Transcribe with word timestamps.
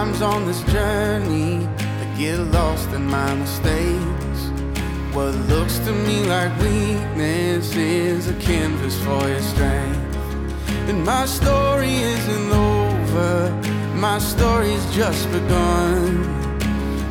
Sometimes 0.00 0.22
on 0.22 0.46
this 0.46 0.62
journey, 0.72 1.68
I 1.76 2.16
get 2.16 2.38
lost 2.38 2.88
in 2.92 3.04
my 3.04 3.34
mistakes. 3.34 4.40
What 5.12 5.34
looks 5.52 5.78
to 5.80 5.92
me 5.92 6.24
like 6.24 6.50
weakness 6.58 7.76
is 7.76 8.26
a 8.26 8.32
canvas 8.36 8.98
for 9.04 9.28
your 9.28 9.42
strength. 9.42 10.16
And 10.88 11.04
my 11.04 11.26
story 11.26 11.92
isn't 11.96 12.50
over, 12.50 13.52
my 13.94 14.18
story's 14.18 14.86
just 14.94 15.30
begun. 15.32 16.24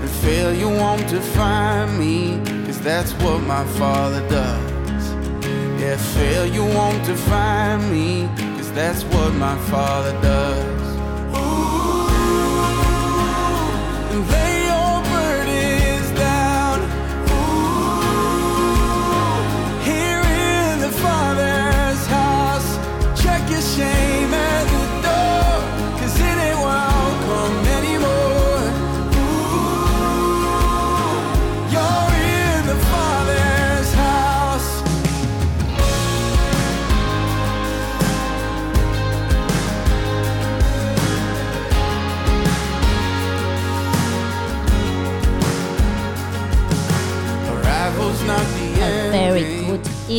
And 0.01 0.09
failure 0.25 0.75
won't 0.81 1.07
define 1.09 1.95
me, 1.99 2.41
cause 2.65 2.81
that's 2.81 3.13
what 3.21 3.39
my 3.43 3.65
father 3.77 4.27
does. 4.29 5.03
Yeah, 5.79 5.95
failure 5.95 6.63
won't 6.63 7.05
define 7.05 7.91
me, 7.91 8.27
cause 8.57 8.71
that's 8.71 9.03
what 9.13 9.31
my 9.35 9.55
father 9.69 10.19
does. 10.23 10.68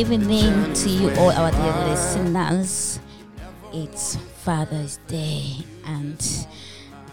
Evening 0.01 0.73
to 0.73 0.89
you 0.89 1.11
all, 1.19 1.31
our 1.31 1.51
dear 1.51 1.89
listeners. 1.91 2.99
It's 3.71 4.17
Father's 4.17 4.97
Day, 5.09 5.57
and 5.85 6.47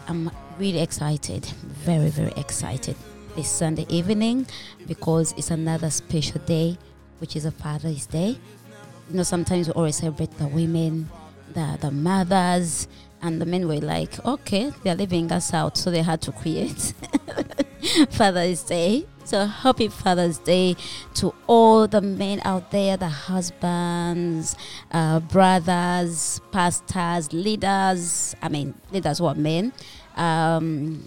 I'm 0.08 0.32
really 0.58 0.80
excited, 0.80 1.44
very, 1.66 2.08
very 2.08 2.32
excited 2.38 2.96
this 3.36 3.50
Sunday 3.50 3.86
evening 3.90 4.48
because 4.88 5.34
it's 5.34 5.52
another 5.52 5.90
special 5.90 6.40
day, 6.46 6.78
which 7.20 7.36
is 7.36 7.44
a 7.44 7.52
Father's 7.52 8.06
Day. 8.06 8.38
You 9.10 9.18
know, 9.18 9.24
sometimes 9.24 9.68
we 9.68 9.74
always 9.74 9.98
celebrate 9.98 10.32
the 10.38 10.48
women, 10.48 11.10
the, 11.54 11.78
the 11.82 11.92
mothers, 11.92 12.88
and 13.22 13.42
the 13.42 13.46
men 13.46 13.68
were 13.68 13.82
like, 13.82 14.26
okay, 14.26 14.72
they're 14.86 14.96
leaving 14.96 15.30
us 15.34 15.54
out, 15.54 15.76
so 15.78 15.92
they 15.92 16.04
had 16.04 16.22
to 16.22 16.32
create 16.32 16.94
Father's 18.12 18.64
Day. 18.64 19.06
So 19.24 19.46
happy 19.46 19.88
Father's 19.88 20.40
Day 20.40 20.76
to 21.16 21.34
all 21.48 21.88
the 21.88 22.02
men 22.02 22.42
out 22.44 22.72
there, 22.72 22.98
the 22.98 23.10
husbands, 23.10 24.56
uh, 24.92 25.20
brothers, 25.20 26.42
pastors, 26.52 27.32
leaders. 27.34 28.36
I 28.42 28.50
mean, 28.50 28.74
leaders 28.92 29.20
who 29.20 29.26
are 29.26 29.36
men. 29.36 29.74
Um, 30.16 31.04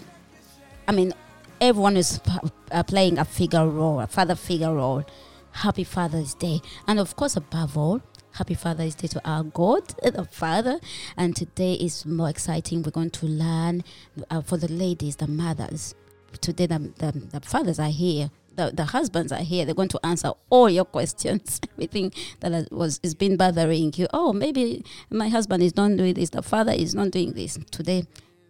I 0.87 0.91
mean, 0.91 1.13
everyone 1.59 1.97
is 1.97 2.19
p- 2.19 2.49
uh, 2.71 2.83
playing 2.83 3.17
a 3.17 3.25
figure 3.25 3.67
role, 3.67 3.99
a 3.99 4.07
father 4.07 4.35
figure 4.35 4.73
role. 4.73 5.03
Happy 5.51 5.83
Father's 5.83 6.33
Day. 6.33 6.61
And 6.87 6.99
of 6.99 7.15
course, 7.15 7.35
above 7.35 7.77
all, 7.77 8.01
Happy 8.33 8.53
Father's 8.53 8.95
Day 8.95 9.07
to 9.09 9.21
our 9.29 9.43
God, 9.43 9.89
the 10.03 10.23
Father. 10.23 10.79
And 11.17 11.35
today 11.35 11.73
is 11.73 12.05
more 12.05 12.29
exciting. 12.29 12.81
We're 12.81 12.91
going 12.91 13.09
to 13.11 13.25
learn 13.25 13.83
uh, 14.29 14.41
for 14.41 14.57
the 14.57 14.71
ladies, 14.71 15.17
the 15.17 15.27
mothers. 15.27 15.95
Today, 16.39 16.65
the, 16.65 16.79
the, 16.97 17.11
the 17.11 17.41
fathers 17.41 17.79
are 17.79 17.89
here. 17.89 18.29
The, 18.55 18.71
the 18.73 18.85
husbands 18.85 19.31
are 19.31 19.39
here. 19.39 19.65
They're 19.65 19.75
going 19.75 19.89
to 19.89 19.99
answer 20.05 20.31
all 20.49 20.69
your 20.69 20.85
questions. 20.85 21.59
Everything 21.73 22.11
that 22.41 22.71
was 22.71 22.99
is 23.01 23.15
been 23.15 23.37
bothering 23.37 23.93
you. 23.95 24.07
Oh, 24.13 24.33
maybe 24.33 24.83
my 25.09 25.29
husband 25.29 25.63
is 25.63 25.75
not 25.75 25.95
doing 25.97 26.13
this. 26.13 26.29
The 26.29 26.41
father 26.41 26.73
is 26.73 26.93
not 26.93 27.11
doing 27.11 27.33
this. 27.33 27.57
Today, 27.71 28.05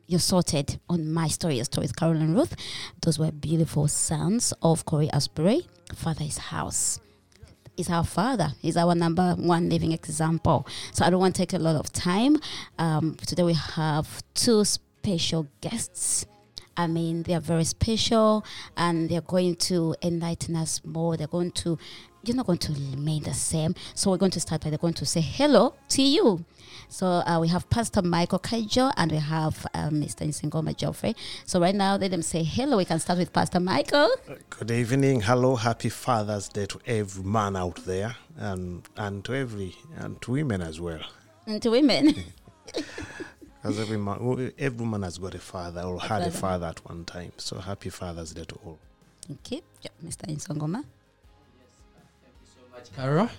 you're 0.07 0.19
sorted 0.19 0.79
on 0.89 1.11
my 1.13 1.27
story, 1.27 1.55
your 1.55 1.65
story 1.65 1.87
Caroline 1.95 2.33
Ruth. 2.33 2.55
Those 3.01 3.17
were 3.17 3.31
beautiful 3.31 3.87
sounds 3.87 4.53
of 4.61 4.85
Cory 4.85 5.09
Asbury. 5.11 5.67
Father's 5.95 6.37
house 6.37 6.99
is 7.77 7.89
our 7.89 8.03
father. 8.03 8.53
He's 8.59 8.77
our 8.77 8.95
number 8.95 9.35
one 9.37 9.69
living 9.69 9.91
example. 9.91 10.67
So 10.93 11.05
I 11.05 11.09
don't 11.09 11.19
want 11.19 11.35
to 11.35 11.41
take 11.41 11.53
a 11.53 11.59
lot 11.59 11.75
of 11.75 11.91
time. 11.93 12.37
Um, 12.77 13.15
today 13.25 13.43
we 13.43 13.53
have 13.53 14.21
two 14.33 14.65
special 14.65 15.47
guests. 15.61 16.25
I 16.81 16.87
mean, 16.87 17.21
they 17.23 17.35
are 17.35 17.39
very 17.39 17.63
special 17.63 18.43
and 18.75 19.07
they're 19.07 19.21
going 19.21 19.55
to 19.67 19.95
enlighten 20.01 20.55
us 20.55 20.81
more. 20.83 21.15
They're 21.15 21.27
going 21.27 21.51
to, 21.51 21.77
you're 22.23 22.35
not 22.35 22.47
going 22.47 22.57
to 22.57 22.73
remain 22.73 23.21
the 23.21 23.35
same. 23.35 23.75
So 23.93 24.09
we're 24.09 24.17
going 24.17 24.31
to 24.31 24.39
start 24.39 24.63
by 24.63 24.71
they're 24.71 24.79
going 24.79 24.95
to 24.95 25.05
say 25.05 25.21
hello 25.21 25.75
to 25.89 26.01
you. 26.01 26.43
So 26.89 27.05
uh, 27.05 27.37
we 27.39 27.49
have 27.49 27.69
Pastor 27.69 28.01
Michael 28.01 28.39
Kagyo 28.39 28.91
and 28.97 29.11
we 29.11 29.19
have 29.19 29.63
um, 29.75 30.01
Mr. 30.01 30.27
Isingoma 30.27 30.75
Geoffrey. 30.75 31.15
So 31.45 31.61
right 31.61 31.75
now, 31.75 31.97
let 31.97 32.09
them 32.09 32.23
say 32.23 32.41
hello. 32.41 32.77
We 32.77 32.85
can 32.85 32.99
start 32.99 33.19
with 33.19 33.31
Pastor 33.31 33.59
Michael. 33.59 34.09
Good 34.49 34.71
evening. 34.71 35.21
Hello. 35.21 35.55
Happy 35.55 35.89
Father's 35.89 36.49
Day 36.49 36.65
to 36.65 36.79
every 36.87 37.23
man 37.23 37.55
out 37.55 37.85
there 37.85 38.15
and 38.37 38.89
and 38.97 39.23
to 39.25 39.35
every 39.35 39.75
and 39.97 40.19
to 40.23 40.31
women 40.31 40.61
as 40.61 40.81
well. 40.81 41.01
And 41.45 41.61
to 41.61 41.69
women. 41.69 42.15
Because 43.61 43.79
every 43.79 43.97
man, 43.97 44.51
every 44.57 44.85
man 44.85 45.03
has 45.03 45.19
got 45.19 45.35
a 45.35 45.39
father 45.39 45.81
or 45.81 45.99
had 46.01 46.23
a 46.23 46.31
father. 46.31 46.31
father 46.31 46.65
at 46.67 46.85
one 46.89 47.05
time. 47.05 47.31
So 47.37 47.59
happy 47.59 47.89
Father's 47.89 48.33
Day 48.33 48.43
to 48.45 48.55
all. 48.65 48.79
Thank 49.27 49.51
you. 49.51 49.61
Yeah, 49.81 49.91
Mr. 50.03 50.27
you 50.29 50.39
so 50.39 50.53
much, 52.73 52.95
Carol. 52.95 53.29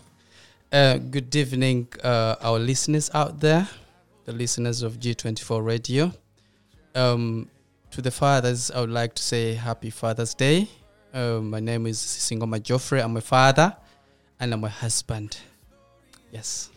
Uh, 0.71 0.99
good 0.99 1.35
evening, 1.35 1.89
uh, 2.05 2.37
our 2.41 2.59
listeners 2.59 3.11
out 3.13 3.41
there, 3.41 3.69
the 4.25 4.33
listeners 4.33 4.83
of 4.83 4.99
G24 5.01 5.65
Radio. 5.65 6.13
Um, 6.95 7.49
to 7.91 8.01
the 8.01 8.11
fathers, 8.11 8.71
I 8.71 8.81
would 8.81 8.91
like 8.91 9.15
to 9.15 9.23
say 9.23 9.55
Happy 9.55 9.91
Father's 9.91 10.35
Day. 10.35 10.69
Uh, 11.13 11.41
my 11.43 11.61
name 11.61 11.87
is 11.87 11.99
Isingoma 11.99 12.63
Geoffrey. 12.63 13.03
I'm 13.03 13.17
a 13.17 13.21
father 13.21 13.77
and 14.41 14.55
I'm 14.55 14.65
a 14.65 14.69
husband. 14.69 15.37
Yes. 16.31 16.71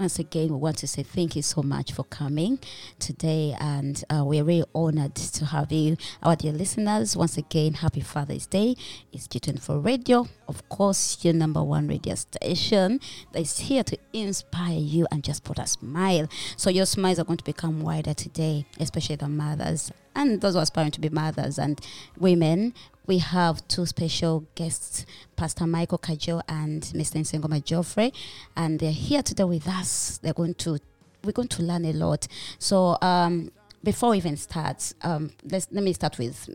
Once 0.00 0.18
again, 0.18 0.48
we 0.48 0.56
want 0.56 0.78
to 0.78 0.86
say 0.86 1.02
thank 1.02 1.36
you 1.36 1.42
so 1.42 1.62
much 1.62 1.92
for 1.92 2.04
coming 2.04 2.58
today, 2.98 3.54
and 3.60 4.02
uh, 4.08 4.24
we're 4.24 4.42
really 4.42 4.64
honored 4.74 5.14
to 5.14 5.44
have 5.44 5.70
you, 5.70 5.94
our 6.22 6.34
dear 6.34 6.52
listeners. 6.52 7.14
Once 7.14 7.36
again, 7.36 7.74
happy 7.74 8.00
Father's 8.00 8.46
Day. 8.46 8.74
It's 9.12 9.28
G24 9.28 9.84
Radio, 9.84 10.26
of 10.48 10.66
course, 10.70 11.22
your 11.22 11.34
number 11.34 11.62
one 11.62 11.86
radio 11.86 12.14
station 12.14 12.98
that 13.32 13.40
is 13.40 13.58
here 13.58 13.84
to 13.84 13.98
inspire 14.14 14.78
you 14.78 15.06
and 15.12 15.22
just 15.22 15.44
put 15.44 15.58
a 15.58 15.66
smile. 15.66 16.30
So 16.56 16.70
your 16.70 16.86
smiles 16.86 17.18
are 17.18 17.24
going 17.24 17.36
to 17.36 17.44
become 17.44 17.82
wider 17.82 18.14
today, 18.14 18.64
especially 18.78 19.16
the 19.16 19.28
mothers 19.28 19.92
and 20.14 20.40
those 20.40 20.54
who 20.54 20.58
are 20.58 20.62
aspiring 20.62 20.90
to 20.92 21.00
be 21.00 21.08
mothers 21.08 21.58
and 21.58 21.80
women. 22.18 22.74
We 23.06 23.18
have 23.18 23.66
two 23.66 23.86
special 23.86 24.46
guests, 24.54 25.04
Pastor 25.36 25.66
Michael 25.66 25.98
Kagyo 25.98 26.42
and 26.48 26.82
Mr. 26.82 27.20
Isingoma 27.20 27.64
Geoffrey, 27.64 28.12
and 28.56 28.78
they're 28.78 28.92
here 28.92 29.22
today 29.22 29.44
with 29.44 29.66
us. 29.66 30.18
They're 30.22 30.32
going 30.32 30.54
to, 30.54 30.78
we're 31.24 31.32
going 31.32 31.48
to 31.48 31.62
learn 31.62 31.84
a 31.86 31.92
lot. 31.92 32.28
So 32.58 32.96
um, 33.02 33.50
before 33.82 34.10
we 34.10 34.18
even 34.18 34.36
start, 34.36 34.92
um, 35.02 35.32
let's 35.44 35.66
let 35.70 35.82
me 35.82 35.92
start 35.92 36.18
with 36.18 36.48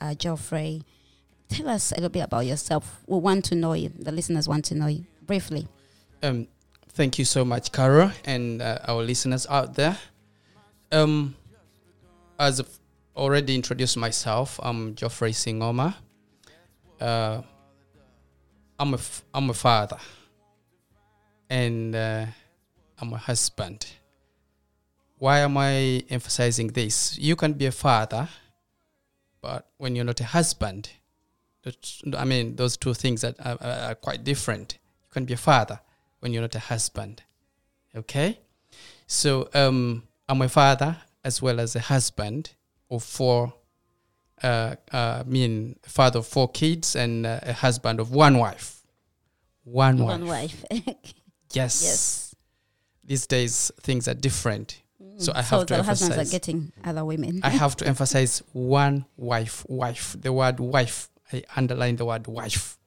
uh. 0.00 0.14
Tell 1.48 1.68
us 1.68 1.92
a 1.92 1.94
little 1.94 2.10
bit 2.10 2.24
about 2.24 2.44
yourself. 2.44 3.02
We 3.06 3.18
want 3.18 3.44
to 3.46 3.54
know 3.54 3.74
you. 3.74 3.90
The 3.96 4.10
listeners 4.10 4.48
want 4.48 4.64
to 4.66 4.74
know 4.74 4.88
you 4.88 5.06
briefly. 5.22 5.68
Um, 6.22 6.48
thank 6.88 7.18
you 7.18 7.24
so 7.24 7.44
much, 7.44 7.70
Carol, 7.70 8.10
and 8.24 8.60
uh, 8.60 8.80
our 8.88 9.02
listeners 9.02 9.46
out 9.48 9.74
there. 9.74 9.96
Um, 10.90 11.36
as 12.38 12.62
already 13.16 13.54
introduced 13.54 13.96
myself, 13.96 14.60
I'm 14.62 14.94
Geoffrey 14.94 15.30
Isingoma. 15.30 15.94
Uh, 17.00 17.42
I'm 18.78 18.92
a 18.92 18.96
f- 18.96 19.24
I'm 19.32 19.50
a 19.50 19.54
father, 19.54 19.98
and 21.48 21.94
uh, 21.94 22.26
I'm 22.98 23.12
a 23.12 23.16
husband. 23.16 23.86
Why 25.18 25.38
am 25.38 25.56
I 25.56 26.04
emphasizing 26.10 26.68
this? 26.68 27.18
You 27.18 27.36
can 27.36 27.54
be 27.54 27.66
a 27.66 27.72
father, 27.72 28.28
but 29.40 29.66
when 29.78 29.96
you're 29.96 30.04
not 30.04 30.20
a 30.20 30.24
husband, 30.24 30.90
I 32.16 32.24
mean, 32.24 32.56
those 32.56 32.76
two 32.76 32.92
things 32.92 33.24
are, 33.24 33.34
are, 33.40 33.58
are 33.60 33.94
quite 33.94 34.24
different. 34.24 34.78
You 35.04 35.12
can 35.12 35.24
be 35.24 35.32
a 35.32 35.38
father 35.38 35.80
when 36.20 36.32
you're 36.32 36.42
not 36.42 36.54
a 36.54 36.60
husband. 36.60 37.22
Okay? 37.94 38.38
So 39.06 39.48
um, 39.54 40.02
I'm 40.28 40.42
a 40.42 40.48
father 40.48 40.98
as 41.24 41.40
well 41.40 41.58
as 41.60 41.74
a 41.74 41.80
husband 41.80 42.50
of 42.90 43.02
four, 43.02 43.52
uh, 44.42 44.76
uh, 44.92 45.22
I 45.26 45.28
mean, 45.28 45.76
father 45.82 46.20
of 46.20 46.26
four 46.26 46.48
kids 46.48 46.96
and 46.96 47.26
uh, 47.26 47.40
a 47.42 47.52
husband 47.52 48.00
of 48.00 48.10
one 48.10 48.38
wife. 48.38 48.82
One 49.64 49.98
wife. 49.98 50.20
One 50.20 50.26
wife. 50.28 50.64
Yes. 51.52 51.80
yes. 51.82 52.34
These 53.04 53.26
days, 53.28 53.70
things 53.80 54.08
are 54.08 54.14
different. 54.14 54.82
So 55.18 55.32
I 55.34 55.42
so 55.42 55.58
have 55.58 55.66
to 55.68 55.74
emphasize 55.76 55.98
So 56.00 56.04
the 56.08 56.12
husbands 56.14 56.28
are 56.28 56.30
getting 56.30 56.72
other 56.84 57.04
women. 57.04 57.40
I 57.42 57.50
have 57.50 57.76
to 57.80 57.86
emphasize 57.86 58.42
one 58.52 59.06
wife, 59.16 59.64
wife. 59.68 60.16
The 60.20 60.32
word 60.32 60.60
wife. 60.60 61.08
I 61.32 61.44
underline 61.56 61.96
the 61.96 62.04
word 62.04 62.26
wife. 62.26 62.78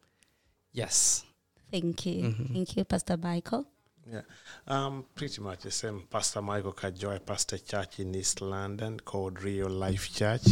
Yes. 0.71 1.23
Thank 1.71 2.05
you. 2.05 2.23
Mhm. 2.23 2.53
Thank 2.53 2.77
you, 2.77 2.83
Pastor 2.83 3.17
Michael. 3.17 3.65
Yeah, 4.11 4.21
um, 4.67 5.05
pretty 5.13 5.39
much 5.41 5.59
the 5.61 5.71
same. 5.71 6.03
Pastor 6.09 6.41
Michael 6.41 6.73
Kajoy, 6.73 7.23
pastor 7.25 7.59
church 7.59 7.99
in 7.99 8.15
East 8.15 8.41
London 8.41 8.99
called 8.99 9.43
Real 9.43 9.69
Life 9.69 10.15
Church. 10.15 10.47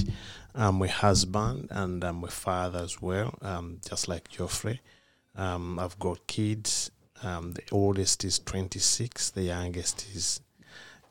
I'm 0.53 0.79
a 0.83 0.87
husband 0.87 1.67
and 1.71 2.03
I'm 2.03 2.23
a 2.23 2.27
father 2.27 2.79
as 2.79 3.01
well, 3.01 3.33
um, 3.41 3.79
just 3.87 4.07
like 4.07 4.29
Geoffrey. 4.29 4.81
Um, 5.35 5.79
I've 5.79 5.97
got 5.97 6.27
kids. 6.27 6.91
Um, 7.23 7.53
the 7.53 7.63
oldest 7.71 8.23
is 8.25 8.37
26. 8.37 9.31
The 9.31 9.43
youngest 9.43 10.05
is, 10.13 10.39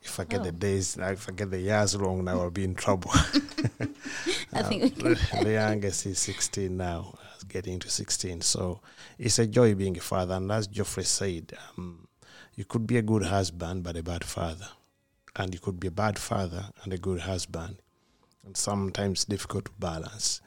if 0.01 0.17
I 0.17 0.23
get 0.23 0.43
the 0.43 0.49
Oh. 0.49 0.51
days, 0.51 0.95
if 0.97 1.27
I 1.27 1.31
get 1.33 1.51
the 1.51 1.59
years 1.59 1.97
wrong, 1.97 2.23
now 2.23 2.39
I'll 2.41 2.49
be 2.49 2.63
in 2.63 2.75
trouble. 2.75 3.11
I 4.53 4.63
think 4.63 4.95
the 4.99 5.51
youngest 5.51 6.05
is 6.05 6.19
16 6.19 6.75
now, 6.77 7.17
uh, 7.21 7.43
getting 7.49 7.79
to 7.79 7.89
16. 7.89 8.39
So 8.39 8.79
it's 9.19 9.37
a 9.39 9.47
joy 9.47 9.75
being 9.75 9.97
a 9.97 10.01
father. 10.01 10.35
And 10.35 10.49
as 10.49 10.67
Geoffrey 10.67 11.03
said, 11.03 11.51
um, 11.77 12.06
you 12.57 12.65
could 12.65 12.85
be 12.85 12.97
a 12.97 13.01
good 13.01 13.23
husband 13.23 13.83
but 13.83 13.95
a 13.95 14.03
bad 14.03 14.25
father, 14.25 14.67
and 15.37 15.53
you 15.53 15.59
could 15.61 15.79
be 15.79 15.87
a 15.87 15.91
bad 15.91 16.17
father 16.19 16.65
and 16.83 16.91
a 16.91 16.97
good 16.97 17.21
husband, 17.21 17.77
and 18.45 18.57
sometimes 18.57 19.23
difficult 19.23 19.65
to 19.65 19.71
balance. 19.79 20.41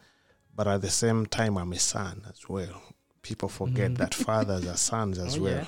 But 0.54 0.66
at 0.66 0.82
the 0.82 0.90
same 0.90 1.24
time, 1.26 1.56
I'm 1.56 1.72
a 1.72 1.78
son 1.78 2.22
as 2.28 2.48
well. 2.48 2.82
People 3.22 3.48
forget 3.48 3.92
Mhm. 3.92 3.98
that 3.98 4.14
fathers 4.14 4.66
are 4.66 4.76
sons 4.76 5.18
as 5.18 5.36
Oh, 5.38 5.42
well. 5.42 5.66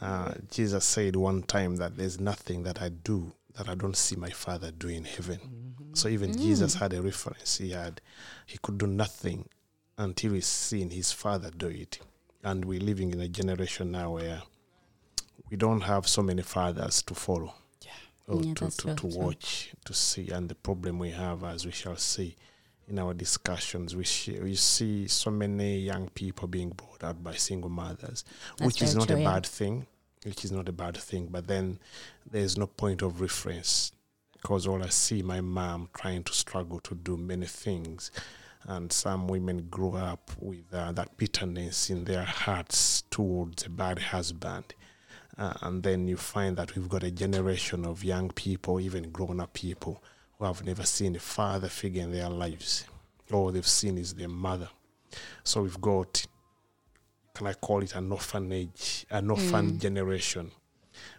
Uh, 0.00 0.32
Jesus 0.50 0.84
said 0.84 1.14
one 1.16 1.42
time 1.42 1.76
that 1.76 1.96
there's 1.96 2.18
nothing 2.18 2.62
that 2.64 2.82
I 2.82 2.88
do 2.90 3.32
that 3.54 3.68
I 3.68 3.74
don't 3.74 3.96
see 3.96 4.16
my 4.16 4.30
father 4.30 4.70
do 4.70 4.88
in 4.88 5.04
heaven. 5.04 5.40
So 5.94 6.08
even 6.08 6.32
Mm. 6.32 6.38
Jesus 6.42 6.74
had 6.74 6.92
a 6.92 7.00
reference. 7.00 7.56
He 7.58 7.70
had 7.70 8.00
he 8.46 8.58
could 8.58 8.76
do 8.78 8.86
nothing 8.86 9.48
until 9.96 10.32
he's 10.34 10.46
seen 10.46 10.90
his 10.90 11.12
father 11.12 11.50
do 11.50 11.68
it. 11.68 11.98
And 12.42 12.64
we're 12.66 12.80
living 12.80 13.12
in 13.12 13.20
a 13.20 13.28
generation 13.28 13.90
now 13.92 14.12
where 14.12 14.42
we 15.50 15.56
don't 15.56 15.82
have 15.82 16.06
so 16.08 16.22
many 16.22 16.42
fathers 16.42 17.02
to 17.02 17.14
follow. 17.14 17.54
Yeah. 17.82 17.90
Or 18.28 18.42
Yeah, 18.42 18.54
to, 18.54 18.70
to, 18.70 18.94
to 18.94 19.06
watch, 19.06 19.72
to 19.84 19.94
see. 19.94 20.30
And 20.30 20.48
the 20.48 20.54
problem 20.54 20.98
we 20.98 21.10
have, 21.10 21.44
as 21.44 21.64
we 21.64 21.72
shall 21.72 21.96
see 21.96 22.36
in 22.88 22.98
our 22.98 23.14
discussions, 23.14 23.94
we, 23.96 24.04
sh- 24.04 24.38
we 24.42 24.54
see 24.54 25.08
so 25.08 25.30
many 25.30 25.78
young 25.78 26.08
people 26.10 26.48
being 26.48 26.70
brought 26.70 27.02
up 27.04 27.22
by 27.22 27.34
single 27.34 27.70
mothers, 27.70 28.24
That's 28.58 28.66
which 28.66 28.82
is 28.82 28.94
not 28.94 29.08
true, 29.08 29.16
a 29.16 29.20
yeah. 29.20 29.32
bad 29.32 29.46
thing. 29.46 29.86
Which 30.24 30.44
is 30.44 30.50
not 30.50 30.68
a 30.68 30.72
bad 30.72 30.96
thing. 30.96 31.28
But 31.30 31.46
then 31.46 31.78
there's 32.28 32.56
no 32.58 32.66
point 32.66 33.02
of 33.02 33.20
reference 33.20 33.92
because 34.32 34.66
all 34.66 34.82
I 34.82 34.88
see 34.88 35.22
my 35.22 35.40
mom 35.40 35.88
trying 35.94 36.24
to 36.24 36.32
struggle 36.32 36.80
to 36.80 36.94
do 36.94 37.16
many 37.16 37.46
things, 37.46 38.10
and 38.64 38.92
some 38.92 39.28
women 39.28 39.66
grow 39.70 39.94
up 39.94 40.30
with 40.40 40.72
uh, 40.72 40.92
that 40.92 41.16
bitterness 41.16 41.90
in 41.90 42.04
their 42.04 42.24
hearts 42.24 43.02
towards 43.10 43.66
a 43.66 43.70
bad 43.70 43.98
husband. 43.98 44.74
Uh, 45.38 45.52
and 45.62 45.82
then 45.82 46.08
you 46.08 46.16
find 46.16 46.56
that 46.56 46.74
we've 46.74 46.88
got 46.88 47.02
a 47.02 47.10
generation 47.10 47.84
of 47.84 48.02
young 48.02 48.30
people, 48.30 48.80
even 48.80 49.10
grown 49.10 49.38
up 49.40 49.52
people, 49.52 50.02
who 50.38 50.44
have 50.46 50.64
never 50.64 50.84
seen 50.84 51.14
a 51.16 51.18
father 51.18 51.68
figure 51.68 52.02
in 52.02 52.10
their 52.12 52.28
lives. 52.30 52.84
All 53.32 53.50
they've 53.52 53.66
seen 53.66 53.98
is 53.98 54.14
their 54.14 54.28
mother. 54.28 54.68
So 55.44 55.62
we've 55.62 55.80
got, 55.80 56.24
can 57.34 57.46
I 57.48 57.52
call 57.54 57.82
it 57.82 57.94
an 57.94 58.10
orphanage, 58.12 59.04
an 59.10 59.30
orphan 59.30 59.72
Mm. 59.72 59.78
generation 59.80 60.50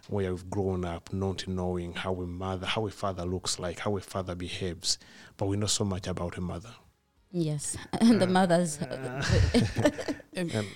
where 0.08 0.32
we've 0.32 0.50
grown 0.50 0.84
up 0.84 1.12
not 1.12 1.46
knowing 1.46 1.92
how 1.92 2.14
a 2.14 2.26
mother, 2.26 2.66
how 2.66 2.86
a 2.86 2.90
father 2.90 3.24
looks 3.24 3.60
like, 3.60 3.78
how 3.80 3.96
a 3.96 4.00
father 4.00 4.34
behaves, 4.34 4.98
but 5.36 5.46
we 5.46 5.56
know 5.56 5.66
so 5.68 5.84
much 5.84 6.08
about 6.08 6.36
a 6.36 6.40
mother. 6.40 6.74
Yes, 7.30 7.76
and 8.00 8.20
the 8.20 8.26
Uh, 8.26 8.30
mothers. 8.30 8.78
And 10.34 10.52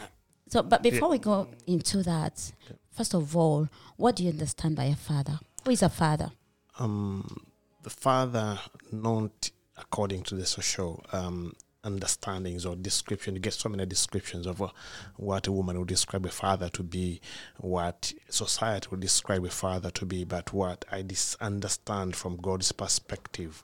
so, 0.52 0.62
but 0.62 0.82
before 0.82 1.08
we 1.08 1.18
go 1.18 1.48
into 1.66 2.02
that, 2.02 2.52
first 2.90 3.14
of 3.14 3.36
all, 3.36 3.68
what 3.96 4.16
do 4.16 4.24
you 4.24 4.30
understand 4.30 4.76
by 4.76 4.84
a 4.84 4.96
father? 4.96 5.38
Who 5.64 5.70
is 5.70 5.82
a 5.82 5.88
father? 5.88 6.32
um, 6.78 7.44
the 7.82 7.90
father, 7.90 8.58
not 8.90 9.50
according 9.76 10.22
to 10.24 10.34
the 10.34 10.46
social 10.46 11.04
um, 11.12 11.54
understandings 11.84 12.64
or 12.64 12.76
description, 12.76 13.34
you 13.34 13.40
get 13.40 13.54
so 13.54 13.68
many 13.68 13.84
descriptions 13.86 14.46
of 14.46 14.62
uh, 14.62 14.68
what 15.16 15.46
a 15.46 15.52
woman 15.52 15.78
would 15.78 15.88
describe 15.88 16.24
a 16.26 16.30
father 16.30 16.68
to 16.70 16.82
be, 16.82 17.20
what 17.58 18.12
society 18.28 18.88
would 18.90 19.00
describe 19.00 19.44
a 19.44 19.50
father 19.50 19.90
to 19.90 20.06
be, 20.06 20.24
but 20.24 20.52
what 20.52 20.84
I 20.90 21.02
dis- 21.02 21.36
understand 21.40 22.14
from 22.14 22.36
God's 22.36 22.72
perspective. 22.72 23.62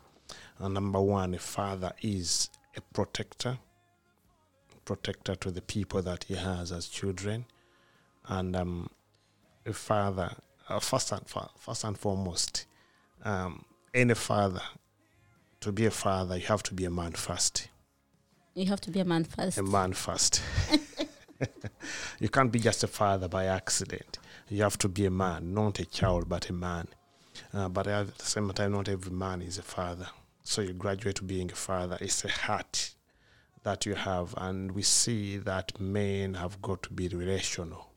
Uh, 0.60 0.68
number 0.68 1.00
one, 1.00 1.34
a 1.34 1.38
father 1.38 1.92
is 2.02 2.50
a 2.76 2.80
protector, 2.80 3.58
protector 4.88 5.34
to 5.34 5.50
the 5.50 5.60
people 5.60 6.00
that 6.00 6.24
he 6.24 6.34
has 6.34 6.72
as 6.72 6.88
children, 6.88 7.44
and 8.26 8.56
um, 8.56 8.88
a 9.66 9.72
father, 9.74 10.30
uh, 10.70 10.80
first 10.80 11.12
and 11.12 11.28
fo- 11.28 11.50
first 11.58 11.84
and 11.84 11.98
foremost, 11.98 12.64
um, 13.22 13.66
any 13.92 14.14
father, 14.14 14.62
to 15.60 15.72
be 15.72 15.84
a 15.84 15.90
father, 15.90 16.38
you 16.38 16.46
have 16.46 16.62
to 16.62 16.72
be 16.72 16.86
a 16.86 16.90
man 16.90 17.12
first. 17.12 17.68
You 18.54 18.66
have 18.66 18.80
to 18.80 18.90
be 18.90 19.00
a 19.00 19.04
man 19.04 19.24
first. 19.24 19.58
A 19.58 19.62
man 19.62 19.92
first. 19.92 20.42
you 22.18 22.30
can't 22.30 22.50
be 22.50 22.58
just 22.58 22.82
a 22.82 22.86
father 22.86 23.28
by 23.28 23.44
accident. 23.44 24.18
You 24.48 24.62
have 24.62 24.78
to 24.78 24.88
be 24.88 25.04
a 25.04 25.10
man, 25.10 25.52
not 25.52 25.80
a 25.80 25.84
child, 25.84 26.30
but 26.30 26.48
a 26.48 26.54
man. 26.54 26.88
Uh, 27.52 27.68
but 27.68 27.86
at 27.86 28.16
the 28.16 28.24
same 28.24 28.50
time, 28.52 28.72
not 28.72 28.88
every 28.88 29.12
man 29.12 29.42
is 29.42 29.58
a 29.58 29.62
father. 29.62 30.08
So 30.44 30.62
you 30.62 30.72
graduate 30.72 31.16
to 31.16 31.24
being 31.24 31.52
a 31.52 31.54
father. 31.54 31.98
It's 32.00 32.24
a 32.24 32.30
heart 32.30 32.94
that 33.62 33.86
you 33.86 33.94
have, 33.94 34.34
and 34.36 34.72
we 34.72 34.82
see 34.82 35.36
that 35.38 35.78
men 35.80 36.34
have 36.34 36.60
got 36.62 36.82
to 36.84 36.92
be 36.92 37.08
relational. 37.08 37.90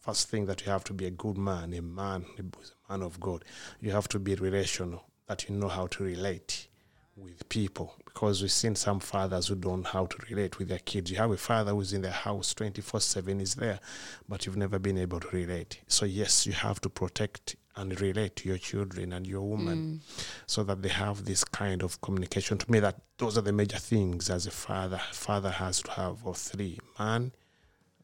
First 0.00 0.28
thing 0.28 0.46
that 0.46 0.64
you 0.64 0.70
have 0.70 0.84
to 0.84 0.92
be 0.92 1.06
a 1.06 1.10
good 1.10 1.36
man, 1.36 1.74
a 1.74 1.82
man 1.82 2.24
a 2.38 2.92
man 2.92 3.02
of 3.02 3.18
God. 3.18 3.44
You 3.80 3.90
have 3.90 4.08
to 4.08 4.18
be 4.18 4.34
relational, 4.36 5.04
that 5.26 5.48
you 5.48 5.56
know 5.56 5.68
how 5.68 5.88
to 5.88 6.04
relate 6.04 6.68
with 7.16 7.48
people 7.48 7.94
because 8.04 8.42
we've 8.42 8.52
seen 8.52 8.74
some 8.74 9.00
fathers 9.00 9.48
who 9.48 9.54
don't 9.54 9.82
know 9.82 9.88
how 9.88 10.06
to 10.06 10.16
relate 10.30 10.58
with 10.58 10.68
their 10.68 10.78
kids. 10.78 11.10
You 11.10 11.16
have 11.16 11.30
a 11.30 11.36
father 11.36 11.72
who's 11.72 11.92
in 11.92 12.02
the 12.02 12.10
house 12.10 12.54
24 12.54 13.00
7 13.00 13.40
is 13.40 13.54
there, 13.54 13.80
but 14.28 14.46
you've 14.46 14.56
never 14.56 14.78
been 14.78 14.98
able 14.98 15.20
to 15.20 15.28
relate. 15.28 15.80
So, 15.86 16.06
yes, 16.06 16.46
you 16.46 16.52
have 16.52 16.80
to 16.82 16.88
protect 16.88 17.56
and 17.76 18.00
relate 18.00 18.36
to 18.36 18.48
your 18.48 18.58
children 18.58 19.12
and 19.12 19.26
your 19.26 19.42
woman 19.42 20.00
mm. 20.02 20.26
so 20.46 20.64
that 20.64 20.82
they 20.82 20.88
have 20.88 21.24
this 21.24 21.44
kind 21.44 21.82
of 21.82 22.00
communication. 22.00 22.58
To 22.58 22.70
me, 22.70 22.80
that 22.80 22.96
those 23.18 23.36
are 23.36 23.42
the 23.42 23.52
major 23.52 23.78
things 23.78 24.30
as 24.30 24.46
a 24.46 24.50
father. 24.50 25.00
Father 25.12 25.50
has 25.50 25.82
to 25.82 25.90
have 25.92 26.24
all 26.24 26.34
three. 26.34 26.78
Man 26.98 27.32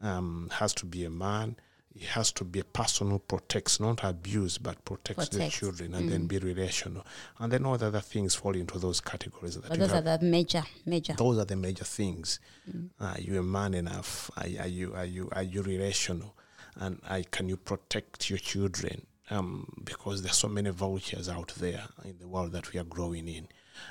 um, 0.02 0.50
has 0.52 0.74
to 0.74 0.86
be 0.86 1.04
a 1.04 1.10
man. 1.10 1.56
He 1.94 2.06
has 2.06 2.32
to 2.32 2.44
be 2.44 2.60
a 2.60 2.64
person 2.64 3.10
who 3.10 3.18
protects, 3.18 3.78
not 3.78 4.02
abuse, 4.02 4.56
but 4.56 4.82
protects 4.84 5.28
the 5.28 5.48
children 5.50 5.94
and 5.94 6.10
then 6.10 6.22
mm. 6.22 6.28
be 6.28 6.38
relational. 6.38 7.04
And 7.38 7.52
then 7.52 7.66
all 7.66 7.76
the 7.76 7.88
other 7.88 8.00
things 8.00 8.34
fall 8.34 8.56
into 8.56 8.78
those 8.78 9.00
categories 9.00 9.60
that 9.60 9.78
those 9.78 9.90
have 9.90 10.06
are 10.06 10.16
the 10.16 10.24
major, 10.24 10.62
major. 10.86 11.12
those 11.12 11.38
are 11.38 11.44
the 11.44 11.56
major 11.56 11.84
things. 11.84 12.40
Mm. 12.70 12.88
Are 12.98 13.20
you 13.20 13.38
a 13.38 13.42
man 13.42 13.74
enough? 13.74 14.30
Are, 14.38 14.46
are 14.60 14.68
you 14.68 14.94
are 14.94 15.04
you 15.04 15.28
are 15.32 15.42
you 15.42 15.60
relational? 15.62 16.34
And 16.76 16.98
I, 17.06 17.24
can 17.30 17.50
you 17.50 17.58
protect 17.58 18.30
your 18.30 18.38
children? 18.38 19.06
Um, 19.32 19.72
because 19.82 20.24
are 20.24 20.28
so 20.28 20.48
many 20.48 20.70
vultures 20.70 21.28
out 21.28 21.52
there 21.56 21.84
in 22.04 22.18
the 22.18 22.28
world 22.28 22.52
that 22.52 22.72
we 22.72 22.80
are 22.80 22.84
growing 22.84 23.28
in. 23.28 23.48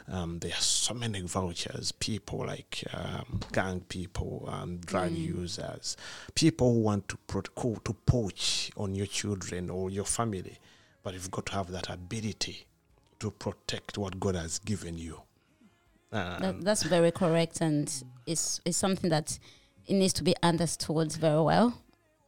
Um, 0.07 0.39
there 0.39 0.51
are 0.51 0.61
so 0.61 0.93
many 0.93 1.21
vultures, 1.21 1.91
People 1.91 2.45
like 2.45 2.83
um, 2.93 3.39
gang 3.51 3.81
people, 3.81 4.47
um, 4.51 4.77
drug 4.77 5.11
users, 5.11 5.97
people 6.35 6.73
who 6.73 6.79
want 6.81 7.07
to 7.09 7.17
pro- 7.27 7.41
to 7.41 7.93
poach 8.05 8.71
on 8.77 8.93
your 8.93 9.07
children 9.07 9.69
or 9.69 9.89
your 9.89 10.05
family. 10.05 10.59
But 11.03 11.13
you've 11.13 11.31
got 11.31 11.47
to 11.47 11.53
have 11.53 11.71
that 11.71 11.89
ability 11.89 12.65
to 13.19 13.31
protect 13.31 13.97
what 13.97 14.19
God 14.19 14.35
has 14.35 14.59
given 14.59 14.97
you. 14.97 15.21
That, 16.11 16.61
that's 16.61 16.83
very 16.83 17.11
correct, 17.11 17.61
and 17.61 17.91
it's 18.27 18.59
it's 18.65 18.77
something 18.77 19.09
that 19.09 19.39
it 19.87 19.93
needs 19.93 20.13
to 20.13 20.23
be 20.23 20.35
understood 20.43 21.13
very 21.13 21.41
well. 21.41 21.80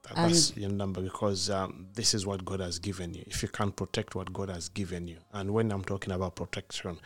That- 0.04 0.16
That's 0.16 0.56
your 0.58 0.70
number 0.70 1.02
because 1.02 1.50
um, 1.50 1.88
this 1.94 2.14
is 2.14 2.26
what 2.26 2.44
God 2.44 2.60
has 2.60 2.78
given 2.80 3.14
you. 3.14 3.24
If 3.28 3.42
you 3.42 3.48
can't 3.50 3.76
protect 3.76 4.16
what 4.16 4.34
God 4.34 4.50
has 4.50 4.68
given 4.70 5.08
you, 5.08 5.18
and 5.32 5.52
when 5.52 5.72
I'm 5.72 5.84
talking 5.84 6.12
about 6.14 6.36
protection, 6.36 6.90
I'm 6.92 6.98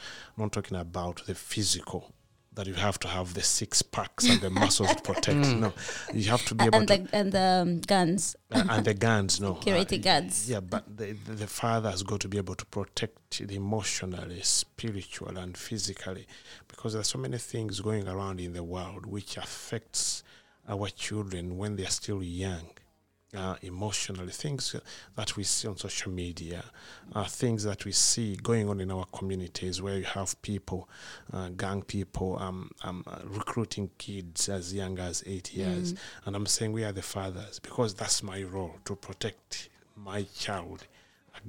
not 0.44 0.52
talking 0.52 0.78
about 0.78 1.24
the 1.28 1.36
physical, 1.36 2.12
that 2.56 2.66
you 2.66 2.74
have 2.74 2.98
to 3.02 3.08
have 3.08 3.36
the 3.36 3.44
six 3.44 3.84
packs 3.84 4.28
and 4.28 4.42
the 4.42 4.50
muscles 4.50 4.96
to 4.96 5.02
protect. 5.04 5.38
No, 5.46 5.74
you 6.12 6.28
have 6.32 6.44
to 6.46 6.56
be 6.56 6.64
A- 6.64 6.68
able 6.68 6.80
and 6.80 6.88
to. 6.88 6.98
the 6.98 7.10
and 7.16 7.32
the 7.32 7.40
um, 7.62 7.82
guns. 7.82 8.36
uh, 8.52 8.64
and 8.68 8.84
the 8.84 8.96
guns, 8.96 9.40
no. 9.40 9.54
Security 9.60 10.00
Uh, 10.00 10.02
guards. 10.02 10.50
Yeah, 10.50 10.62
but 10.62 10.98
the, 10.98 11.12
the, 11.14 11.34
the 11.34 11.48
father 11.48 11.92
has 11.92 12.02
got 12.02 12.20
to 12.22 12.28
be 12.28 12.40
able 12.40 12.56
to 12.56 12.66
protect 12.66 13.48
the 13.48 13.56
emotionally, 13.56 14.42
spiritual, 14.42 15.38
and 15.38 15.56
physically, 15.56 16.26
because 16.68 16.94
there's 16.94 17.10
so 17.10 17.20
many 17.20 17.38
things 17.38 17.80
going 17.80 18.08
around 18.08 18.40
in 18.42 18.54
the 18.54 18.64
world 18.64 19.06
which 19.06 19.38
affects 19.38 20.24
our 20.68 20.90
children 20.90 21.58
when 21.58 21.76
they're 21.76 21.88
still 21.92 22.24
young. 22.24 22.72
Uh, 23.36 23.56
emotionally, 23.62 24.32
things 24.32 24.76
that 25.16 25.36
we 25.36 25.44
see 25.44 25.68
on 25.68 25.78
social 25.78 26.12
media, 26.12 26.64
uh, 27.14 27.26
things 27.26 27.64
that 27.64 27.84
we 27.86 27.92
see 27.92 28.36
going 28.38 28.70
on 28.70 28.80
in 28.80 28.90
our 28.92 29.06
communities 29.14 29.82
where 29.82 29.98
you 29.98 30.04
have 30.06 30.42
people, 30.42 30.88
uh, 31.34 31.50
gang 31.50 31.82
people, 31.82 32.38
um, 32.40 32.72
um, 32.84 33.04
uh, 33.08 33.20
recruiting 33.26 33.90
kids 33.98 34.48
as 34.50 34.74
young 34.74 34.98
as 35.00 35.24
eight 35.26 35.54
years. 35.54 35.94
And 36.26 36.36
I'm 36.36 36.46
saying 36.46 36.72
we 36.72 36.84
are 36.86 36.94
the 36.94 37.02
fathers 37.02 37.60
because 37.60 37.94
that's 37.94 38.24
my 38.24 38.44
role 38.44 38.76
to 38.86 38.96
protect 38.96 39.70
my 39.96 40.24
child 40.38 40.86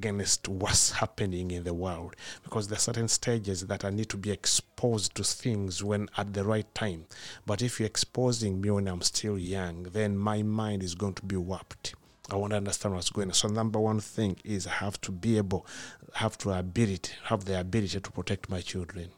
against 0.03 0.47
what's 0.49 0.93
happening 0.93 1.51
in 1.51 1.65
the 1.65 1.75
world 1.75 2.15
because 2.45 2.69
there 2.69 2.77
are 2.77 2.81
certain 2.81 3.09
stages 3.09 3.67
that 3.67 3.85
I 3.85 3.91
need 3.91 4.09
to 4.11 4.17
be 4.17 4.31
exposed 4.31 5.15
to 5.17 5.25
things 5.25 5.83
when 5.83 6.09
at 6.17 6.33
the 6.35 6.45
right 6.45 6.73
time. 6.75 7.07
But 7.47 7.63
if 7.63 7.81
you're 7.81 7.89
exposing 7.89 8.61
me 8.61 8.71
when 8.71 8.87
I'm 8.87 9.03
still 9.03 9.37
young, 9.37 9.83
then 9.93 10.17
my 10.17 10.43
mind 10.43 10.83
is 10.85 10.95
going 10.95 11.15
to 11.15 11.23
be 11.25 11.37
warped. 11.37 11.95
I 12.31 12.37
want 12.37 12.53
to 12.53 12.59
understand 12.59 12.95
what's 12.95 13.11
going 13.11 13.29
on. 13.29 13.35
So 13.35 13.49
number 13.49 13.81
one 13.81 13.99
thing 14.01 14.37
is 14.45 14.67
I 14.69 14.71
have 14.87 15.01
to 15.01 15.11
be 15.13 15.37
able, 15.37 15.67
have 16.15 16.39
to 16.39 16.53
ability, 16.53 17.13
have 17.25 17.45
the 17.45 17.59
ability 17.59 17.99
to 18.01 18.11
protect 18.13 18.49
my 18.49 18.61
children. 18.61 19.09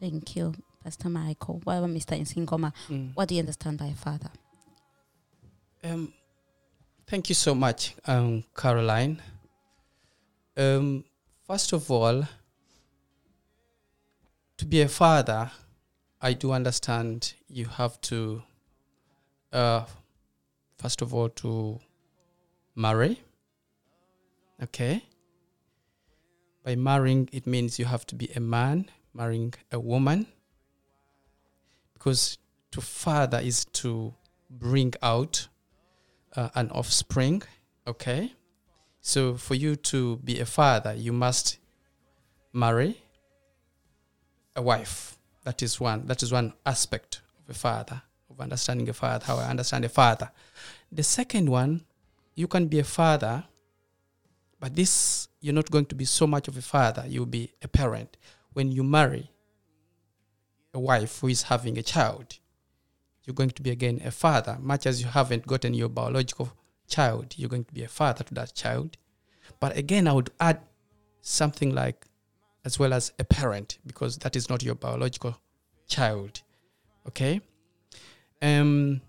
Thank 0.00 0.36
you, 0.36 0.54
Pastor 0.84 1.08
Michael. 1.08 1.62
Well, 1.64 1.84
Mr. 1.86 2.20
Isingoma, 2.20 2.72
Mm. 2.88 3.14
what 3.14 3.28
do 3.28 3.34
you 3.34 3.40
understand 3.40 3.78
by 3.78 3.92
father? 3.94 4.30
Um, 5.84 6.12
thank 7.06 7.28
you 7.28 7.34
so 7.34 7.54
much, 7.54 7.94
um, 8.06 8.44
Caroline. 8.56 9.22
Um, 10.58 11.04
first 11.46 11.72
of 11.72 11.88
all, 11.88 12.26
to 14.56 14.66
be 14.66 14.80
a 14.80 14.88
father, 14.88 15.52
I 16.20 16.32
do 16.32 16.50
understand 16.50 17.34
you 17.48 17.66
have 17.66 18.00
to, 18.02 18.42
uh, 19.52 19.84
first 20.76 21.00
of 21.00 21.14
all, 21.14 21.28
to 21.28 21.78
marry. 22.74 23.20
Okay. 24.60 25.04
By 26.64 26.74
marrying, 26.74 27.28
it 27.30 27.46
means 27.46 27.78
you 27.78 27.84
have 27.84 28.04
to 28.06 28.16
be 28.16 28.28
a 28.34 28.40
man 28.40 28.90
marrying 29.14 29.54
a 29.70 29.78
woman. 29.78 30.26
Because 31.94 32.36
to 32.72 32.80
father 32.80 33.38
is 33.38 33.64
to 33.74 34.12
bring 34.50 34.92
out 35.02 35.46
uh, 36.34 36.48
an 36.56 36.68
offspring. 36.72 37.44
Okay. 37.86 38.32
So 39.08 39.36
for 39.36 39.54
you 39.54 39.74
to 39.74 40.18
be 40.18 40.38
a 40.38 40.44
father, 40.44 40.92
you 40.92 41.14
must 41.14 41.56
marry 42.52 43.00
a 44.54 44.60
wife. 44.60 45.16
That 45.44 45.62
is 45.62 45.80
one. 45.80 46.06
That 46.08 46.22
is 46.22 46.30
one 46.30 46.52
aspect 46.66 47.22
of 47.42 47.56
a 47.56 47.58
father, 47.58 48.02
of 48.28 48.38
understanding 48.38 48.86
a 48.90 48.92
father, 48.92 49.24
how 49.24 49.38
I 49.38 49.48
understand 49.48 49.86
a 49.86 49.88
father. 49.88 50.30
The 50.92 51.02
second 51.02 51.48
one, 51.48 51.86
you 52.34 52.46
can 52.46 52.66
be 52.66 52.80
a 52.80 52.84
father, 52.84 53.44
but 54.60 54.76
this 54.76 55.28
you're 55.40 55.54
not 55.54 55.70
going 55.70 55.86
to 55.86 55.94
be 55.94 56.04
so 56.04 56.26
much 56.26 56.46
of 56.46 56.58
a 56.58 56.62
father. 56.62 57.04
You'll 57.08 57.24
be 57.24 57.54
a 57.62 57.68
parent 57.68 58.18
when 58.52 58.70
you 58.70 58.84
marry 58.84 59.30
a 60.74 60.78
wife 60.78 61.20
who 61.20 61.28
is 61.28 61.44
having 61.44 61.78
a 61.78 61.82
child. 61.82 62.38
You're 63.24 63.32
going 63.32 63.52
to 63.56 63.62
be 63.62 63.70
again 63.70 64.02
a 64.04 64.10
father, 64.10 64.58
much 64.60 64.84
as 64.84 65.00
you 65.00 65.08
haven't 65.08 65.46
gotten 65.46 65.72
your 65.72 65.88
biological 65.88 66.52
child. 66.88 67.34
You're 67.36 67.48
going 67.48 67.64
to 67.64 67.74
be 67.74 67.84
a 67.84 67.88
father 67.88 68.24
to 68.24 68.34
that 68.34 68.54
child. 68.54 68.96
But 69.60 69.76
again, 69.76 70.08
I 70.08 70.12
would 70.12 70.30
add 70.40 70.60
something 71.20 71.74
like 71.74 72.06
as 72.64 72.78
well 72.78 72.92
as 72.92 73.12
a 73.18 73.24
parent 73.24 73.78
because 73.86 74.18
that 74.18 74.36
is 74.36 74.48
not 74.48 74.62
your 74.62 74.74
biological 74.74 75.38
child. 75.86 76.42
Okay? 77.06 77.40
Um 78.42 79.00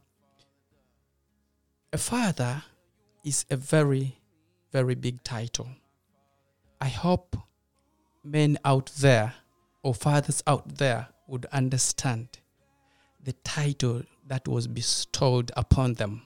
a 1.92 1.98
father 1.98 2.64
is 3.24 3.46
a 3.50 3.58
very 3.58 4.18
very 4.72 4.96
big 4.96 5.24
title. 5.24 5.70
I 6.80 6.88
hope 6.88 7.36
men 8.24 8.58
out 8.64 8.92
there 9.00 9.34
or 9.84 9.94
fathers 9.94 10.44
out 10.46 10.78
there 10.78 11.08
would 11.28 11.46
understand 11.48 12.40
the 13.24 13.34
title 13.44 14.04
that 14.28 14.48
was 14.48 14.68
bestowed 14.68 15.52
upon 15.58 15.96
them. 15.96 16.22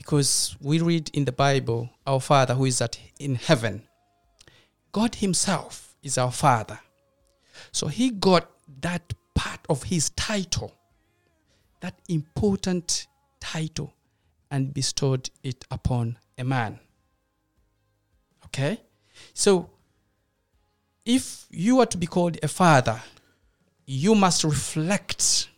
Because 0.00 0.56
we 0.62 0.80
read 0.80 1.10
in 1.12 1.26
the 1.26 1.32
Bible, 1.32 1.90
our 2.06 2.22
Father 2.22 2.54
who 2.54 2.64
is 2.64 2.80
at 2.80 2.98
in 3.18 3.34
heaven, 3.34 3.82
God 4.92 5.16
Himself 5.16 5.94
is 6.02 6.16
our 6.16 6.32
Father. 6.32 6.80
So 7.70 7.86
He 7.88 8.08
got 8.08 8.50
that 8.80 9.12
part 9.34 9.60
of 9.68 9.82
His 9.82 10.08
title, 10.08 10.72
that 11.80 12.00
important 12.08 13.08
title, 13.40 13.92
and 14.50 14.72
bestowed 14.72 15.28
it 15.42 15.66
upon 15.70 16.16
a 16.38 16.44
man. 16.44 16.80
Okay? 18.46 18.80
So 19.34 19.68
if 21.04 21.44
you 21.50 21.78
are 21.80 21.86
to 21.86 21.98
be 21.98 22.06
called 22.06 22.38
a 22.42 22.48
father, 22.48 23.02
you 23.84 24.14
must 24.14 24.44
reflect 24.44 25.50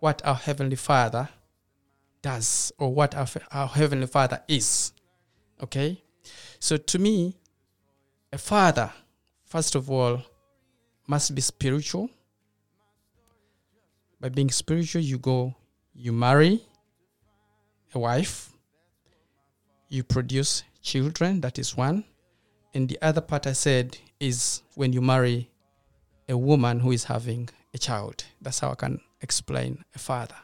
what 0.00 0.20
our 0.26 0.34
Heavenly 0.34 0.76
Father 0.76 1.30
does 2.22 2.72
or 2.78 2.92
what 2.92 3.14
our, 3.14 3.26
our 3.50 3.68
Heavenly 3.68 4.06
Father 4.06 4.42
is. 4.48 4.92
Okay? 5.62 6.02
So 6.58 6.76
to 6.76 6.98
me, 6.98 7.36
a 8.32 8.38
father, 8.38 8.92
first 9.46 9.74
of 9.74 9.90
all, 9.90 10.22
must 11.06 11.34
be 11.34 11.40
spiritual. 11.40 12.08
By 14.20 14.28
being 14.28 14.50
spiritual, 14.50 15.02
you 15.02 15.18
go, 15.18 15.54
you 15.94 16.12
marry 16.12 16.62
a 17.94 17.98
wife, 17.98 18.50
you 19.88 20.04
produce 20.04 20.62
children, 20.82 21.40
that 21.40 21.58
is 21.58 21.76
one. 21.76 22.04
And 22.74 22.88
the 22.88 22.98
other 23.02 23.20
part 23.20 23.46
I 23.46 23.52
said 23.52 23.98
is 24.20 24.62
when 24.74 24.92
you 24.92 25.00
marry 25.00 25.50
a 26.28 26.36
woman 26.36 26.78
who 26.80 26.92
is 26.92 27.04
having 27.04 27.48
a 27.74 27.78
child. 27.78 28.24
That's 28.40 28.60
how 28.60 28.70
I 28.70 28.74
can 28.76 29.00
explain 29.20 29.84
a 29.94 29.98
father. 29.98 30.36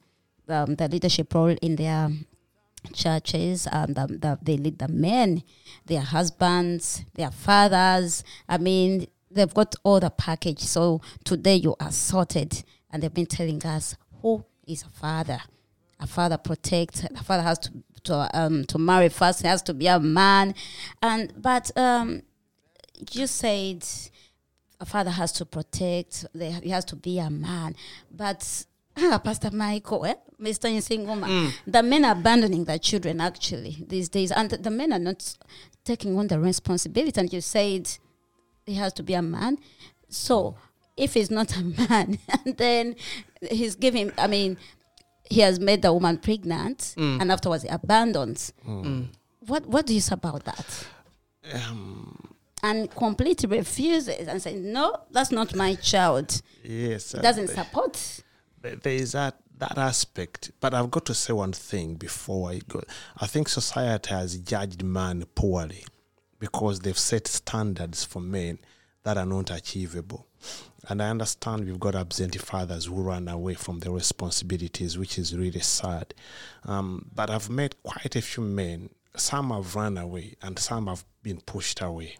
um, 0.47 0.75
the 0.75 0.87
leadership 0.87 1.33
role 1.33 1.55
in 1.63 1.77
their 1.77 2.11
churches. 2.93 3.67
Um, 3.71 3.95
the, 3.95 4.05
the, 4.05 4.39
they 4.39 4.57
lead 4.57 4.77
the 4.77 4.87
men, 4.87 5.41
their 5.87 6.01
husbands, 6.01 7.03
their 7.15 7.31
fathers. 7.31 8.23
I 8.47 8.59
mean, 8.59 9.07
they've 9.31 9.51
got 9.51 9.73
all 9.81 9.99
the 9.99 10.11
package. 10.11 10.59
So 10.59 11.01
today 11.23 11.55
you 11.55 11.75
are 11.79 11.91
sorted 11.91 12.63
and 12.91 13.01
they've 13.01 13.11
been 13.11 13.25
telling 13.25 13.65
us 13.65 13.95
who 14.21 14.45
is 14.67 14.83
a 14.83 14.89
father. 14.89 15.39
A 15.99 16.07
father 16.07 16.37
protects. 16.37 17.03
A 17.03 17.23
father 17.23 17.43
has 17.43 17.59
to 17.59 17.71
to 18.05 18.29
um 18.33 18.65
to 18.65 18.77
marry 18.77 19.09
first. 19.09 19.41
He 19.41 19.47
has 19.47 19.61
to 19.63 19.73
be 19.73 19.87
a 19.87 19.99
man, 19.99 20.55
and 21.01 21.33
but 21.37 21.71
um, 21.77 22.21
you 23.11 23.27
said 23.27 23.85
a 24.79 24.85
father 24.85 25.11
has 25.11 25.31
to 25.33 25.45
protect. 25.45 26.25
They, 26.33 26.51
he 26.51 26.69
has 26.69 26.85
to 26.85 26.95
be 26.95 27.19
a 27.19 27.29
man, 27.29 27.75
but. 28.11 28.65
Ah, 29.01 29.17
Pastor 29.23 29.51
Michael, 29.51 30.05
eh? 30.05 30.15
Mr. 30.41 30.67
Isingoma, 30.69 31.53
the 31.65 31.81
men 31.83 32.03
are 32.03 32.13
abandoning 32.13 32.65
their 32.65 32.79
children 32.79 33.21
actually 33.21 33.85
these 33.87 34.09
days, 34.09 34.31
and 34.31 34.49
the 34.49 34.69
men 34.69 34.91
are 34.91 34.99
not 34.99 35.37
taking 35.85 36.17
on 36.17 36.27
the 36.27 36.39
responsibility. 36.39 37.19
And 37.19 37.31
you 37.31 37.39
said 37.39 37.89
he 38.65 38.75
has 38.75 38.93
to 38.93 39.03
be 39.03 39.13
a 39.13 39.21
man. 39.21 39.57
So, 40.09 40.55
if 40.97 41.13
he's 41.13 41.31
not 41.31 41.55
a 41.57 41.63
man, 41.89 42.19
and 42.45 42.57
then 42.57 42.95
he's 43.49 43.75
giving, 43.75 44.11
I 44.17 44.27
mean, 44.27 44.57
he 45.29 45.41
has 45.41 45.59
made 45.59 45.81
the 45.81 45.93
woman 45.93 46.17
pregnant, 46.17 46.95
Mm. 46.97 47.21
and 47.21 47.31
afterwards 47.31 47.63
he 47.63 47.69
abandons. 47.69 48.51
Mm. 48.67 49.09
What 49.47 49.65
What 49.67 49.85
do 49.85 49.93
you 49.93 50.01
say 50.01 50.13
about 50.13 50.43
that? 50.45 50.85
Um, 51.53 52.15
And 52.61 52.91
completely 52.91 53.47
refuses 53.57 54.27
and 54.27 54.41
says, 54.41 54.59
"No, 54.59 54.93
that's 55.11 55.31
not 55.31 55.55
my 55.55 55.75
child." 55.75 56.41
yes. 56.63 57.15
uh, 57.15 57.21
Doesn't 57.21 57.47
th- 57.47 57.57
support. 57.57 58.21
there 58.61 58.77
is 58.85 59.13
that 59.13 59.35
that 59.57 59.77
aspect. 59.77 60.51
But 60.59 60.73
I've 60.73 60.91
got 60.91 61.05
to 61.05 61.13
say 61.13 61.33
one 61.33 61.53
thing 61.53 61.95
before 61.95 62.49
I 62.51 62.59
go. 62.67 62.81
I 63.17 63.27
think 63.27 63.47
society 63.49 64.09
has 64.13 64.37
judged 64.37 64.83
man 64.83 65.23
poorly 65.35 65.85
because 66.39 66.79
they've 66.79 66.97
set 66.97 67.27
standards 67.27 68.03
for 68.05 68.19
men 68.21 68.59
that 69.03 69.17
are 69.17 69.25
not 69.25 69.51
achievable. 69.51 70.27
And 70.89 71.01
I 71.03 71.09
understand 71.09 71.65
we've 71.65 71.79
got 71.79 71.93
absentee 71.95 72.39
fathers 72.39 72.85
who 72.85 72.95
run 72.95 73.27
away 73.27 73.53
from 73.53 73.79
their 73.79 73.91
responsibilities, 73.91 74.97
which 74.97 75.19
is 75.19 75.37
really 75.37 75.59
sad. 75.59 76.13
Um, 76.65 77.05
but 77.13 77.29
I've 77.29 77.49
met 77.49 77.81
quite 77.83 78.15
a 78.15 78.21
few 78.21 78.43
men. 78.43 78.89
Some 79.15 79.51
have 79.51 79.75
run 79.75 79.97
away, 79.99 80.35
and 80.41 80.57
some 80.57 80.87
have 80.87 81.05
been 81.21 81.41
pushed 81.41 81.81
away. 81.81 82.15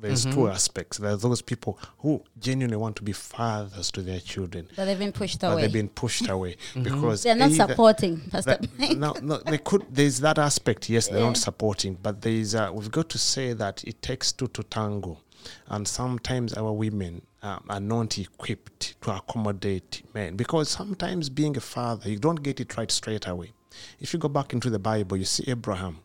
There's 0.00 0.24
two 0.24 0.48
aspects. 0.48 0.96
There's 0.96 1.20
those 1.20 1.42
people 1.42 1.78
who 1.98 2.22
genuinely 2.38 2.78
want 2.78 2.96
to 2.96 3.02
be 3.02 3.12
fathers 3.12 3.90
to 3.92 4.00
their 4.00 4.20
children, 4.20 4.66
That 4.76 4.86
they've 4.86 4.98
been 4.98 5.12
pushed 5.12 5.40
but 5.40 5.52
away. 5.52 5.62
they've 5.62 5.72
been 5.72 5.90
pushed 5.90 6.26
away 6.36 6.56
because 6.82 7.22
They're 7.22 7.34
not 7.34 7.50
supporting, 7.52 8.20
Pastor. 8.30 8.58
that, 8.78 8.96
no, 8.96 9.12
no, 9.20 9.36
they 9.38 9.58
could. 9.58 9.84
There's 9.90 10.20
that 10.20 10.38
aspect. 10.38 10.88
Yes, 10.88 11.08
they're 11.08 11.18
Yeah. 11.18 11.26
not 11.26 11.36
supporting, 11.36 11.98
but 12.00 12.22
there's. 12.22 12.54
Uh, 12.54 12.70
we've 12.72 12.90
got 12.90 13.10
to 13.10 13.18
say 13.18 13.52
that 13.52 13.84
it 13.84 14.00
takes 14.00 14.32
two 14.32 14.48
to 14.48 14.62
tango, 14.62 15.18
and 15.68 15.86
sometimes 15.86 16.54
our 16.54 16.72
women 16.72 17.22
um, 17.42 17.64
are 17.68 17.80
not 17.80 18.18
equipped 18.18 19.00
to 19.02 19.14
accommodate 19.16 20.02
men 20.14 20.36
because 20.36 20.68
sometimes 20.68 21.28
being 21.28 21.56
a 21.56 21.60
father, 21.60 22.08
you 22.10 22.18
don't 22.18 22.42
get 22.42 22.60
it 22.60 22.76
right 22.76 22.90
straight 22.90 23.26
away. 23.26 23.52
If 24.00 24.12
you 24.12 24.18
go 24.18 24.28
back 24.28 24.52
into 24.52 24.68
the 24.70 24.78
Bible, 24.78 25.16
you 25.16 25.24
see 25.24 25.44
Abraham. 25.48 25.98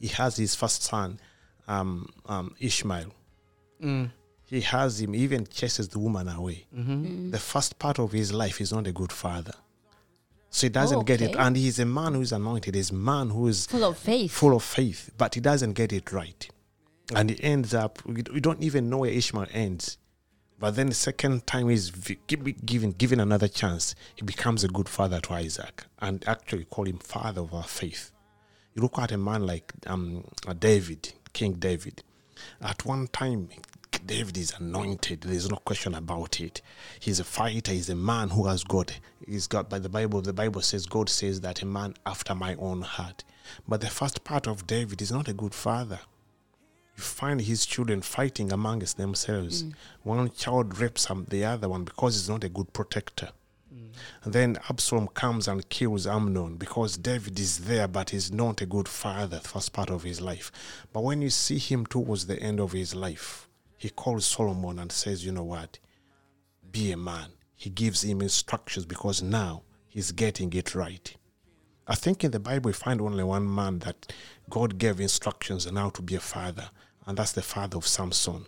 He 0.00 0.08
has 0.08 0.36
his 0.36 0.54
first 0.54 0.82
son, 0.82 1.18
um, 1.66 2.08
um, 2.26 2.54
Ishmael. 2.60 3.12
Mm. 3.82 4.10
He 4.46 4.60
has 4.60 5.00
him, 5.00 5.14
he 5.14 5.22
even 5.22 5.46
chases 5.46 5.88
the 5.88 5.98
woman 5.98 6.28
away 6.28 6.66
Mm-hmm. 6.76 7.30
the 7.30 7.38
first 7.38 7.78
part 7.78 7.98
of 7.98 8.12
his 8.12 8.32
life 8.32 8.58
he's 8.58 8.72
not 8.72 8.86
a 8.86 8.92
good 8.92 9.10
father. 9.12 9.54
So 10.50 10.66
he 10.66 10.70
doesn't 10.70 11.04
get 11.06 11.20
it. 11.20 11.34
And 11.36 11.56
he's 11.56 11.80
a 11.80 11.84
man 11.84 12.14
who's 12.14 12.30
anointed, 12.30 12.74
he's 12.76 12.90
a 12.90 12.94
man 12.94 13.30
who 13.30 13.48
is 13.48 13.66
Full 13.66 13.82
of 13.84 13.98
faith. 13.98 14.30
full 14.30 14.54
of 14.54 14.62
faith, 14.62 15.10
but 15.18 15.34
he 15.34 15.40
doesn't 15.40 15.72
get 15.72 15.92
it 15.92 16.12
right. 16.12 16.48
And 17.12 17.30
he 17.30 17.42
ends 17.42 17.74
up, 17.74 18.04
we 18.06 18.22
we 18.32 18.40
don't 18.40 18.62
even 18.62 18.88
know 18.88 18.98
where 18.98 19.10
Ishmael 19.10 19.46
ends. 19.52 19.98
But 20.58 20.76
then 20.76 20.88
the 20.88 20.94
second 20.94 21.46
time 21.46 21.68
he's 21.68 21.90
given, 22.26 22.92
given 22.92 23.20
another 23.20 23.48
chance, 23.48 23.94
he 24.14 24.22
becomes 24.22 24.64
a 24.64 24.68
good 24.68 24.88
father 24.88 25.20
to 25.20 25.34
Isaac 25.34 25.84
and 25.98 26.26
actually 26.26 26.64
call 26.64 26.86
him 26.86 26.98
father 26.98 27.42
of 27.42 27.52
our 27.52 27.64
faith. 27.64 28.12
You 28.74 28.82
look 28.82 28.98
at 28.98 29.12
a 29.12 29.18
man 29.18 29.46
like 29.46 29.72
um, 29.86 30.24
uh, 30.46 30.54
David, 30.54 31.12
King 31.32 31.54
David. 31.54 32.02
At 32.60 32.84
one 32.84 33.08
time, 33.08 33.48
David 34.06 34.36
is 34.36 34.54
anointed. 34.58 35.22
There's 35.22 35.50
no 35.50 35.56
question 35.56 35.94
about 35.94 36.40
it. 36.40 36.60
He's 37.00 37.20
a 37.20 37.24
fighter. 37.24 37.72
He's 37.72 37.90
a 37.90 37.96
man 37.96 38.30
who 38.30 38.46
has 38.46 38.64
God. 38.64 38.92
He's 39.26 39.46
got 39.46 39.68
by 39.68 39.78
the 39.78 39.88
Bible. 39.88 40.20
The 40.20 40.32
Bible 40.32 40.60
says 40.62 40.86
God 40.86 41.08
says 41.08 41.40
that 41.42 41.62
a 41.62 41.66
man 41.66 41.94
after 42.06 42.34
my 42.34 42.54
own 42.56 42.82
heart. 42.82 43.24
But 43.68 43.80
the 43.80 43.88
first 43.88 44.24
part 44.24 44.46
of 44.46 44.66
David 44.66 45.02
is 45.02 45.12
not 45.12 45.28
a 45.28 45.32
good 45.32 45.54
father. 45.54 46.00
You 46.96 47.02
find 47.02 47.40
his 47.40 47.66
children 47.66 48.02
fighting 48.02 48.52
amongst 48.52 48.96
themselves. 48.96 49.64
Mm. 49.64 49.74
One 50.02 50.30
child 50.30 50.78
rapes 50.78 51.08
the 51.28 51.44
other 51.44 51.68
one 51.68 51.84
because 51.84 52.14
he's 52.14 52.28
not 52.28 52.44
a 52.44 52.48
good 52.48 52.72
protector. 52.72 53.30
And 54.22 54.32
then 54.32 54.58
Absalom 54.68 55.08
comes 55.08 55.48
and 55.48 55.68
kills 55.68 56.06
Amnon 56.06 56.56
because 56.56 56.96
David 56.96 57.38
is 57.38 57.58
there, 57.58 57.88
but 57.88 58.10
he's 58.10 58.32
not 58.32 58.60
a 58.60 58.66
good 58.66 58.88
father, 58.88 59.40
first 59.40 59.72
part 59.72 59.90
of 59.90 60.02
his 60.02 60.20
life. 60.20 60.50
But 60.92 61.04
when 61.04 61.22
you 61.22 61.30
see 61.30 61.58
him 61.58 61.86
towards 61.86 62.26
the 62.26 62.40
end 62.40 62.60
of 62.60 62.72
his 62.72 62.94
life, 62.94 63.48
he 63.76 63.90
calls 63.90 64.26
Solomon 64.26 64.78
and 64.78 64.90
says, 64.90 65.24
You 65.24 65.32
know 65.32 65.44
what? 65.44 65.78
Be 66.70 66.92
a 66.92 66.96
man. 66.96 67.30
He 67.54 67.70
gives 67.70 68.02
him 68.02 68.20
instructions 68.22 68.86
because 68.86 69.22
now 69.22 69.62
he's 69.88 70.12
getting 70.12 70.52
it 70.52 70.74
right. 70.74 71.14
I 71.86 71.94
think 71.94 72.24
in 72.24 72.30
the 72.30 72.40
Bible 72.40 72.68
we 72.68 72.72
find 72.72 73.00
only 73.00 73.24
one 73.24 73.52
man 73.52 73.80
that 73.80 74.12
God 74.48 74.78
gave 74.78 75.00
instructions 75.00 75.66
on 75.66 75.76
how 75.76 75.90
to 75.90 76.02
be 76.02 76.14
a 76.14 76.20
father, 76.20 76.70
and 77.06 77.16
that's 77.16 77.32
the 77.32 77.42
father 77.42 77.76
of 77.76 77.86
Samson. 77.86 78.46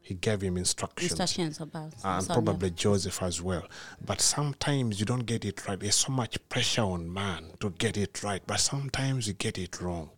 He 0.00 0.14
gave 0.14 0.40
him 0.40 0.56
instructions 0.56 1.10
Instructions 1.10 1.60
about. 1.60 1.92
and 2.04 2.26
probably 2.28 2.70
Joseph 2.70 3.20
as 3.24 3.42
well. 3.42 3.64
But 4.04 4.20
sometimes 4.20 5.00
you 5.00 5.06
don't 5.06 5.26
get 5.26 5.44
it 5.44 5.66
right. 5.66 5.80
There's 5.80 5.96
so 5.96 6.12
much 6.12 6.38
pressure 6.48 6.82
on 6.82 7.12
man 7.12 7.50
to 7.58 7.70
get 7.70 7.96
it 7.96 8.22
right, 8.22 8.40
but 8.46 8.60
sometimes 8.60 9.26
you 9.26 9.32
get 9.32 9.58
it 9.58 9.80
wrong. 9.80 10.10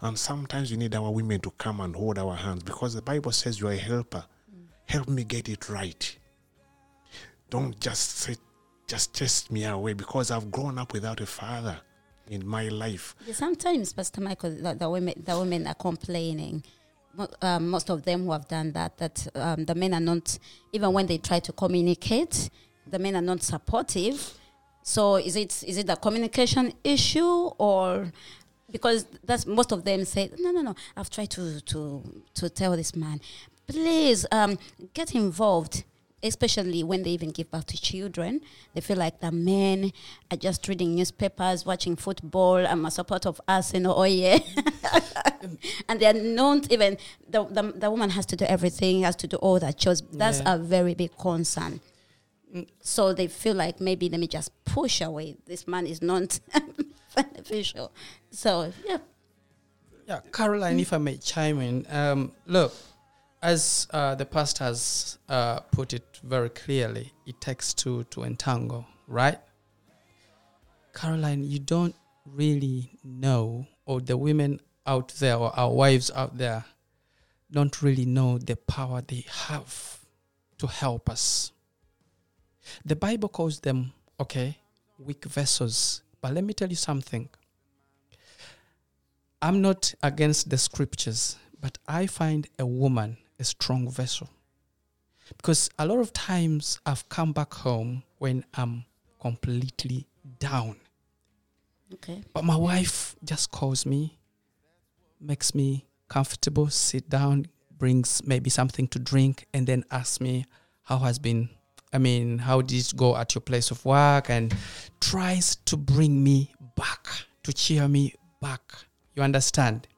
And 0.00 0.16
sometimes 0.16 0.70
you 0.70 0.76
need 0.76 0.94
our 0.94 1.10
women 1.10 1.40
to 1.40 1.50
come 1.52 1.80
and 1.80 1.96
hold 1.96 2.16
our 2.18 2.36
hands 2.36 2.62
because 2.62 2.94
the 2.94 3.02
Bible 3.02 3.32
says 3.32 3.60
you 3.60 3.66
are 3.66 3.72
a 3.72 3.76
helper. 3.76 4.24
Mm. 4.54 4.66
Help 4.86 5.08
me 5.08 5.24
get 5.24 5.48
it 5.48 5.68
right. 5.68 6.16
Don't 7.50 7.78
just 7.80 8.18
say, 8.18 8.36
just 8.86 9.14
chase 9.14 9.50
me 9.50 9.64
away 9.64 9.94
because 9.94 10.30
I've 10.30 10.50
grown 10.50 10.78
up 10.78 10.92
without 10.92 11.20
a 11.20 11.26
father 11.26 11.76
in 12.28 12.46
my 12.46 12.68
life. 12.68 13.14
Sometimes, 13.32 13.92
Pastor 13.92 14.20
Michael, 14.20 14.50
the, 14.50 14.74
the 14.74 14.88
women 14.88 15.14
the 15.24 15.38
women 15.38 15.66
are 15.66 15.74
complaining. 15.74 16.62
Um, 17.42 17.70
most 17.70 17.90
of 17.90 18.02
them 18.04 18.24
who 18.24 18.32
have 18.32 18.48
done 18.48 18.72
that, 18.72 18.98
that 18.98 19.26
um, 19.34 19.64
the 19.64 19.74
men 19.74 19.94
are 19.94 20.00
not 20.00 20.38
even 20.72 20.92
when 20.92 21.06
they 21.06 21.18
try 21.18 21.38
to 21.40 21.52
communicate, 21.52 22.50
the 22.86 22.98
men 22.98 23.14
are 23.16 23.22
not 23.22 23.42
supportive. 23.42 24.34
So 24.82 25.16
is 25.16 25.36
it 25.36 25.62
is 25.66 25.78
it 25.78 25.88
a 25.88 25.96
communication 25.96 26.72
issue 26.82 27.50
or 27.58 28.12
because 28.70 29.06
that's 29.24 29.46
most 29.46 29.72
of 29.72 29.84
them 29.84 30.04
say 30.04 30.30
no 30.38 30.50
no 30.50 30.60
no 30.60 30.74
I've 30.96 31.08
tried 31.08 31.30
to 31.30 31.60
to 31.60 32.02
to 32.34 32.50
tell 32.50 32.76
this 32.76 32.94
man 32.94 33.20
please 33.66 34.26
um, 34.30 34.58
get 34.92 35.14
involved 35.14 35.84
especially 36.24 36.82
when 36.82 37.02
they 37.04 37.10
even 37.10 37.30
give 37.30 37.50
birth 37.50 37.66
to 37.66 37.80
children. 37.80 38.40
They 38.74 38.80
feel 38.80 38.96
like 38.96 39.20
the 39.20 39.30
men 39.30 39.92
are 40.30 40.36
just 40.36 40.66
reading 40.66 40.94
newspapers 40.96 41.64
watching 41.66 41.94
football 41.96 42.66
i'm 42.66 42.84
a 42.86 42.90
support 42.90 43.26
of 43.26 43.40
arsenal 43.46 43.94
oh 43.96 44.04
yeah. 44.04 44.38
And 45.88 46.00
they're 46.00 46.14
not 46.14 46.72
even 46.72 46.96
the, 47.28 47.44
the, 47.44 47.62
the 47.76 47.90
woman 47.90 48.10
has 48.10 48.24
to 48.26 48.36
do 48.36 48.44
everything 48.46 49.02
has 49.02 49.14
to 49.16 49.26
do 49.26 49.36
all 49.36 49.58
that 49.60 49.76
chores. 49.78 50.00
That's 50.12 50.40
Yeah. 50.40 50.54
a 50.54 50.58
very 50.58 50.94
big 50.94 51.16
concern. 51.18 51.80
So 52.80 53.12
they 53.12 53.26
feel 53.26 53.54
like 53.54 53.78
maybe 53.80 54.08
let 54.08 54.20
me 54.20 54.26
just 54.26 54.50
push 54.64 55.00
away. 55.02 55.36
This 55.46 55.68
man 55.68 55.86
is 55.86 56.00
not 56.00 56.40
beneficial. 57.14 57.92
So 58.30 58.72
yeah. 58.88 58.98
Yeah, 60.06 60.20
Caroline, 60.32 60.78
if 60.80 60.92
I 60.92 60.98
may 60.98 61.16
chime 61.16 61.60
in, 61.60 61.86
um, 61.90 62.32
look, 62.46 62.72
as 63.44 63.86
uh, 63.90 64.14
the 64.14 64.24
pastor 64.24 64.64
has 64.64 65.18
uh, 65.28 65.60
put 65.70 65.92
it 65.92 66.18
very 66.22 66.48
clearly, 66.48 67.12
it 67.26 67.38
takes 67.42 67.74
two 67.74 68.02
to 68.04 68.24
entangle, 68.24 68.86
right? 69.06 69.38
Caroline, 70.94 71.44
you 71.44 71.58
don't 71.58 71.94
really 72.24 72.98
know, 73.04 73.66
or 73.84 74.00
the 74.00 74.16
women 74.16 74.60
out 74.86 75.08
there, 75.18 75.36
or 75.36 75.52
our 75.58 75.70
wives 75.70 76.10
out 76.14 76.38
there, 76.38 76.64
don't 77.50 77.82
really 77.82 78.06
know 78.06 78.38
the 78.38 78.56
power 78.56 79.02
they 79.02 79.26
have 79.28 80.00
to 80.56 80.66
help 80.66 81.10
us. 81.10 81.52
The 82.86 82.96
Bible 82.96 83.28
calls 83.28 83.60
them, 83.60 83.92
okay, 84.18 84.56
weak 84.98 85.26
vessels. 85.26 86.00
But 86.22 86.32
let 86.32 86.44
me 86.44 86.54
tell 86.54 86.70
you 86.70 86.76
something. 86.76 87.28
I'm 89.42 89.60
not 89.60 89.92
against 90.02 90.48
the 90.48 90.56
scriptures, 90.56 91.36
but 91.60 91.76
I 91.86 92.06
find 92.06 92.48
a 92.58 92.64
woman 92.64 93.18
a 93.38 93.44
strong 93.44 93.90
vessel. 93.90 94.28
Because 95.36 95.70
a 95.78 95.86
lot 95.86 95.98
of 95.98 96.12
times 96.12 96.80
I've 96.84 97.08
come 97.08 97.32
back 97.32 97.54
home 97.54 98.02
when 98.18 98.44
I'm 98.54 98.84
completely 99.20 100.06
down. 100.38 100.76
okay 101.94 102.22
But 102.32 102.44
my 102.44 102.56
wife 102.56 103.16
just 103.24 103.50
calls 103.50 103.86
me, 103.86 104.18
makes 105.20 105.54
me 105.54 105.86
comfortable, 106.08 106.68
sit 106.68 107.08
down, 107.08 107.46
brings 107.78 108.22
maybe 108.26 108.50
something 108.50 108.86
to 108.88 108.98
drink, 108.98 109.46
and 109.54 109.66
then 109.66 109.84
asks 109.90 110.20
me 110.20 110.44
how 110.82 110.98
has 110.98 111.18
been, 111.18 111.48
I 111.92 111.98
mean, 111.98 112.38
how 112.38 112.60
did 112.60 112.80
it 112.80 112.92
go 112.96 113.16
at 113.16 113.34
your 113.34 113.42
place 113.42 113.70
of 113.70 113.84
work, 113.84 114.28
and 114.30 114.54
tries 115.00 115.56
to 115.56 115.76
bring 115.76 116.22
me 116.22 116.54
back, 116.76 117.06
to 117.42 117.52
cheer 117.52 117.88
me 117.88 118.14
back. 118.40 118.62
You 119.14 119.22
understand? 119.22 119.88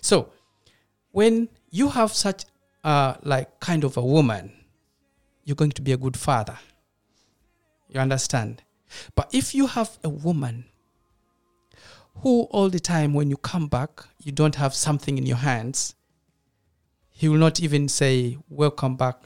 So, 0.00 0.32
when 1.10 1.48
you 1.70 1.88
have 1.88 2.12
such 2.12 2.44
uh, 2.84 3.14
like 3.22 3.60
kind 3.60 3.84
of 3.84 3.96
a 3.96 4.04
woman, 4.04 4.52
you're 5.44 5.56
going 5.56 5.72
to 5.72 5.82
be 5.82 5.92
a 5.92 5.96
good 5.96 6.16
father. 6.16 6.58
You 7.88 8.00
understand? 8.00 8.62
But 9.14 9.28
if 9.32 9.54
you 9.54 9.66
have 9.66 9.98
a 10.04 10.08
woman 10.08 10.64
who 12.16 12.42
all 12.50 12.68
the 12.68 12.80
time 12.80 13.14
when 13.14 13.30
you 13.30 13.36
come 13.36 13.68
back 13.68 14.04
you 14.18 14.32
don't 14.32 14.56
have 14.56 14.74
something 14.74 15.16
in 15.16 15.24
your 15.24 15.36
hands 15.36 15.94
he 17.08 17.28
will 17.28 17.38
not 17.38 17.60
even 17.60 17.88
say 17.88 18.36
welcome 18.48 18.96
back 18.96 19.16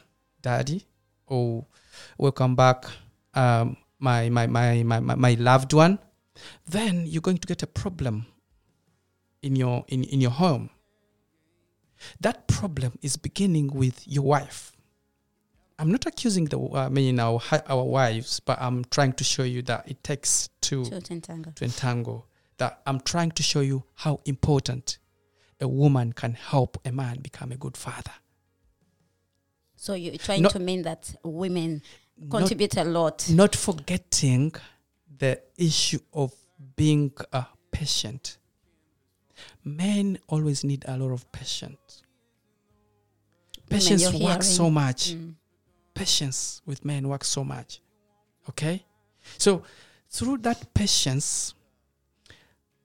daddy, 0.45 0.85
or 1.27 1.65
welcome 2.19 2.55
back, 2.55 2.85
um, 3.33 3.77
my, 3.99 4.29
my, 4.29 4.47
my, 4.47 4.83
my, 4.83 5.01
my, 5.01 5.35
loved 5.41 5.73
one, 5.73 5.99
then 6.67 7.05
you're 7.07 7.23
going 7.23 7.39
to 7.39 7.47
get 7.47 7.63
a 7.63 7.67
problem 7.67 8.27
in 9.43 9.57
your 9.57 9.85
in, 9.89 10.05
in 10.05 10.21
your 10.21 10.31
home. 10.31 10.69
That 12.21 12.47
problem 12.49 12.99
is 13.03 13.17
beginning 13.17 13.69
with 13.73 14.07
your 14.07 14.25
wife. 14.25 14.73
I'm 15.79 15.91
not 15.91 16.07
accusing 16.07 16.45
the 16.47 16.59
uh, 16.59 16.87
I 16.87 16.89
mean 16.89 17.19
our 17.19 17.41
our 17.69 17.83
wives, 17.85 18.41
but 18.41 18.61
I'm 18.61 18.85
trying 18.85 19.13
to 19.15 19.25
show 19.25 19.43
you 19.43 19.63
that 19.63 19.89
it 19.89 20.03
takes 20.05 20.49
two 20.61 20.85
To 20.85 20.97
entangle. 21.11 21.53
to 21.53 21.65
entangle. 21.65 22.27
That 22.59 22.81
I'm 22.87 23.01
trying 23.01 23.33
to 23.33 23.43
show 23.43 23.61
you 23.61 23.83
how 23.95 24.21
important 24.25 24.99
a 25.61 25.67
woman 25.67 26.13
can 26.13 26.35
help 26.35 26.79
a 26.85 26.93
man 26.93 27.19
become 27.21 27.51
a 27.53 27.57
good 27.57 27.77
father. 27.77 28.13
So 29.77 29.95
you're 29.95 30.17
trying 30.17 30.43
Not- 30.43 30.53
to 30.53 30.59
mean 30.61 30.83
that 30.83 31.15
women 31.25 31.83
Not, 32.17 32.31
contribute 32.39 32.77
a 32.77 32.85
lot. 32.85 33.29
not 33.31 33.57
forgetting 33.57 34.53
the 35.19 35.41
issue 35.57 35.99
of 36.13 36.33
being 36.77 37.13
a 37.33 37.47
patient. 37.73 38.39
Men 39.65 40.19
always 40.29 40.63
need 40.63 40.85
a 40.87 40.97
lot 40.97 41.11
of 41.13 41.31
patience. 41.33 42.03
Patience 43.69 44.13
works 44.13 44.47
so 44.47 44.71
much. 44.71 45.15
Mm. 45.15 45.35
patience 45.95 46.61
with 46.67 46.85
men 46.85 47.09
works 47.09 47.29
so 47.29 47.45
much. 47.45 47.81
Okay? 48.49 48.85
So, 49.39 49.63
through 50.11 50.39
that 50.39 50.75
patience, 50.75 51.55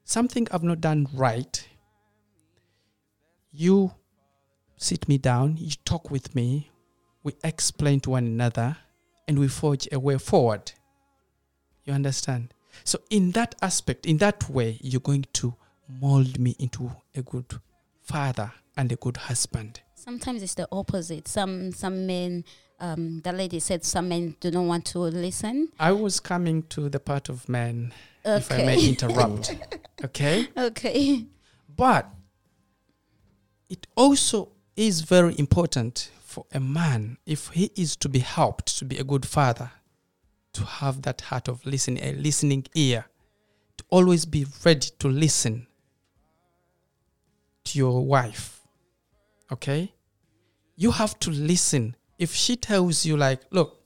something 0.04 0.46
I've 0.50 0.62
not 0.62 0.80
done 0.80 1.08
right, 1.12 1.68
you 3.52 3.92
sit 4.76 5.08
me 5.08 5.18
down, 5.18 5.56
you 5.58 5.72
talk 5.84 6.10
with 6.10 6.34
me, 6.34 6.70
we 7.22 7.34
explain 7.44 8.00
to 8.00 8.10
one 8.10 8.24
another, 8.24 8.76
and 9.28 9.38
we 9.38 9.48
forge 9.48 9.86
a 9.92 9.98
way 9.98 10.18
forward. 10.18 10.72
You 11.84 11.92
understand? 11.92 12.54
So, 12.84 13.00
in 13.10 13.32
that 13.32 13.54
aspect, 13.60 14.06
in 14.06 14.16
that 14.18 14.48
way, 14.48 14.78
you're 14.80 15.00
going 15.00 15.26
to 15.34 15.54
mold 16.00 16.38
me 16.38 16.56
into 16.58 16.90
a 17.14 17.22
good 17.22 17.60
father 18.02 18.52
and 18.76 18.90
a 18.92 18.96
good 18.96 19.16
husband. 19.16 19.80
Sometimes 19.94 20.42
it's 20.42 20.54
the 20.54 20.68
opposite. 20.72 21.28
Some 21.28 21.72
some 21.72 22.06
men, 22.06 22.44
um, 22.78 23.20
the 23.20 23.32
lady 23.32 23.60
said, 23.60 23.84
some 23.84 24.08
men 24.08 24.36
do 24.40 24.50
not 24.50 24.62
want 24.64 24.84
to 24.86 24.98
listen. 24.98 25.68
I 25.78 25.92
was 25.92 26.20
coming 26.20 26.62
to 26.70 26.88
the 26.88 27.00
part 27.00 27.28
of 27.28 27.48
men, 27.48 27.92
if 28.24 28.50
I 28.50 28.58
may 28.58 28.88
interrupt. 28.88 29.54
okay? 30.04 30.48
okay. 30.56 31.26
But 31.76 32.08
it 33.68 33.86
also 33.96 34.52
is 34.76 35.02
very 35.02 35.38
important 35.38 36.10
for 36.20 36.46
a 36.52 36.60
man, 36.60 37.18
if 37.26 37.48
he 37.48 37.70
is 37.76 37.96
to 37.96 38.08
be 38.08 38.20
helped 38.20 38.78
to 38.78 38.84
be 38.84 38.98
a 38.98 39.04
good 39.04 39.26
father, 39.26 39.70
to 40.52 40.64
have 40.64 41.02
that 41.02 41.20
heart 41.22 41.48
of 41.48 41.64
listening, 41.66 42.02
a 42.02 42.12
listening 42.12 42.66
ear, 42.74 43.04
to 43.76 43.84
always 43.90 44.24
be 44.24 44.46
ready 44.64 44.88
to 44.98 45.08
listen 45.08 45.66
your 47.74 48.04
wife. 48.04 48.60
Okay? 49.52 49.92
You 50.76 50.90
have 50.92 51.18
to 51.20 51.30
listen. 51.30 51.96
If 52.18 52.34
she 52.34 52.56
tells 52.56 53.04
you, 53.04 53.16
like, 53.16 53.40
look, 53.50 53.82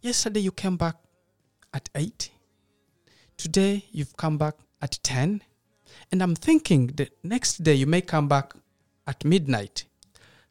yesterday 0.00 0.40
you 0.40 0.52
came 0.52 0.76
back 0.76 0.96
at 1.72 1.88
8, 1.94 2.30
today 3.36 3.84
you've 3.90 4.16
come 4.16 4.38
back 4.38 4.54
at 4.80 4.98
10, 5.02 5.42
and 6.10 6.22
I'm 6.22 6.34
thinking 6.34 6.88
the 6.88 7.08
next 7.22 7.62
day 7.62 7.74
you 7.74 7.86
may 7.86 8.00
come 8.00 8.28
back 8.28 8.54
at 9.06 9.24
midnight. 9.24 9.84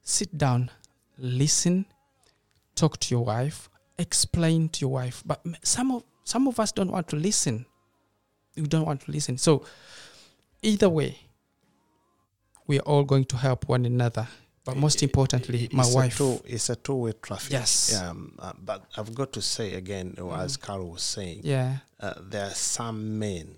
Sit 0.02 0.38
down, 0.38 0.70
listen, 1.18 1.86
talk 2.76 3.00
to 3.00 3.16
your 3.16 3.26
wife, 3.26 3.70
explain 3.98 4.70
to 4.70 4.82
your 4.82 4.92
wife. 4.92 5.24
But 5.26 5.46
some 5.64 5.92
of 5.92 6.04
some 6.24 6.48
of 6.48 6.60
us 6.60 6.72
don't 6.72 6.92
want 6.92 7.08
to 7.10 7.16
listen. 7.16 7.66
We 8.56 8.64
don't 8.64 8.86
want 8.86 9.02
to 9.02 9.12
listen. 9.12 9.38
So 9.38 9.66
either 10.62 10.90
way, 10.90 11.18
we 12.68 12.80
are 12.80 12.84
all 12.84 13.04
going 13.04 13.26
to 13.26 13.38
help 13.38 13.68
one 13.68 13.86
another. 13.86 14.28
But 14.66 14.78
most 14.78 15.04
importantly, 15.04 15.68
my 15.74 15.84
it's 15.84 15.94
wife. 15.94 16.16
A 16.16 16.18
two, 16.18 16.42
it's 16.46 16.70
a 16.70 16.76
two-way 16.78 17.14
traffic. 17.22 17.52
Yes. 17.52 18.02
Um, 18.02 18.34
uh, 18.40 18.54
but 18.64 18.86
I've 18.96 19.14
got 19.14 19.34
to 19.34 19.42
say 19.42 19.74
again, 19.74 20.16
uh, 20.18 20.32
as 20.36 20.56
Carol 20.56 20.92
was 20.92 21.02
saying, 21.04 21.42
Yeah. 21.44 21.78
uh, 22.00 22.14
there 22.22 22.46
are 22.46 22.54
some 22.56 23.20
men 23.20 23.56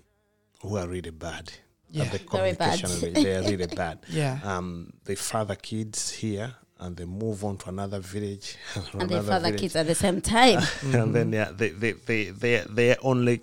who 0.62 0.76
are 0.76 0.88
really 0.88 1.10
bad. 1.10 1.52
Yeah. 1.92 2.04
At 2.04 2.12
the 2.12 2.18
Very 2.18 2.54
bad. 2.54 2.80
communication, 2.82 3.22
they 3.22 3.36
are 3.36 3.42
really 3.42 3.66
bad. 3.68 3.98
Yeah. 4.08 4.40
Um, 4.42 4.92
they 5.04 5.14
father 5.14 5.54
kids 5.54 6.10
here, 6.10 6.54
and 6.80 6.96
they 6.96 7.04
move 7.04 7.44
on 7.44 7.56
to 7.58 7.68
another 7.68 8.00
village, 8.00 8.56
And 8.98 9.08
they 9.08 9.20
father 9.20 9.44
village. 9.46 9.60
kids 9.60 9.76
at 9.76 9.86
the 9.86 9.94
same 9.94 10.20
time. 10.20 10.60
and 10.82 11.14
then 11.14 11.32
yeah, 11.32 11.52
they 11.54 11.68
they 11.68 11.92
they 11.92 12.24
they 12.30 12.64
their 12.68 12.96
only 13.02 13.42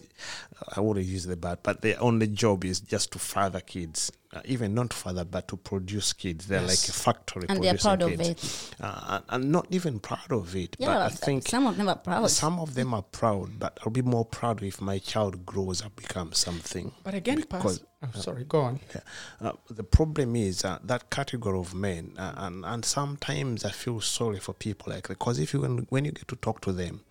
I 0.76 0.82
wouldn't 0.82 1.06
use 1.06 1.24
the 1.26 1.38
bad, 1.38 1.60
but 1.64 1.82
their 1.82 1.96
only 2.02 2.28
job 2.28 2.66
is 2.66 2.82
just 2.82 3.12
to 3.14 3.20
father 3.20 3.62
kids, 3.62 4.12
uh, 4.34 4.42
even 4.46 4.74
not 4.74 4.94
father, 4.94 5.24
but 5.26 5.48
to 5.48 5.58
produce 5.58 6.14
kids. 6.14 6.48
They're 6.48 6.62
like 6.62 6.74
a 6.74 6.92
factory 6.92 7.46
and 7.50 7.64
they're 7.64 7.74
producing 7.74 7.98
proud 7.98 8.02
of 8.02 8.18
kids, 8.20 8.72
it. 8.80 8.84
Uh, 8.84 9.20
and, 9.30 9.44
and 9.44 9.52
not 9.52 9.68
even 9.70 10.00
proud 10.00 10.32
of 10.32 10.56
it. 10.56 10.76
Yeah, 10.80 10.88
but 10.88 11.02
I 11.02 11.10
think 11.10 11.48
some 11.48 11.68
of 11.68 11.78
them 11.78 11.90
are 11.90 11.96
proud. 11.96 12.30
some 12.30 12.60
of 12.60 12.74
them 12.76 12.94
are 12.94 13.04
proud, 13.04 13.60
but 13.60 13.80
I'll 13.84 13.92
be 13.92 14.02
more 14.02 14.26
proud 14.26 14.64
if 14.64 14.82
my 14.82 14.98
child 15.00 15.46
grows 15.46 15.82
up 15.84 15.96
becomes 15.96 16.38
something. 16.38 16.92
But 17.04 17.14
again, 17.14 17.42
Because- 17.42 17.80
Pastor, 17.80 18.18
oh, 18.18 18.22
sorry, 18.22 18.44
go 18.44 18.62
on. 18.62 18.80
Yeah. 18.94 19.50
Uh, 19.50 19.54
the 19.70 19.84
problem 19.84 20.36
is 20.36 20.66
uh, 20.66 20.80
that 20.84 21.10
category 21.10 21.58
of 21.58 21.74
men, 21.74 22.14
uh, 22.18 22.34
and 22.38 22.66
and 22.66 22.84
sometimes 22.84 23.64
I 23.64 23.72
feel 23.72 24.02
sorry 24.02 24.40
for 24.40 24.54
people 24.54 24.92
like 24.94 25.08
that 25.08 25.20
because 25.20 25.40
if 25.40 25.54
you 25.54 25.62
when, 25.62 25.86
when 25.90 26.06
you 26.06 26.12
get 26.12 26.28
to 26.28 26.36
talk 26.36 26.62
to 26.62 26.72
them, 26.74 27.02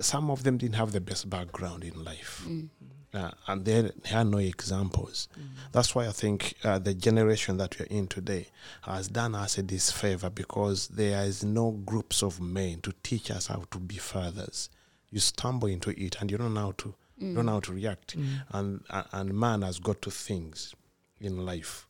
some 0.00 0.30
of 0.30 0.42
them 0.42 0.58
didn't 0.58 0.76
have 0.76 0.92
the 0.92 1.00
best 1.00 1.28
background 1.30 1.84
in 1.84 2.02
life. 2.04 2.46
Uh, 3.14 3.30
and 3.46 3.64
there 3.66 3.82
there 3.82 4.18
are 4.18 4.24
no 4.24 4.38
examples. 4.38 5.28
That's 5.72 5.94
why 5.94 6.06
I 6.08 6.12
think 6.12 6.54
uh, 6.64 6.78
the 6.78 6.94
generation 6.94 7.58
that 7.58 7.78
we 7.78 7.84
are 7.84 7.88
in 7.88 8.06
today 8.06 8.46
has 8.82 9.08
done 9.08 9.34
us 9.34 9.58
a 9.58 9.62
disfavor 9.62 10.30
because 10.30 10.88
there 10.88 11.22
is 11.24 11.44
no 11.44 11.72
groups 11.72 12.22
of 12.22 12.40
men 12.40 12.80
to 12.80 12.94
teach 13.02 13.30
us 13.30 13.48
how 13.48 13.64
to 13.70 13.78
be 13.78 13.96
fathers. 13.96 14.70
You 15.10 15.20
stumble 15.20 15.68
into 15.68 15.90
it 15.90 16.16
and 16.20 16.30
you 16.30 16.38
don't 16.38 16.54
know 16.54 16.60
how 16.60 16.72
to 16.78 16.94
you 17.18 17.34
don't 17.34 17.46
know 17.46 17.52
how 17.52 17.60
to 17.60 17.72
react. 17.72 18.14
And, 18.50 18.82
and 18.88 19.06
and 19.12 19.34
man 19.34 19.60
has 19.62 19.78
got 19.78 20.00
two 20.00 20.10
things 20.10 20.74
in 21.20 21.44
life: 21.44 21.86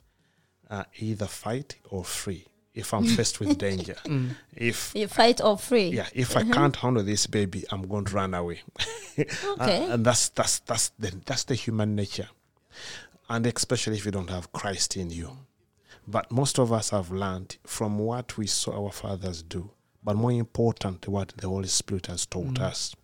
uh, 0.68 0.84
either 0.98 1.26
fight 1.26 1.76
or 1.88 2.04
free. 2.04 2.46
If 2.74 2.94
I'm 2.94 3.04
mm. 3.04 3.16
faced 3.16 3.38
with 3.38 3.58
danger, 3.58 3.96
mm. 4.04 4.30
if 4.56 4.92
You 4.94 5.06
fight 5.06 5.42
or 5.42 5.58
free. 5.58 5.88
yeah, 5.88 6.06
if 6.14 6.36
I 6.36 6.42
mm-hmm. 6.42 6.52
can't 6.52 6.76
handle 6.76 7.02
this 7.02 7.26
baby, 7.26 7.64
I'm 7.70 7.82
going 7.86 8.06
to 8.06 8.14
run 8.14 8.34
away. 8.34 8.60
Okay. 9.18 9.84
Uh, 9.88 9.94
and 9.94 10.06
that's 10.06 10.30
that's 10.30 10.60
that's 10.60 10.88
the 10.98 11.12
that's 11.26 11.44
the 11.44 11.54
human 11.54 11.94
nature, 11.94 12.30
and 13.28 13.46
especially 13.46 13.98
if 13.98 14.06
you 14.06 14.10
don't 14.10 14.30
have 14.30 14.50
Christ 14.54 14.96
in 14.96 15.10
you. 15.10 15.36
But 16.08 16.32
most 16.32 16.58
of 16.58 16.72
us 16.72 16.90
have 16.90 17.10
learned 17.12 17.58
from 17.66 17.98
what 17.98 18.38
we 18.38 18.46
saw 18.46 18.86
our 18.86 18.90
fathers 18.90 19.42
do, 19.42 19.70
but 20.02 20.16
more 20.16 20.32
important, 20.32 21.06
what 21.08 21.34
the 21.36 21.46
Holy 21.46 21.68
Spirit 21.68 22.06
has 22.06 22.24
taught 22.24 22.54
mm. 22.54 22.62
us. 22.62 22.96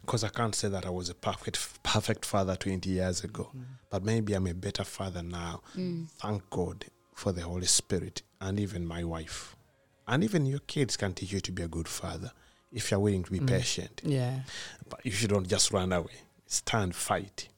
Because 0.00 0.24
I 0.24 0.30
can't 0.30 0.54
say 0.54 0.68
that 0.70 0.86
I 0.86 0.90
was 0.90 1.10
a 1.10 1.14
perfect 1.14 1.82
perfect 1.82 2.24
father 2.24 2.56
20 2.56 2.88
years 2.88 3.22
ago, 3.22 3.50
but 3.90 4.02
maybe 4.02 4.32
I'm 4.32 4.46
a 4.46 4.54
better 4.54 4.84
father 4.84 5.22
now. 5.22 5.60
Thank 5.74 6.48
God 6.48 6.86
for 7.14 7.32
the 7.32 7.42
Holy 7.42 7.66
Spirit 7.66 8.22
and 8.40 8.58
even 8.60 8.86
my 8.86 9.04
wife. 9.04 9.56
And 10.06 10.24
even 10.24 10.46
your 10.46 10.60
kids 10.60 10.96
can 10.96 11.12
teach 11.12 11.32
you 11.32 11.40
to 11.40 11.52
be 11.52 11.62
a 11.62 11.68
good 11.68 11.88
father 11.88 12.32
if 12.72 12.90
you're 12.90 13.00
willing 13.00 13.24
to 13.24 13.30
be 13.30 13.40
patient. 13.40 14.00
Yeah. 14.04 14.40
But 14.88 15.00
if 15.04 15.20
you 15.22 15.28
don't 15.28 15.48
just 15.48 15.72
run 15.72 15.92
away, 15.92 16.12
stand, 16.46 16.94
fight. 16.94 17.48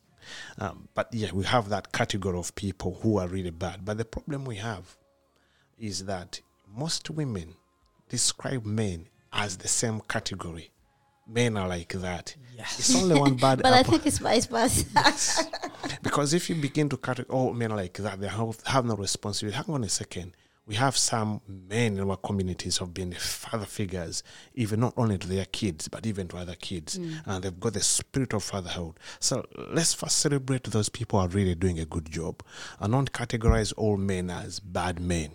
Um, 0.58 0.88
but 0.94 1.08
yeah, 1.12 1.30
we 1.32 1.44
have 1.44 1.68
that 1.68 1.92
category 1.92 2.38
of 2.38 2.54
people 2.54 2.98
who 3.02 3.18
are 3.18 3.28
really 3.28 3.50
bad. 3.50 3.84
But 3.84 3.98
the 3.98 4.04
problem 4.04 4.44
we 4.44 4.56
have 4.56 4.96
is 5.78 6.04
that 6.06 6.40
most 6.68 7.10
women 7.10 7.54
describe 8.08 8.64
men 8.64 9.06
as 9.32 9.56
the 9.58 9.68
same 9.68 10.00
category. 10.08 10.70
Men 11.26 11.56
are 11.56 11.68
like 11.68 11.92
that. 11.92 12.34
Yes. 12.56 12.80
It's 12.80 12.94
only 12.94 13.18
one 13.18 13.34
bad 13.36 13.62
But 13.62 13.72
I 13.72 13.82
think 13.82 14.06
it's 14.06 14.18
vice 14.18 14.46
versa. 14.46 14.84
Because 16.02 16.34
if 16.34 16.50
you 16.50 16.56
begin 16.56 16.88
to 16.88 16.96
cut, 16.96 17.24
oh, 17.30 17.52
men 17.52 17.70
are 17.70 17.76
like 17.76 17.94
that, 17.94 18.20
they 18.20 18.26
have, 18.26 18.60
have 18.66 18.84
no 18.84 18.96
responsibility. 18.96 19.56
Hang 19.56 19.74
on 19.74 19.84
a 19.84 19.88
second. 19.88 20.36
We 20.66 20.76
have 20.76 20.96
some 20.96 21.40
men 21.48 21.98
in 21.98 22.08
our 22.08 22.16
communities 22.16 22.76
who 22.76 22.84
have 22.84 22.94
been 22.94 23.12
father 23.12 23.66
figures, 23.66 24.22
even 24.54 24.80
not 24.80 24.94
only 24.96 25.18
to 25.18 25.26
their 25.26 25.46
kids, 25.46 25.88
but 25.88 26.06
even 26.06 26.28
to 26.28 26.36
other 26.36 26.54
kids. 26.54 26.98
Mm. 26.98 27.22
And 27.26 27.44
they've 27.44 27.58
got 27.58 27.72
the 27.72 27.80
spirit 27.80 28.32
of 28.34 28.44
fatherhood. 28.44 28.94
So 29.18 29.44
let's 29.72 29.94
first 29.94 30.18
celebrate 30.18 30.64
those 30.64 30.88
people 30.88 31.18
who 31.18 31.26
are 31.26 31.28
really 31.28 31.56
doing 31.56 31.80
a 31.80 31.84
good 31.84 32.10
job 32.10 32.42
and 32.78 32.92
not 32.92 33.12
categorize 33.12 33.72
all 33.76 33.96
men 33.96 34.30
as 34.30 34.60
bad 34.60 35.00
men. 35.00 35.32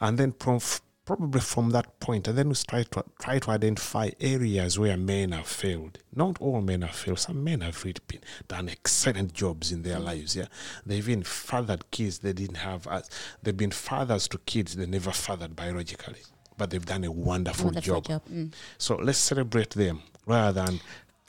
And 0.00 0.18
then 0.18 0.32
from, 0.32 0.60
probably 1.06 1.40
from 1.40 1.70
that 1.70 1.98
point, 2.00 2.28
and 2.28 2.36
then 2.36 2.48
we 2.50 2.54
try 2.56 2.82
to 2.82 3.04
try 3.18 3.38
to 3.38 3.50
identify 3.50 4.10
areas 4.20 4.78
where 4.78 4.96
men 4.98 5.32
have 5.32 5.46
failed. 5.46 5.98
Not 6.14 6.36
all 6.40 6.60
men 6.60 6.82
have 6.82 6.94
failed. 6.94 7.18
Some 7.20 7.42
men 7.42 7.62
have 7.62 7.82
really 7.84 8.00
been 8.06 8.20
done 8.48 8.68
excellent 8.68 9.32
jobs 9.32 9.72
in 9.72 9.82
their 9.82 9.98
lives. 9.98 10.36
Yeah, 10.36 10.46
they've 10.84 11.08
even 11.08 11.22
fathered 11.22 11.90
kids 11.90 12.18
they 12.18 12.32
didn't 12.34 12.56
have. 12.56 12.86
As 12.88 13.08
they've 13.42 13.56
been 13.56 13.70
fathers 13.70 14.28
to 14.28 14.38
kids 14.38 14.76
they 14.76 14.84
never 14.86 15.12
fathered 15.12 15.56
biologically. 15.56 16.20
but 16.58 16.70
they've 16.70 16.84
done 16.86 17.04
a 17.04 17.12
wonderful, 17.12 17.66
Wonderful 17.66 18.00
job. 18.00 18.04
job. 18.06 18.22
Mm. 18.32 18.52
So 18.78 18.96
let's 18.96 19.18
celebrate 19.18 19.70
them 19.70 20.02
rather 20.26 20.64
than 20.64 20.80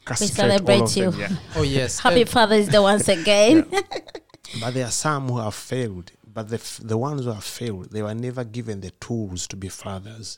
We 0.10 0.16
celebrate 0.16 0.76
all 0.80 0.84
of 0.86 0.94
them. 0.96 1.13
you. 1.13 1.20
Yeah. 1.20 1.30
Oh 1.56 1.63
yes. 1.63 2.00
Happy 2.06 2.22
Um, 2.22 2.28
Father's 2.28 2.68
Day 2.70 2.80
once 2.80 3.08
again. 3.10 3.66
But 4.62 4.74
there 4.74 4.86
are 4.86 4.92
some 4.92 5.28
who 5.28 5.40
have 5.40 5.54
failed. 5.54 6.12
But 6.38 6.50
the, 6.50 6.58
f- 6.58 6.82
the 6.84 7.00
ones 7.00 7.23
who 7.23 7.32
have 7.32 7.43
failed, 7.43 7.89
they 7.89 8.04
were 8.04 8.13
never 8.13 8.43
given 8.43 8.82
the 8.82 8.91
tools 8.91 9.47
to 9.47 9.56
be 9.56 9.69
fathers. 9.69 10.38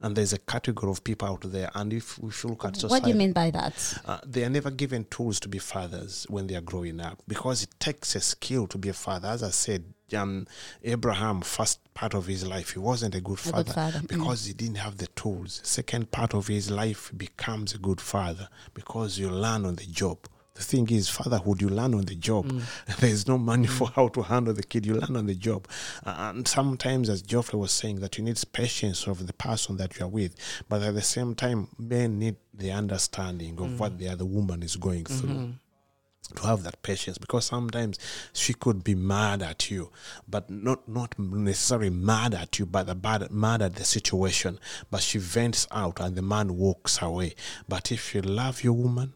And 0.00 0.14
there's 0.14 0.32
a 0.32 0.38
category 0.38 0.92
of 0.92 1.02
people 1.02 1.26
out 1.26 1.40
there. 1.50 1.68
And 1.74 1.92
if, 1.92 2.20
if 2.22 2.44
you 2.44 2.50
look 2.50 2.64
at 2.64 2.76
society, 2.76 2.90
what 2.92 3.02
do 3.02 3.08
you 3.08 3.16
mean 3.16 3.32
by 3.32 3.50
that? 3.50 3.98
Uh, 4.04 4.20
they 4.24 4.44
are 4.44 4.48
never 4.48 4.70
given 4.70 5.04
tools 5.06 5.40
to 5.40 5.48
be 5.48 5.58
fathers 5.58 6.26
when 6.30 6.46
they 6.46 6.54
are 6.54 6.60
growing 6.60 7.00
up 7.00 7.24
because 7.26 7.64
it 7.64 7.70
takes 7.80 8.14
a 8.14 8.20
skill 8.20 8.68
to 8.68 8.78
be 8.78 8.88
a 8.88 8.92
father. 8.92 9.26
As 9.26 9.42
I 9.42 9.50
said, 9.50 9.82
um, 10.16 10.46
Abraham, 10.84 11.40
first 11.40 11.80
part 11.92 12.14
of 12.14 12.26
his 12.26 12.46
life, 12.46 12.74
he 12.74 12.78
wasn't 12.78 13.16
a 13.16 13.20
good 13.20 13.40
A 13.40 13.50
father, 13.50 13.64
good 13.64 13.74
father. 13.74 13.98
mm. 13.98 14.06
because 14.06 14.44
he 14.44 14.52
didn't 14.52 14.76
have 14.76 14.98
the 14.98 15.08
tools. 15.08 15.60
Second 15.64 16.12
part 16.12 16.34
of 16.34 16.46
his 16.46 16.70
life 16.70 17.10
becomes 17.16 17.74
a 17.74 17.78
good 17.78 18.00
father 18.00 18.48
because 18.74 19.18
you 19.18 19.28
learn 19.28 19.66
on 19.66 19.74
the 19.74 19.86
job. 19.86 20.18
The 20.56 20.62
thing 20.62 20.88
is, 20.90 21.08
fatherhood, 21.08 21.60
you 21.60 21.68
learn 21.68 21.94
on 21.94 22.06
the 22.06 22.14
job. 22.14 22.46
Mm. 22.46 22.96
There's 22.98 23.28
no 23.28 23.36
money 23.38 23.66
for 23.66 23.88
how 23.88 24.08
to 24.08 24.22
handle 24.22 24.54
the 24.54 24.62
kid. 24.62 24.86
You 24.86 24.94
learn 24.94 25.16
on 25.16 25.26
the 25.26 25.34
job. 25.34 25.68
And 26.04 26.48
sometimes, 26.48 27.08
as 27.08 27.22
Geoffrey 27.22 27.58
was 27.58 27.72
saying, 27.72 28.00
that 28.00 28.16
you 28.16 28.24
need 28.24 28.42
patience 28.52 29.06
of 29.06 29.26
the 29.26 29.32
person 29.32 29.76
that 29.76 29.98
you 29.98 30.06
are 30.06 30.08
with. 30.08 30.34
But 30.68 30.82
at 30.82 30.94
the 30.94 31.02
same 31.02 31.34
time, 31.34 31.68
men 31.78 32.18
need 32.18 32.36
the 32.54 32.72
understanding 32.72 33.60
of 33.60 33.78
what 33.78 33.92
mm. 33.92 33.98
the 33.98 34.08
other 34.08 34.24
woman 34.24 34.62
is 34.62 34.76
going 34.76 35.04
through 35.04 35.28
mm-hmm. 35.28 36.34
to 36.34 36.46
have 36.46 36.62
that 36.62 36.82
patience 36.82 37.18
because 37.18 37.44
sometimes 37.44 37.98
she 38.32 38.54
could 38.54 38.82
be 38.82 38.94
mad 38.94 39.42
at 39.42 39.70
you 39.70 39.90
but 40.26 40.48
not 40.48 40.88
not 40.88 41.18
necessarily 41.18 41.90
mad 41.90 42.34
at 42.34 42.58
you 42.58 42.64
but 42.64 43.02
bad, 43.02 43.30
mad 43.30 43.60
at 43.60 43.74
the 43.74 43.84
situation 43.84 44.58
but 44.90 45.02
she 45.02 45.18
vents 45.18 45.66
out 45.70 46.00
and 46.00 46.16
the 46.16 46.22
man 46.22 46.56
walks 46.56 47.02
away 47.02 47.34
but 47.68 47.92
if 47.92 48.14
you 48.14 48.22
love 48.22 48.64
your 48.64 48.72
woman 48.72 49.12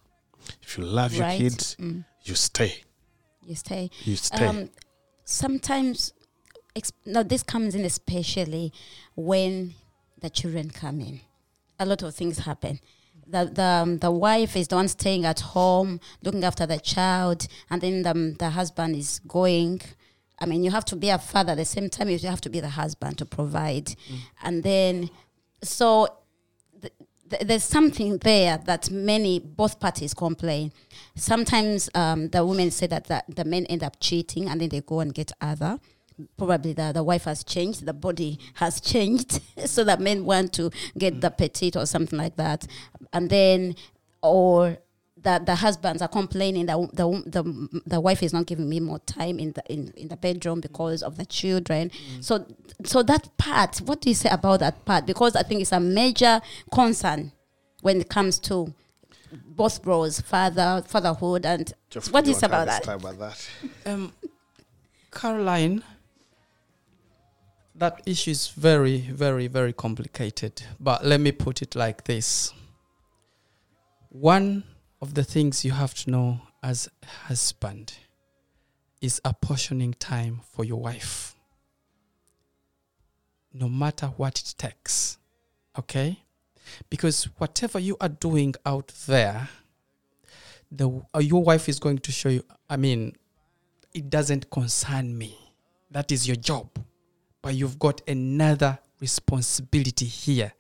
if 0.62 0.78
you 0.78 0.84
love 0.84 1.14
your 1.14 1.28
kids 1.30 1.76
Mm. 1.78 2.04
you 2.24 2.34
stay 2.34 2.82
You 3.46 3.54
stay. 3.56 3.90
you 4.04 4.16
stay 4.16 4.46
Um, 4.46 4.70
sometimes, 5.24 6.12
ex- 6.76 6.92
now 7.06 7.22
this 7.22 7.42
comes 7.42 7.74
in 7.74 7.84
especially 7.84 8.72
when 9.16 9.74
the 10.20 10.30
children 10.30 10.70
come 10.70 11.00
in. 11.00 11.20
A 11.78 11.86
lot 11.86 12.02
of 12.02 12.14
things 12.14 12.38
happen. 12.40 12.80
The, 13.26 13.44
the, 13.52 13.62
um, 13.62 13.98
the 13.98 14.10
wife 14.10 14.56
is 14.56 14.68
the 14.68 14.76
one 14.76 14.88
staying 14.88 15.24
at 15.24 15.40
home, 15.40 16.00
looking 16.22 16.44
after 16.44 16.66
the 16.66 16.78
child, 16.78 17.46
and 17.70 17.80
then 17.80 18.02
the, 18.02 18.36
the 18.38 18.50
husband 18.50 18.96
is 18.96 19.20
going. 19.26 19.80
I 20.40 20.46
mean, 20.46 20.64
you 20.64 20.70
have 20.70 20.84
to 20.86 20.96
be 20.96 21.10
a 21.10 21.18
father 21.18 21.52
at 21.52 21.58
the 21.58 21.64
same 21.64 21.88
time, 21.88 22.08
you 22.08 22.18
have 22.20 22.40
to 22.42 22.50
be 22.50 22.60
the 22.60 22.70
husband 22.70 23.18
to 23.18 23.26
provide. 23.26 23.94
And 24.42 24.62
then, 24.62 25.10
so 25.62 26.08
th- 27.30 27.40
th- 27.40 27.48
there's 27.48 27.64
something 27.64 28.18
there 28.18 28.58
that 28.58 28.90
many 28.90 29.38
both 29.38 29.80
parties 29.80 30.14
complain. 30.14 30.72
Sometimes 31.14 31.88
um, 31.94 32.28
the 32.28 32.44
women 32.44 32.70
say 32.70 32.86
that 32.88 33.04
the, 33.04 33.22
the 33.28 33.44
men 33.44 33.66
end 33.66 33.82
up 33.82 33.96
cheating 34.00 34.48
and 34.48 34.60
then 34.60 34.68
they 34.68 34.80
go 34.80 35.00
and 35.00 35.14
get 35.14 35.32
other. 35.40 35.78
Probably 36.36 36.74
the, 36.74 36.92
the 36.92 37.02
wife 37.02 37.24
has 37.24 37.42
changed, 37.44 37.86
the 37.86 37.94
body 37.94 38.38
has 38.54 38.80
changed, 38.92 39.40
so 39.64 39.84
that 39.84 40.00
men 40.00 40.24
want 40.24 40.52
to 40.54 40.70
get 40.98 41.20
the 41.20 41.30
petite 41.30 41.76
or 41.76 41.86
something 41.86 42.18
like 42.18 42.36
that, 42.36 42.66
and 43.12 43.30
then 43.30 43.74
or 44.22 44.76
that 45.22 45.46
the 45.46 45.54
husbands 45.56 46.00
are 46.02 46.08
complaining 46.08 46.66
that 46.66 46.76
the, 46.94 47.22
the 47.26 47.82
the 47.86 48.00
wife 48.00 48.22
is 48.22 48.32
not 48.32 48.46
giving 48.46 48.68
me 48.68 48.80
more 48.80 48.98
time 49.00 49.38
in 49.38 49.52
the 49.52 49.62
in, 49.72 49.92
in 49.96 50.08
the 50.08 50.16
bedroom 50.16 50.60
because 50.60 51.02
of 51.02 51.16
the 51.16 51.26
children. 51.26 51.90
So 52.20 52.46
so 52.84 53.02
that 53.02 53.28
part, 53.36 53.78
what 53.78 54.00
do 54.00 54.08
you 54.08 54.14
say 54.14 54.30
about 54.30 54.60
that 54.60 54.84
part? 54.84 55.06
Because 55.06 55.36
I 55.36 55.42
think 55.42 55.60
it's 55.60 55.72
a 55.72 55.80
major 55.80 56.40
concern 56.72 57.32
when 57.82 58.00
it 58.00 58.08
comes 58.08 58.38
to 58.40 58.74
both 59.32 59.84
roles, 59.86 60.20
father, 60.20 60.82
fatherhood, 60.86 61.46
and 61.46 61.72
Geoffrey, 61.90 62.12
what 62.12 62.24
you 62.26 62.32
is 62.32 62.42
want 62.42 62.42
to 62.42 62.46
about 62.46 62.66
that? 62.66 62.82
stab 62.82 63.04
at 63.04 63.18
that 63.18 63.50
Um, 63.86 64.12
Caroline, 65.12 65.82
that 67.74 68.00
issue 68.06 68.30
is 68.30 68.48
very, 68.48 69.00
very, 69.00 69.46
very 69.46 69.72
complicated. 69.72 70.62
But 70.78 71.04
let 71.04 71.20
me 71.20 71.32
put 71.32 71.62
it 71.62 71.74
like 71.76 72.04
this 72.04 72.52
one 74.08 74.64
of 75.00 75.14
the 75.14 75.24
things 75.24 75.64
you 75.64 75.72
have 75.72 75.94
to 75.94 76.10
know 76.10 76.40
as 76.62 76.88
husband 77.04 77.94
is 79.00 79.20
apportioning 79.24 79.94
time 79.94 80.40
for 80.44 80.64
your 80.64 80.80
wife, 80.80 81.34
no 83.52 83.68
matter 83.68 84.08
what 84.08 84.38
it 84.38 84.54
takes. 84.58 85.18
Okay? 85.78 86.20
Because 86.90 87.24
whatever 87.38 87.78
you 87.78 87.96
are 88.00 88.08
doing 88.08 88.54
out 88.66 88.88
there, 89.06 89.48
the 90.70 91.02
uh, 91.14 91.18
your 91.18 91.42
wife 91.42 91.68
is 91.68 91.80
going 91.80 91.98
to 91.98 92.12
show 92.12 92.28
you. 92.28 92.44
I 92.68 92.76
mean, 92.76 93.16
it 93.92 94.10
doesn't 94.10 94.50
concern 94.50 95.16
me. 95.16 95.36
That 95.90 96.12
is 96.12 96.26
your 96.28 96.36
job. 96.36 96.68
But 97.42 97.54
you've 97.54 97.78
got 97.78 98.02
another 98.06 98.78
responsibility 99.00 100.04
here. 100.04 100.52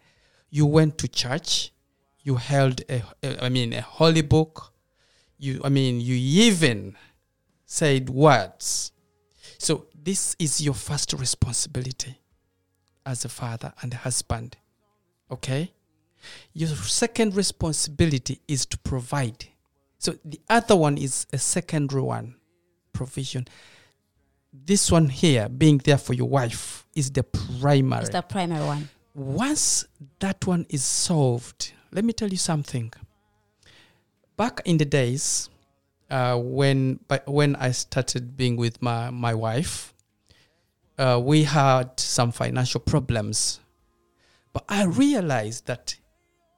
You 0.48 0.66
went 0.66 0.98
to 0.98 1.08
church, 1.08 1.72
you 2.30 2.36
held 2.36 2.82
a, 2.88 3.02
a- 3.24 3.44
I 3.44 3.48
mean 3.48 3.72
a 3.72 3.80
holy 3.80 4.22
book. 4.22 4.72
You 5.38 5.60
I 5.64 5.68
mean 5.68 6.00
you 6.00 6.14
even 6.46 6.96
said 7.66 8.08
words. 8.10 8.92
So 9.58 9.86
this 10.08 10.36
is 10.38 10.60
your 10.60 10.74
first 10.74 11.12
responsibility 11.12 12.14
as 13.04 13.24
a 13.24 13.28
father 13.28 13.72
and 13.82 13.92
a 13.92 13.96
husband. 13.96 14.56
Okay? 15.30 15.72
Your 16.52 16.68
second 17.02 17.34
responsibility 17.34 18.40
is 18.46 18.64
to 18.66 18.78
provide. 18.78 19.40
So 19.98 20.14
the 20.24 20.40
other 20.48 20.76
one 20.76 20.96
is 20.98 21.26
a 21.32 21.38
secondary 21.38 22.02
one 22.02 22.36
provision. 22.92 23.46
This 24.52 24.90
one 24.90 25.08
here, 25.08 25.48
being 25.48 25.78
there 25.78 25.98
for 25.98 26.14
your 26.14 26.28
wife, 26.28 26.86
is 26.94 27.10
the 27.10 27.22
primary. 27.22 28.02
It's 28.02 28.10
the 28.10 28.22
primary 28.22 28.66
one. 28.66 28.88
Once 29.14 29.86
that 30.18 30.46
one 30.46 30.66
is 30.68 30.82
solved, 30.84 31.72
let 31.92 32.04
me 32.04 32.12
tell 32.12 32.28
you 32.28 32.36
something. 32.36 32.92
Back 34.36 34.60
in 34.64 34.78
the 34.78 34.84
days, 34.84 35.50
uh, 36.10 36.36
when 36.36 37.00
when 37.26 37.56
I 37.56 37.70
started 37.72 38.36
being 38.36 38.56
with 38.56 38.80
my 38.82 39.10
my 39.10 39.34
wife, 39.34 39.94
uh, 40.98 41.20
we 41.22 41.44
had 41.44 41.98
some 41.98 42.32
financial 42.32 42.80
problems, 42.80 43.60
but 44.52 44.64
I 44.68 44.84
realized 44.84 45.66
that 45.66 45.96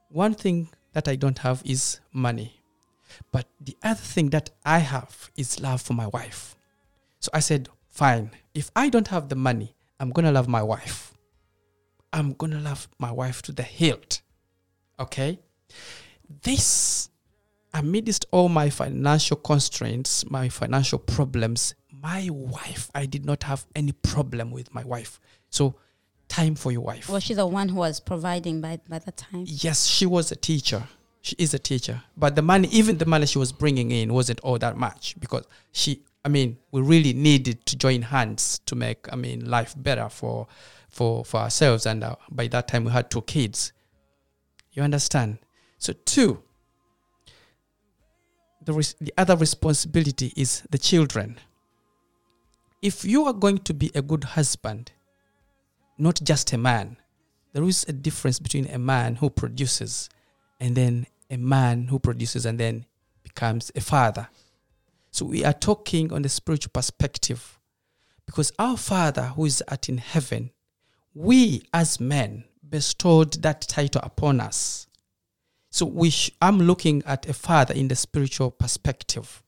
one 0.09 0.35
thing 0.35 0.68
that 0.92 1.09
I 1.09 1.16
don't 1.16 1.38
have 1.38 1.62
is 1.64 2.01
money, 2.12 2.62
but 3.31 3.47
the 3.61 3.77
other 3.83 4.01
thing 4.01 4.31
that 4.31 4.51
I 4.64 4.79
have 4.79 5.31
is 5.37 5.61
love 5.61 5.83
for 5.83 5.95
my 5.95 6.07
wife. 6.09 6.57
So 7.21 7.31
I 7.33 7.40
said, 7.40 7.68
fine. 7.88 8.31
If 8.55 8.71
I 8.75 8.88
don't 8.88 9.09
have 9.09 9.29
the 9.29 9.37
money, 9.37 9.75
I'm 10.01 10.11
gonna 10.11 10.33
love 10.33 10.49
my 10.49 10.62
wife. 10.62 11.14
I'm 12.12 12.35
gonna 12.35 12.61
love 12.61 12.88
my 12.99 13.12
wife 13.12 13.42
to 13.42 13.53
the 13.53 13.62
hilt. 13.62 14.21
Okay? 14.98 15.38
This, 16.42 17.11
amidst 17.74 18.26
all 18.31 18.48
my 18.48 18.70
financial 18.70 19.37
constraints, 19.37 20.28
my 20.31 20.48
financial 20.48 20.98
problems, 20.98 21.74
my 21.90 22.28
wife, 22.31 22.90
I 22.94 23.07
did 23.07 23.24
not 23.24 23.44
have 23.44 23.64
any 23.76 23.92
problem 23.92 24.50
with 24.50 24.74
my 24.74 24.85
wife. 24.85 25.20
So, 25.50 25.76
time 26.28 26.55
for 26.55 26.72
your 26.72 26.81
wife. 26.81 27.09
Was 27.09 27.22
she 27.22 27.35
the 27.35 27.46
one 27.46 27.68
who 27.68 27.76
was 27.76 28.00
providing 28.00 28.61
by 28.61 28.81
by 28.88 28.98
that 28.98 29.16
time? 29.16 29.44
Yes, 29.46 29.87
she 29.87 30.07
was 30.07 30.33
a 30.33 30.37
teacher. 30.37 30.83
She 31.20 31.37
is 31.38 31.55
a 31.55 31.59
teacher. 31.59 32.02
But 32.16 32.35
the 32.35 32.42
money, 32.42 32.68
even 32.72 32.98
the 32.98 33.07
money 33.07 33.26
she 33.26 33.38
was 33.38 33.52
bringing 33.52 33.92
in, 33.92 34.12
wasn't 34.12 34.40
all 34.40 34.59
that 34.59 34.76
much 34.76 35.14
because 35.20 35.44
she, 35.70 36.02
I 36.24 36.28
mean, 36.28 36.59
we 36.72 36.81
really 36.81 37.12
needed 37.12 37.64
to 37.66 37.76
join 37.76 38.02
hands 38.02 38.61
to 38.66 38.74
make, 38.74 39.12
I 39.12 39.16
mean, 39.16 39.48
life 39.48 39.74
better 39.76 40.09
for, 40.09 40.48
for, 40.88 41.24
for 41.24 41.40
ourselves. 41.40 41.87
And 41.87 42.02
uh, 42.02 42.16
by 42.31 42.48
that 42.48 42.66
time, 42.66 42.85
we 42.85 42.90
had 42.90 43.09
two 43.09 43.22
kids. 43.22 43.72
You 44.72 44.82
understand? 44.82 45.38
So, 45.78 45.92
two, 45.92 46.42
the, 48.64 48.72
res- 48.72 48.94
the 49.00 49.12
other 49.18 49.37
responsibility 49.37 50.32
is 50.37 50.62
the 50.70 50.78
children. 50.78 51.38
If 52.80 53.04
you 53.04 53.24
are 53.26 53.32
going 53.32 53.58
to 53.58 53.74
be 53.74 53.90
a 53.94 54.02
good 54.02 54.24
husband, 54.24 54.92
not 55.98 56.20
just 56.22 56.52
a 56.52 56.58
man, 56.58 56.96
there 57.52 57.64
is 57.64 57.85
a 57.88 57.92
difference 57.92 58.38
between 58.38 58.66
a 58.66 58.78
man 58.78 59.16
who 59.16 59.30
produces 59.30 60.08
and 60.58 60.76
then 60.76 61.06
a 61.30 61.37
man 61.37 61.88
who 61.88 61.98
produces 61.98 62.46
and 62.46 62.58
then 62.58 62.87
becomes 63.22 63.70
a 63.74 63.80
father. 63.80 64.28
So 65.11 65.26
we 65.26 65.44
are 65.44 65.52
talking 65.52 66.12
on 66.12 66.22
the 66.22 66.28
spiritual 66.28 66.70
perspective 66.72 67.58
because 68.26 68.52
our 68.58 68.76
Father 68.76 69.24
who 69.24 69.44
is 69.44 69.62
at 69.68 69.88
in 69.88 69.98
heaven, 69.98 70.50
we 71.14 71.62
as 71.74 72.00
men 72.00 72.44
bestowed 72.72 73.35
that 73.42 73.61
title 73.61 74.00
upon 74.02 74.40
us. 74.40 74.87
So 75.70 75.85
we 75.85 76.08
sh- 76.11 76.30
I'm 76.40 76.58
looking 76.58 77.02
at 77.04 77.28
a 77.28 77.35
father 77.35 77.74
in 77.74 77.88
the 77.88 77.94
spiritual 77.94 78.50
perspective. 78.50 79.42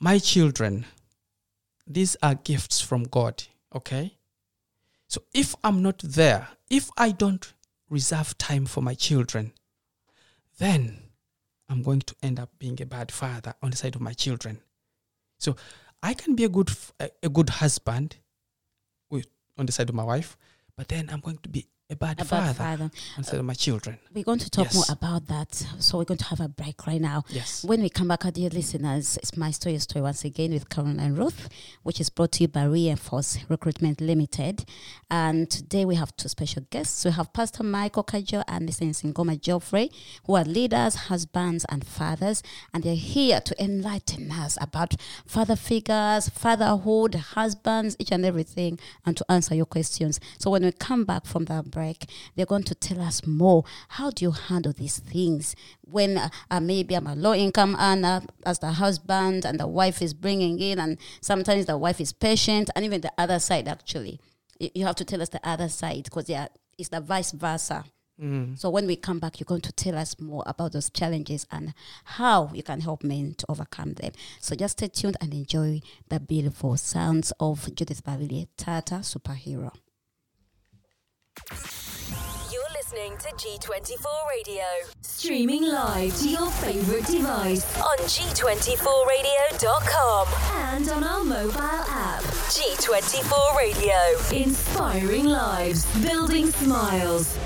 My 0.00 0.18
children, 0.18 0.86
these 1.86 2.16
are 2.22 2.34
gifts 2.34 2.80
from 2.80 3.04
God, 3.04 3.44
okay? 3.74 4.16
So 5.06 5.22
if 5.34 5.54
I'm 5.62 5.82
not 5.82 5.98
there, 5.98 6.48
if 6.70 6.90
I 6.96 7.10
don't 7.10 7.52
reserve 7.90 8.38
time 8.38 8.64
for 8.64 8.80
my 8.82 8.94
children, 8.94 9.52
then 10.58 10.98
I'm 11.68 11.82
going 11.82 12.00
to 12.00 12.14
end 12.22 12.40
up 12.40 12.48
being 12.58 12.80
a 12.80 12.86
bad 12.86 13.12
father 13.12 13.52
on 13.62 13.70
the 13.70 13.76
side 13.76 13.94
of 13.94 14.00
my 14.00 14.14
children. 14.14 14.62
So 15.38 15.56
I 16.02 16.14
can 16.14 16.34
be 16.34 16.44
a 16.44 16.48
good 16.48 16.70
a 17.22 17.28
good 17.28 17.50
husband 17.50 18.16
with 19.10 19.26
on 19.58 19.66
the 19.66 19.72
side 19.72 19.90
of 19.90 19.94
my 19.94 20.04
wife, 20.04 20.36
but 20.76 20.88
then 20.88 21.08
I'm 21.10 21.20
going 21.20 21.38
to 21.42 21.48
be 21.48 21.68
a 21.92 21.96
bad 21.96 22.20
A 22.20 22.24
father 22.24 22.54
bad 22.54 22.78
father. 22.78 22.90
side 23.22 23.38
of 23.38 23.44
my 23.44 23.54
children. 23.54 23.98
We're 24.14 24.24
going 24.24 24.38
to 24.40 24.50
talk 24.50 24.66
Yes. 24.66 24.74
more 24.74 24.84
about 24.88 25.26
that. 25.28 25.54
So 25.78 25.98
we're 25.98 26.04
going 26.04 26.18
to 26.18 26.24
have 26.26 26.40
a 26.40 26.48
break 26.48 26.86
right 26.86 27.00
now. 27.00 27.24
Yes. 27.28 27.64
When 27.64 27.82
we 27.82 27.88
come 27.90 28.08
back, 28.08 28.24
our 28.24 28.30
dear 28.30 28.50
listeners, 28.50 29.18
it's 29.18 29.36
my 29.36 29.50
story, 29.50 29.78
story 29.78 30.02
once 30.02 30.24
again 30.24 30.52
with 30.52 30.68
Caroline 30.68 31.14
Ruth, 31.14 31.48
which 31.82 32.00
is 32.00 32.08
brought 32.10 32.32
to 32.32 32.44
you 32.44 32.48
by 32.48 32.64
Reinforce 32.64 33.38
Recruitment 33.48 34.00
Limited. 34.00 34.64
And 35.10 35.50
today 35.50 35.84
we 35.84 35.94
have 35.96 36.16
two 36.16 36.28
special 36.28 36.62
guests. 36.70 37.04
We 37.04 37.10
have 37.12 37.32
Pastor 37.32 37.62
Michael 37.62 38.04
Kagyo 38.04 38.42
and 38.48 38.68
Mr. 38.68 38.88
Isingoma 38.88 39.40
Geoffrey, 39.40 39.90
who 40.26 40.34
are 40.36 40.44
leaders, 40.44 40.94
husbands, 40.94 41.66
and 41.68 41.86
fathers. 41.86 42.42
And 42.72 42.82
they're 42.84 42.94
here 42.94 43.40
to 43.40 43.62
enlighten 43.62 44.30
us 44.32 44.56
about 44.60 44.94
father 45.26 45.56
figures, 45.56 46.28
fatherhood, 46.30 47.14
husbands, 47.14 47.96
each 47.98 48.10
and 48.12 48.24
everything, 48.24 48.78
and 49.04 49.16
to 49.16 49.24
answer 49.30 49.54
your 49.54 49.66
questions. 49.66 50.18
So 50.38 50.50
when 50.50 50.62
we 50.64 50.72
come 50.72 51.04
back 51.04 51.26
from 51.26 51.44
that 51.46 51.70
break, 51.70 51.81
they're 52.34 52.46
going 52.46 52.64
to 52.64 52.74
tell 52.74 53.00
us 53.00 53.26
more. 53.26 53.64
How 53.88 54.10
do 54.10 54.24
you 54.24 54.30
handle 54.32 54.72
these 54.72 54.98
things 54.98 55.54
when 55.82 56.18
uh, 56.18 56.28
uh, 56.50 56.60
maybe 56.60 56.94
I'm 56.94 57.06
a 57.06 57.14
low 57.14 57.34
income 57.34 57.76
earner 57.78 58.22
as 58.46 58.58
the 58.60 58.72
husband 58.72 59.44
and 59.44 59.58
the 59.58 59.66
wife 59.66 60.00
is 60.02 60.14
bringing 60.14 60.58
in, 60.60 60.78
and 60.78 60.98
sometimes 61.20 61.66
the 61.66 61.76
wife 61.78 62.00
is 62.00 62.12
patient, 62.12 62.70
and 62.74 62.84
even 62.84 63.00
the 63.00 63.12
other 63.18 63.38
side 63.38 63.68
actually. 63.68 64.20
You 64.58 64.84
have 64.86 64.96
to 64.96 65.04
tell 65.04 65.20
us 65.20 65.28
the 65.30 65.40
other 65.48 65.68
side 65.68 66.04
because 66.04 66.28
yeah, 66.28 66.46
it's 66.78 66.88
the 66.90 67.00
vice 67.00 67.32
versa. 67.32 67.84
So 68.56 68.70
when 68.70 68.86
we 68.86 68.94
come 68.94 69.18
back, 69.18 69.40
you're 69.40 69.46
going 69.46 69.62
to 69.62 69.72
tell 69.72 69.96
us 69.98 70.20
more 70.20 70.44
about 70.46 70.72
those 70.72 70.90
challenges 70.90 71.44
and 71.50 71.74
how 72.04 72.50
you 72.54 72.62
can 72.62 72.80
help 72.80 73.02
men 73.02 73.34
to 73.38 73.46
overcome 73.48 73.94
them. 73.94 74.12
So 74.38 74.54
just 74.54 74.78
stay 74.78 74.88
tuned 74.88 75.16
and 75.20 75.34
enjoy 75.34 75.80
the 76.08 76.20
beautiful 76.20 76.76
sounds 76.76 77.32
of 77.40 77.74
Judith 77.74 78.04
Babirye, 78.04 78.46
Tata 78.56 78.96
Superhero. 79.02 79.72
You're 82.50 82.62
listening 82.74 83.16
to 83.18 83.28
G24 83.34 84.06
Radio. 84.30 84.64
Streaming 85.00 85.62
live 85.64 86.14
to 86.18 86.28
your 86.28 86.50
favorite 86.50 87.06
device 87.06 87.64
on 87.78 87.96
G24Radio.com 87.98 90.26
and 90.72 90.88
on 90.90 91.04
our 91.04 91.24
mobile 91.24 91.60
app. 91.60 92.22
G24 92.22 93.56
Radio. 93.56 93.96
Inspiring 94.36 95.24
lives, 95.24 95.86
building 96.02 96.48
smiles. 96.48 97.38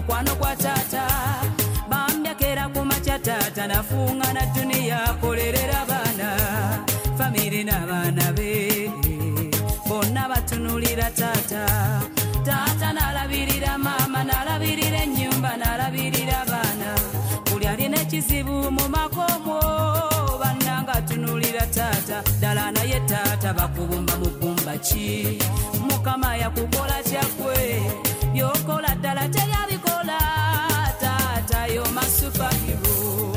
Bambi 0.00 0.12
omukwano 0.24 0.34
gwa 0.36 0.56
taata. 0.56 1.06
Bambyakera 1.88 2.68
ku 2.72 2.84
makya 2.84 3.18
taata 3.18 3.66
nafunga 3.66 4.32
na 4.32 4.40
duniya 4.54 5.04
akolerera 5.10 5.84
baana. 5.88 6.28
Famire 7.18 7.64
n'abaana 7.64 8.32
be. 8.36 8.90
Bonna 9.88 10.28
batunulira 10.28 11.10
taata. 11.10 11.66
Taata 12.44 12.92
n'alabirira 12.92 13.78
maama 13.78 14.24
n'alabirira 14.24 15.02
ennyumba 15.04 15.56
n'alabirira 15.60 16.42
abaana 16.42 16.94
buli 17.50 17.66
alina 17.66 18.00
ekizibu 18.00 18.70
mu 18.70 18.88
makomo 18.88 19.58
bannanga 20.40 20.92
atunulira 20.92 21.66
taata. 21.66 22.22
Ddala 22.38 22.70
naye 22.72 23.00
taata 23.06 23.52
bakubumba 23.52 24.14
mu 24.16 24.28
bbumba 24.30 24.78
ki? 24.78 25.38
Mukama 25.88 26.36
yakukola 26.36 26.96
kyakwe 27.04 27.82
byokola 28.32 28.94
ddala 28.98 29.24
teyabikola 29.34 30.18
taata 31.00 31.66
yoma 31.74 32.02
superhero. 32.02 32.90
taata 32.90 33.29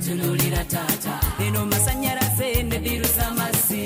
bitunulira 0.00 0.64
taata. 0.64 1.20
Eno 1.46 1.66
masanyalaze 1.66 2.62
ne 2.62 2.78
biru 2.78 3.04
z'amazzi. 3.04 3.84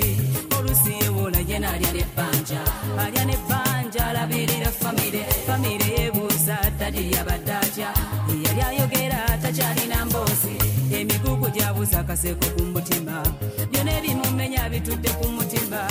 Olusi 0.57 0.91
yewola 1.01 1.37
ye 1.47 1.59
naalya 1.59 1.91
n'ebbanja. 1.93 2.61
Alya 3.03 3.23
n'ebbanja 3.25 4.05
alabirira 4.09 4.71
famire. 4.71 5.23
Famire 5.47 5.85
yeebuuza 5.97 6.57
ddadi 6.77 7.11
yabadde 7.13 7.53
atya. 7.53 7.89
Eyali 8.31 8.61
ayogera 8.61 9.37
takyalina 9.41 10.05
mboozi. 10.05 10.55
Emigugu 10.95 11.49
gyabuuza 11.51 11.99
akaseeko 11.99 12.45
ku 12.55 12.63
mutima. 12.63 13.23
Byona 13.71 13.91
ebimumenya 13.97 14.69
bitudde 14.69 15.09
ku 15.19 15.27
mutima. 15.31 15.81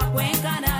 Akwenkana 0.00 0.79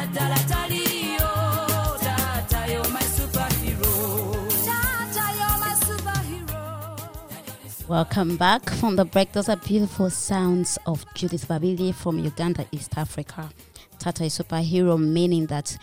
Welcome 7.90 8.36
back 8.36 8.70
from 8.70 8.94
the 8.94 9.04
break. 9.04 9.32
Those 9.32 9.48
are 9.48 9.56
beautiful 9.56 10.10
sounds 10.10 10.78
of 10.86 11.04
Judith 11.14 11.48
Babirye 11.48 11.92
from 11.92 12.20
Uganda, 12.20 12.64
East 12.70 12.96
Africa. 12.96 13.50
Tata 13.98 14.22
is 14.26 14.38
superhero, 14.38 14.96
meaning 14.96 15.46
that 15.46 15.76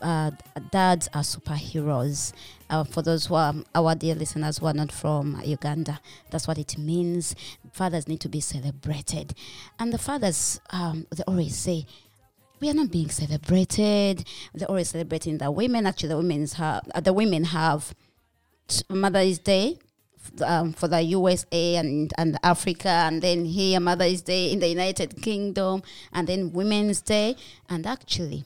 uh, 0.00 0.32
dads 0.72 1.08
are 1.14 1.22
superheroes. 1.22 2.32
Uh, 2.68 2.82
for 2.82 3.02
those 3.02 3.26
who 3.26 3.36
are 3.36 3.54
our 3.76 3.94
dear 3.94 4.16
listeners 4.16 4.58
who 4.58 4.66
are 4.66 4.74
not 4.74 4.90
from 4.90 5.40
Uganda, 5.44 6.00
that's 6.32 6.48
what 6.48 6.58
it 6.58 6.76
means. 6.78 7.36
Fathers 7.72 8.08
need 8.08 8.18
to 8.22 8.28
be 8.28 8.40
celebrated. 8.40 9.32
And 9.78 9.92
the 9.92 9.98
fathers, 9.98 10.60
um, 10.70 11.06
they 11.16 11.22
always 11.28 11.54
say, 11.54 11.86
we 12.58 12.70
are 12.70 12.74
not 12.74 12.90
being 12.90 13.08
celebrated. 13.08 14.24
They're 14.52 14.68
always 14.68 14.88
celebrating 14.88 15.38
the 15.38 15.48
women. 15.48 15.86
Actually, 15.86 16.08
the 16.08 16.16
women's 16.16 16.54
have 16.54 16.90
the 17.04 17.12
women 17.12 17.44
have 17.44 17.94
Mother's 18.90 19.38
Day 19.38 19.78
um, 20.42 20.72
for 20.72 20.88
the 20.88 21.02
USA 21.02 21.76
and, 21.76 22.12
and 22.18 22.38
Africa, 22.42 22.88
and 22.88 23.22
then 23.22 23.44
here 23.44 23.80
Mother's 23.80 24.22
Day 24.22 24.52
in 24.52 24.58
the 24.58 24.68
United 24.68 25.22
Kingdom, 25.22 25.82
and 26.12 26.26
then 26.26 26.52
Women's 26.52 27.00
Day. 27.00 27.36
And 27.68 27.86
actually, 27.86 28.44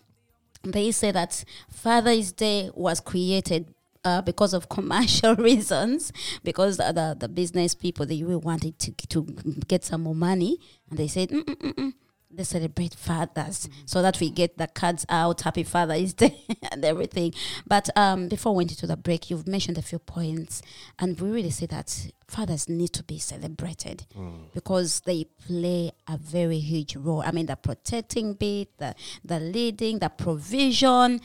they 0.62 0.90
say 0.90 1.10
that 1.12 1.44
Father's 1.70 2.32
Day 2.32 2.70
was 2.74 3.00
created 3.00 3.72
uh, 4.04 4.22
because 4.22 4.54
of 4.54 4.68
commercial 4.68 5.34
reasons, 5.50 6.12
because 6.44 6.76
the, 6.76 6.92
the, 6.92 7.16
the 7.18 7.28
business 7.28 7.74
people 7.74 8.06
they 8.06 8.22
really 8.22 8.36
wanted 8.36 8.78
to 8.78 8.92
to 8.92 9.22
get 9.68 9.84
some 9.84 10.02
more 10.02 10.14
money, 10.14 10.58
and 10.88 10.98
they 10.98 11.08
said, 11.08 11.30
Mm-mm-mm-mm. 11.30 11.92
They 12.30 12.42
celebrate 12.42 12.94
fathers 12.94 13.68
so 13.86 14.02
that 14.02 14.20
we 14.20 14.30
get 14.30 14.58
the 14.58 14.66
cards 14.66 15.06
out, 15.08 15.40
Happy 15.42 15.62
Father's 15.62 16.12
Day 16.12 16.44
and 16.72 16.84
everything. 16.84 17.32
But 17.66 17.88
um, 17.96 18.28
before 18.28 18.52
we 18.52 18.58
went 18.58 18.72
into 18.72 18.86
the 18.86 18.96
break, 18.96 19.30
you've 19.30 19.46
mentioned 19.48 19.78
a 19.78 19.82
few 19.82 19.98
points, 19.98 20.60
and 20.98 21.18
we 21.20 21.30
really 21.30 21.50
say 21.50 21.66
that 21.66 22.10
fathers 22.26 22.68
need 22.68 22.92
to 22.94 23.02
be 23.04 23.18
celebrated 23.18 24.04
because 24.52 25.00
they 25.00 25.24
play 25.46 25.92
a 26.08 26.18
very 26.18 26.58
huge 26.58 26.96
role. 26.96 27.22
I 27.24 27.30
mean, 27.30 27.46
the 27.46 27.56
protecting 27.56 28.34
bit, 28.34 28.76
the 28.78 28.94
the 29.24 29.40
leading, 29.40 30.00
the 30.00 30.08
provision. 30.08 31.20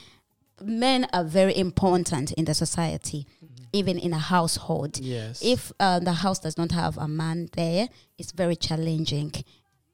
Men 0.64 1.08
are 1.12 1.24
very 1.24 1.58
important 1.58 2.34
in 2.34 2.46
the 2.46 2.54
society, 2.54 3.26
even 3.74 3.98
in 3.98 4.14
a 4.14 4.20
household 4.20 5.00
Yes. 5.00 5.42
if 5.44 5.72
uh, 5.80 5.98
the 5.98 6.14
house 6.14 6.38
does 6.38 6.56
not 6.56 6.72
have 6.72 7.00
a 7.00 7.08
man 7.08 7.50
there, 7.54 7.90
it's 8.20 8.32
very 8.32 8.56
challenging. 8.56 9.34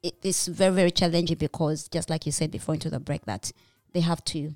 It 0.02 0.14
is 0.22 0.46
very 0.46 0.74
very 0.74 0.90
challenging 0.90 1.36
because 1.36 1.88
just 1.88 2.08
like 2.08 2.26
you 2.26 2.32
said 2.32 2.50
before 2.50 2.74
into 2.74 2.90
the 2.90 3.00
break 3.00 3.24
that 3.26 3.52
they 3.92 4.00
have 4.00 4.22
to, 4.26 4.54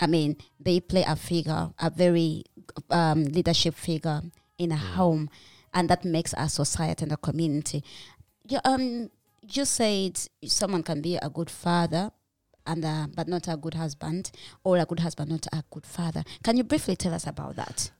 I 0.00 0.06
mean, 0.06 0.36
they 0.58 0.80
play 0.80 1.04
a 1.06 1.14
figure, 1.16 1.70
a 1.78 1.90
very 1.90 2.44
um, 2.90 3.24
leadership 3.24 3.74
figure 3.74 4.22
in 4.58 4.72
a 4.72 4.76
home, 4.76 5.30
and 5.72 5.88
that 5.90 6.04
makes 6.04 6.34
our 6.34 6.48
society 6.48 7.04
and 7.04 7.12
a 7.12 7.16
community. 7.16 7.84
Yeah, 8.48 8.60
um, 8.64 9.10
you 9.42 9.64
said 9.64 10.18
someone 10.44 10.82
can 10.82 11.00
be 11.00 11.16
a 11.16 11.30
good 11.30 11.50
father. 11.50 12.10
And 12.66 12.84
uh, 12.84 13.06
but 13.16 13.26
not 13.26 13.48
a 13.48 13.56
good 13.56 13.74
husband, 13.74 14.30
or 14.62 14.76
a 14.76 14.84
good 14.84 15.00
husband, 15.00 15.30
not 15.30 15.46
a 15.50 15.64
good 15.70 15.86
father. 15.86 16.22
Can 16.44 16.58
you 16.58 16.62
briefly 16.62 16.94
tell 16.94 17.14
us 17.14 17.26
about 17.26 17.56
that? 17.56 17.90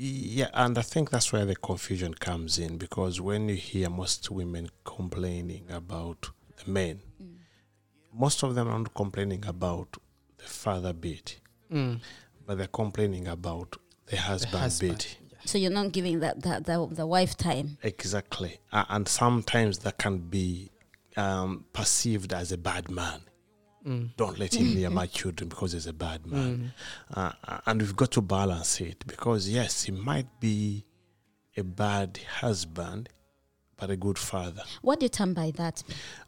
Yeah, 0.00 0.50
and 0.54 0.78
I 0.78 0.82
think 0.82 1.10
that's 1.10 1.32
where 1.32 1.44
the 1.44 1.56
confusion 1.56 2.14
comes 2.14 2.56
in 2.58 2.78
because 2.78 3.20
when 3.20 3.48
you 3.48 3.56
hear 3.56 3.90
most 3.90 4.30
women 4.30 4.68
complaining 4.84 5.64
about 5.70 6.30
the 6.64 6.70
men, 6.70 7.00
most 8.14 8.44
of 8.44 8.54
them 8.54 8.68
aren't 8.68 8.94
complaining 8.94 9.44
about 9.46 9.96
the 10.38 10.44
father 10.44 10.92
bit, 10.92 11.40
Mm. 11.72 12.00
but 12.46 12.58
they're 12.58 12.68
complaining 12.68 13.26
about 13.26 13.72
the 14.06 14.12
The 14.12 14.16
husband, 14.22 14.54
husband. 14.62 14.98
bit. 14.98 15.18
So 15.44 15.58
you're 15.58 15.72
not 15.72 15.90
giving 15.92 16.20
that 16.20 16.42
the, 16.42 16.60
the, 16.64 16.94
the 16.94 17.06
wife 17.06 17.36
time. 17.36 17.78
Exactly. 17.82 18.60
Uh, 18.72 18.84
and 18.88 19.08
sometimes 19.08 19.78
that 19.80 19.98
can 19.98 20.18
be 20.18 20.70
um, 21.16 21.64
perceived 21.72 22.32
as 22.32 22.52
a 22.52 22.56
bad 22.58 22.88
man. 22.88 23.22
Mm. 23.88 24.10
Don't 24.16 24.38
let 24.38 24.54
him 24.54 24.74
near 24.74 24.90
my 24.90 25.06
children 25.06 25.48
because 25.48 25.72
he's 25.72 25.86
a 25.86 25.92
bad 25.94 26.26
man. 26.26 26.74
Uh, 27.14 27.32
uh, 27.46 27.58
and 27.64 27.80
we've 27.80 27.96
got 27.96 28.10
to 28.12 28.20
balance 28.20 28.80
it 28.82 29.02
because, 29.06 29.48
yes, 29.48 29.84
he 29.84 29.92
might 29.92 30.40
be 30.40 30.84
a 31.56 31.64
bad 31.64 32.20
husband, 32.40 33.08
but 33.78 33.88
a 33.90 33.96
good 33.96 34.18
father. 34.18 34.62
What 34.82 35.00
do 35.00 35.06
you 35.06 35.08
term 35.08 35.32
by 35.32 35.52
that? 35.52 35.82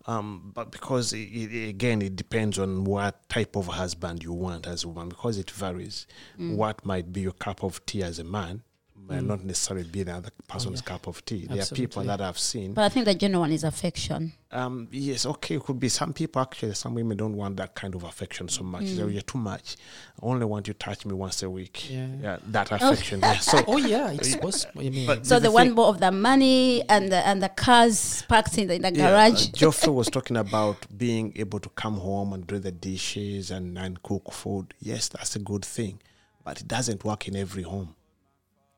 Um, 0.06 0.52
but 0.54 0.70
because, 0.70 1.12
it, 1.12 1.18
it, 1.18 1.68
again, 1.68 2.00
it 2.00 2.16
depends 2.16 2.58
on 2.58 2.84
what 2.84 3.28
type 3.28 3.56
of 3.56 3.66
husband 3.66 4.22
you 4.22 4.32
want 4.32 4.66
as 4.66 4.84
a 4.84 4.88
woman 4.88 5.10
because 5.10 5.36
it 5.36 5.50
varies. 5.50 6.06
What 6.38 6.86
might 6.86 7.12
be 7.12 7.20
your 7.20 7.32
cup 7.32 7.62
of 7.62 7.84
tea 7.84 8.02
as 8.02 8.18
a 8.18 8.24
man 8.24 8.62
might 9.08 9.22
not 9.22 9.42
necessarily 9.44 9.88
be 9.88 10.02
the 10.02 10.12
other 10.14 10.30
person's 10.46 10.80
cup 10.80 11.06
of 11.06 11.24
tea. 11.24 11.46
There 11.48 11.62
are 11.62 11.66
people 11.66 12.02
that 12.04 12.20
I've 12.20 12.38
seen. 12.38 12.74
But 12.74 12.84
I 12.84 12.88
think 12.88 13.06
the 13.06 13.14
general 13.14 13.40
one 13.42 13.52
is 13.52 13.64
affection. 13.64 14.32
Um, 14.52 14.88
yes, 14.90 15.26
okay, 15.26 15.56
it 15.56 15.62
could 15.62 15.78
be. 15.78 15.88
Some 15.88 16.12
people 16.12 16.42
actually, 16.42 16.74
some 16.74 16.94
women 16.94 17.16
don't 17.16 17.36
want 17.36 17.56
that 17.58 17.74
kind 17.74 17.94
of 17.94 18.02
affection 18.04 18.48
so 18.48 18.64
much. 18.64 18.82
They 18.82 18.96
say, 18.96 19.08
You're 19.08 19.22
too 19.22 19.38
much. 19.38 19.76
I 20.22 20.26
only 20.26 20.44
want 20.46 20.66
you 20.68 20.74
to 20.74 20.78
touch 20.78 21.06
me 21.06 21.14
once 21.14 21.42
a 21.42 21.50
week. 21.50 21.90
Yeah. 21.90 22.38
that 22.48 22.70
affection. 22.72 23.20
yeah. 23.20 23.34
So, 23.38 23.62
Oh 23.66 23.76
yeah, 23.76 24.10
it's 24.12 24.36
possible. 24.44 24.80
I 24.80 24.90
mean, 24.90 25.06
But- 25.06 25.26
So 25.26 25.36
The 25.36 25.48
the, 25.48 25.50
one 25.52 25.72
more 25.72 25.86
of 25.88 26.00
the 26.00 26.10
money 26.12 26.82
and 26.88 27.10
the 27.12 27.24
and 27.26 27.42
the 27.42 27.48
cars 27.48 28.22
parked 28.28 28.58
in 28.58 28.66
the, 28.68 28.74
in 28.74 28.82
the 28.82 28.92
yeah, 28.92 29.10
garage. 29.10 29.48
uh, 29.48 29.52
Geoffrey 29.54 29.92
was 29.92 30.08
talking 30.08 30.36
about 30.36 30.76
being 30.96 31.32
able 31.36 31.60
to 31.60 31.68
come 31.70 31.98
home 31.98 32.32
and 32.32 32.46
do 32.46 32.58
the 32.58 32.72
dishes 32.72 33.50
and, 33.52 33.78
and 33.78 34.02
cook 34.02 34.32
food. 34.32 34.74
Yes, 34.80 35.08
that's 35.08 35.36
a 35.36 35.40
good 35.40 35.64
thing, 35.64 36.00
but 36.44 36.60
it 36.60 36.66
doesn't 36.68 37.04
work 37.04 37.28
in 37.28 37.36
every 37.36 37.62
home. 37.62 37.94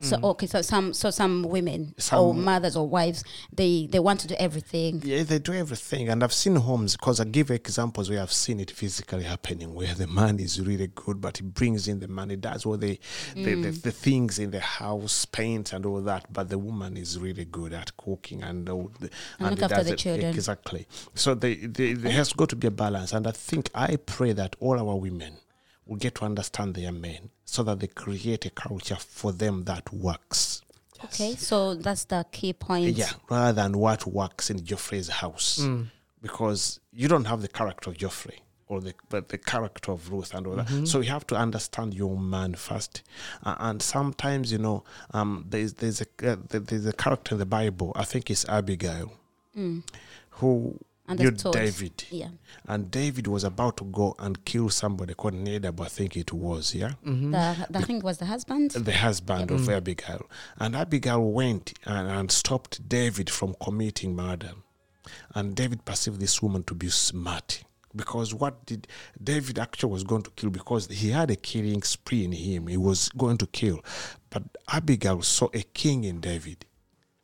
So 0.03 0.17
mm. 0.17 0.23
okay, 0.31 0.47
so 0.47 0.61
some 0.61 0.93
so 0.93 1.09
some 1.09 1.43
women 1.43 1.95
or 2.11 2.33
mothers 2.33 2.75
or 2.75 2.87
wives 2.87 3.23
they 3.51 3.87
they 3.89 3.99
want 3.99 4.19
to 4.19 4.27
do 4.27 4.35
everything. 4.37 5.01
Yeah, 5.03 5.23
they 5.23 5.39
do 5.39 5.53
everything. 5.53 6.09
And 6.09 6.23
I've 6.23 6.33
seen 6.33 6.55
homes, 6.57 6.97
because 6.97 7.19
I 7.19 7.23
give 7.23 7.49
examples 7.51 8.09
where 8.09 8.21
I've 8.21 8.31
seen 8.33 8.59
it 8.59 8.69
physically 8.69 9.23
happening, 9.23 9.73
where 9.73 9.93
the 9.95 10.07
man 10.07 10.39
is 10.39 10.59
really 10.59 10.87
good, 10.87 11.21
but 11.21 11.37
he 11.37 11.43
brings 11.43 11.87
in 11.87 11.99
the 11.99 12.07
money, 12.07 12.35
does 12.35 12.65
all 12.65 12.77
the, 12.77 12.99
the, 13.33 13.55
the, 13.55 13.71
the 13.71 13.91
things 13.91 14.39
in 14.39 14.51
the 14.51 14.59
house, 14.59 15.25
paint 15.25 15.73
and 15.73 15.85
all 15.85 16.01
that, 16.01 16.31
but 16.31 16.49
the 16.49 16.57
woman 16.57 16.97
is 16.97 17.17
really 17.17 17.45
good 17.45 17.73
at 17.73 17.95
cooking 17.97 18.43
and 18.43 18.69
all 18.69 18.91
the, 18.99 19.09
And 19.39 19.51
look 19.51 19.71
after 19.71 19.83
the 19.83 19.93
it- 19.93 19.99
children. 19.99 20.33
Exactly. 20.33 20.85
So 21.15 21.33
they, 21.33 21.55
they, 21.55 21.93
there 21.93 22.11
has 22.11 22.33
got 22.33 22.49
to 22.49 22.55
be 22.55 22.67
a 22.67 22.71
balance. 22.71 23.13
And 23.13 23.25
I 23.25 23.31
think, 23.31 23.69
I 23.73 23.95
pray 23.95 24.33
that 24.33 24.55
all 24.59 24.77
our 24.79 24.97
women 24.97 25.37
will 25.85 25.97
get 25.97 26.15
to 26.15 26.25
understand 26.25 26.75
their 26.75 26.91
men 26.91 27.29
so 27.45 27.63
that 27.63 27.79
they 27.79 27.87
create 27.87 28.45
a 28.45 28.49
culture 28.49 28.95
for 28.95 29.31
them 29.31 29.63
that 29.65 29.91
works. 29.93 30.61
Okay, 31.05 31.35
so 31.35 31.75
that's 31.75 32.05
the 32.05 32.25
key 32.31 32.53
point. 32.53 32.95
Yeah, 32.95 33.11
rather 33.29 33.53
than 33.53 33.77
what 33.77 34.07
works 34.07 34.49
in 34.49 34.63
Geoffrey's 34.63 35.09
house. 35.09 35.65
Because 36.21 36.79
you 36.93 37.09
don't 37.09 37.25
have 37.25 37.41
the 37.41 37.49
character 37.49 37.89
of 37.89 37.97
Geoffrey 37.97 38.39
or 38.67 38.79
the 38.79 38.93
but 39.09 39.27
the 39.27 39.37
character 39.37 39.91
of 39.91 40.09
Ruth 40.09 40.33
and 40.33 40.47
all 40.47 40.55
that. 40.55 40.87
So 40.87 41.01
you 41.01 41.09
have 41.09 41.27
to 41.27 41.35
understand 41.35 41.93
your 41.93 42.17
man 42.17 42.53
first. 42.55 43.03
Uh, 43.43 43.55
and 43.59 43.81
sometimes, 43.81 44.49
you 44.53 44.57
know, 44.59 44.85
um, 45.13 45.45
there's 45.49 45.73
there's 45.73 45.99
a 46.01 46.05
uh, 46.31 46.37
there's 46.47 46.85
a 46.85 46.93
character 46.93 47.35
in 47.35 47.39
the 47.39 47.45
Bible. 47.45 47.91
I 47.97 48.05
think 48.05 48.29
it's 48.31 48.47
Abigail, 48.47 49.11
who 50.29 50.79
knew 51.09 51.27
Understood. 51.27 51.53
David. 51.53 52.03
Yeah. 52.09 52.29
And 52.67 52.89
David 52.89 53.27
was 53.27 53.43
about 53.43 53.77
to 53.77 53.83
go 53.83 54.15
and 54.19 54.43
kill 54.45 54.69
somebody 54.69 55.13
called 55.13 55.33
Nadab, 55.33 55.81
I 55.81 55.87
think 55.87 56.15
it 56.15 56.31
was, 56.31 56.73
yeah? 56.73 56.93
Mm-hmm. 57.05 57.31
The, 57.31 57.67
the 57.69 57.79
I 57.79 57.81
think 57.81 57.99
it 57.99 58.05
was 58.05 58.19
the 58.19 58.25
husband. 58.25 58.71
the 58.71 58.93
husband 58.93 59.51
of 59.51 59.61
mm-hmm. 59.61 59.71
Abigail. 59.71 60.29
And 60.57 60.75
Abigail 60.75 61.21
went 61.21 61.73
and, 61.85 62.07
and 62.07 62.31
stopped 62.31 62.87
David 62.87 63.29
from 63.29 63.55
committing 63.61 64.15
murder. 64.15 64.51
And 65.35 65.55
David 65.55 65.83
perceived 65.83 66.21
this 66.21 66.41
woman 66.41 66.63
to 66.63 66.73
be 66.73 66.89
smart. 66.89 67.63
Because 67.95 68.33
what 68.33 68.65
did 68.65 68.87
David 69.21 69.59
actually 69.59 69.91
was 69.91 70.03
going 70.03 70.23
to 70.23 70.31
kill? 70.31 70.49
Because 70.49 70.87
he 70.87 71.09
had 71.09 71.29
a 71.29 71.35
killing 71.35 71.83
spree 71.83 72.23
in 72.23 72.31
him. 72.31 72.67
He 72.67 72.77
was 72.77 73.09
going 73.09 73.37
to 73.37 73.45
kill. 73.47 73.83
But 74.29 74.43
Abigail 74.71 75.21
saw 75.21 75.49
a 75.53 75.61
king 75.61 76.05
in 76.05 76.21
David. 76.21 76.65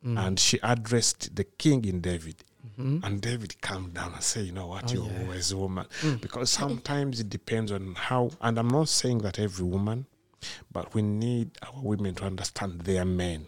Mm. 0.04 0.26
And 0.26 0.38
she 0.38 0.60
addressed 0.62 1.34
the 1.34 1.44
king 1.44 1.84
in 1.86 2.00
David. 2.00 2.44
Mm-hmm. 2.80 3.04
And 3.04 3.20
David 3.20 3.60
calmed 3.60 3.94
down 3.94 4.12
and 4.14 4.22
said, 4.22 4.46
You 4.46 4.52
know 4.52 4.68
what, 4.68 4.90
oh, 4.90 4.94
you're 4.94 5.20
always 5.20 5.52
a 5.52 5.56
woman. 5.56 5.86
Mm. 6.00 6.20
Because 6.20 6.50
sometimes 6.50 7.20
it 7.20 7.28
depends 7.28 7.70
on 7.70 7.94
how, 7.94 8.30
and 8.40 8.58
I'm 8.58 8.68
not 8.68 8.88
saying 8.88 9.18
that 9.18 9.38
every 9.38 9.64
woman, 9.64 10.06
but 10.72 10.94
we 10.94 11.02
need 11.02 11.50
our 11.62 11.82
women 11.82 12.14
to 12.16 12.24
understand 12.24 12.82
their 12.82 13.04
men, 13.04 13.46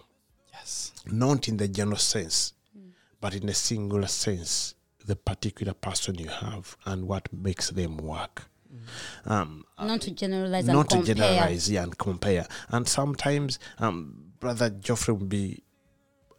yes. 0.53 0.93
not 1.07 1.49
in 1.49 1.57
the 1.57 1.68
general 1.68 1.97
sense, 1.97 2.53
mm. 2.76 2.91
but 3.20 3.35
in 3.35 3.49
a 3.49 3.55
singular 3.55 4.09
sense, 4.09 4.74
the 5.07 5.16
particular 5.16 5.72
person 5.72 6.16
you 6.16 6.28
have 6.28 6.76
and 6.85 7.09
what 7.09 7.33
makes 7.33 7.70
them 7.70 7.97
work. 7.97 8.45
Mm-hmm. 8.72 9.33
Um, 9.33 9.64
uh, 9.76 9.87
not 9.87 10.01
to 10.03 10.11
generalize 10.12 10.66
and 10.66 10.76
not 10.76 10.89
to 10.91 10.97
compare. 10.97 11.14
generalize 11.14 11.70
yeah, 11.70 11.83
and 11.83 11.97
compare. 11.99 12.47
And 12.68 12.89
sometimes 12.89 13.59
um, 13.78 14.33
Brother 14.41 14.70
Geoffrey 14.70 15.14
will 15.14 15.26
be 15.26 15.62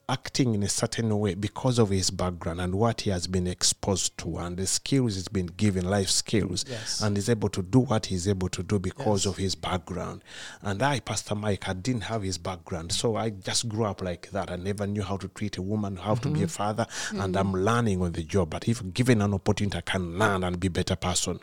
acting 0.09 0.53
in 0.53 0.63
a 0.63 0.69
certain 0.69 1.17
way 1.17 1.33
because 1.33 1.79
of 1.79 1.89
his 1.89 2.09
background 2.11 2.59
and 2.59 2.75
what 2.75 3.01
he 3.01 3.09
has 3.09 3.25
been 3.25 3.47
exposed 3.47 4.17
to 4.17 4.37
and 4.37 4.57
the 4.57 4.67
skills 4.67 5.15
he's 5.15 5.27
been 5.29 5.45
given, 5.47 5.85
life 5.89 6.09
skills, 6.09 6.65
Yes. 6.69 7.01
and 7.01 7.17
is 7.17 7.29
able 7.29 7.49
to 7.49 7.61
do 7.61 7.79
what 7.79 8.07
he's 8.07 8.27
able 8.27 8.49
to 8.49 8.63
do 8.63 8.79
because 8.79 9.25
Yes. 9.25 9.31
of 9.31 9.37
his 9.37 9.55
background. 9.55 10.21
And 10.61 10.81
I, 10.83 10.99
Pastor 10.99 11.35
Mike, 11.35 11.67
I 11.69 11.73
didn't 11.73 12.03
have 12.03 12.21
his 12.23 12.37
background. 12.37 12.91
So 12.91 13.15
I 13.15 13.29
just 13.29 13.69
grew 13.69 13.85
up 13.85 14.01
like 14.01 14.29
that. 14.31 14.51
I 14.51 14.57
never 14.57 14.85
knew 14.85 15.03
how 15.03 15.17
to 15.17 15.27
treat 15.29 15.57
a 15.57 15.61
woman, 15.61 15.95
how 15.95 16.15
to 16.15 16.21
Mm-hmm. 16.27 16.33
be 16.33 16.43
a 16.43 16.47
father, 16.47 16.85
and 17.11 17.35
I'm 17.37 17.53
learning 17.53 18.01
on 18.01 18.11
the 18.11 18.23
job. 18.23 18.49
But 18.49 18.67
if 18.67 18.81
given 18.93 19.21
an 19.21 19.33
opportunity, 19.33 19.77
I 19.77 19.81
can 19.81 20.17
learn 20.19 20.43
and 20.43 20.59
be 20.59 20.67
a 20.67 20.71
better 20.71 20.95
person. 20.97 21.39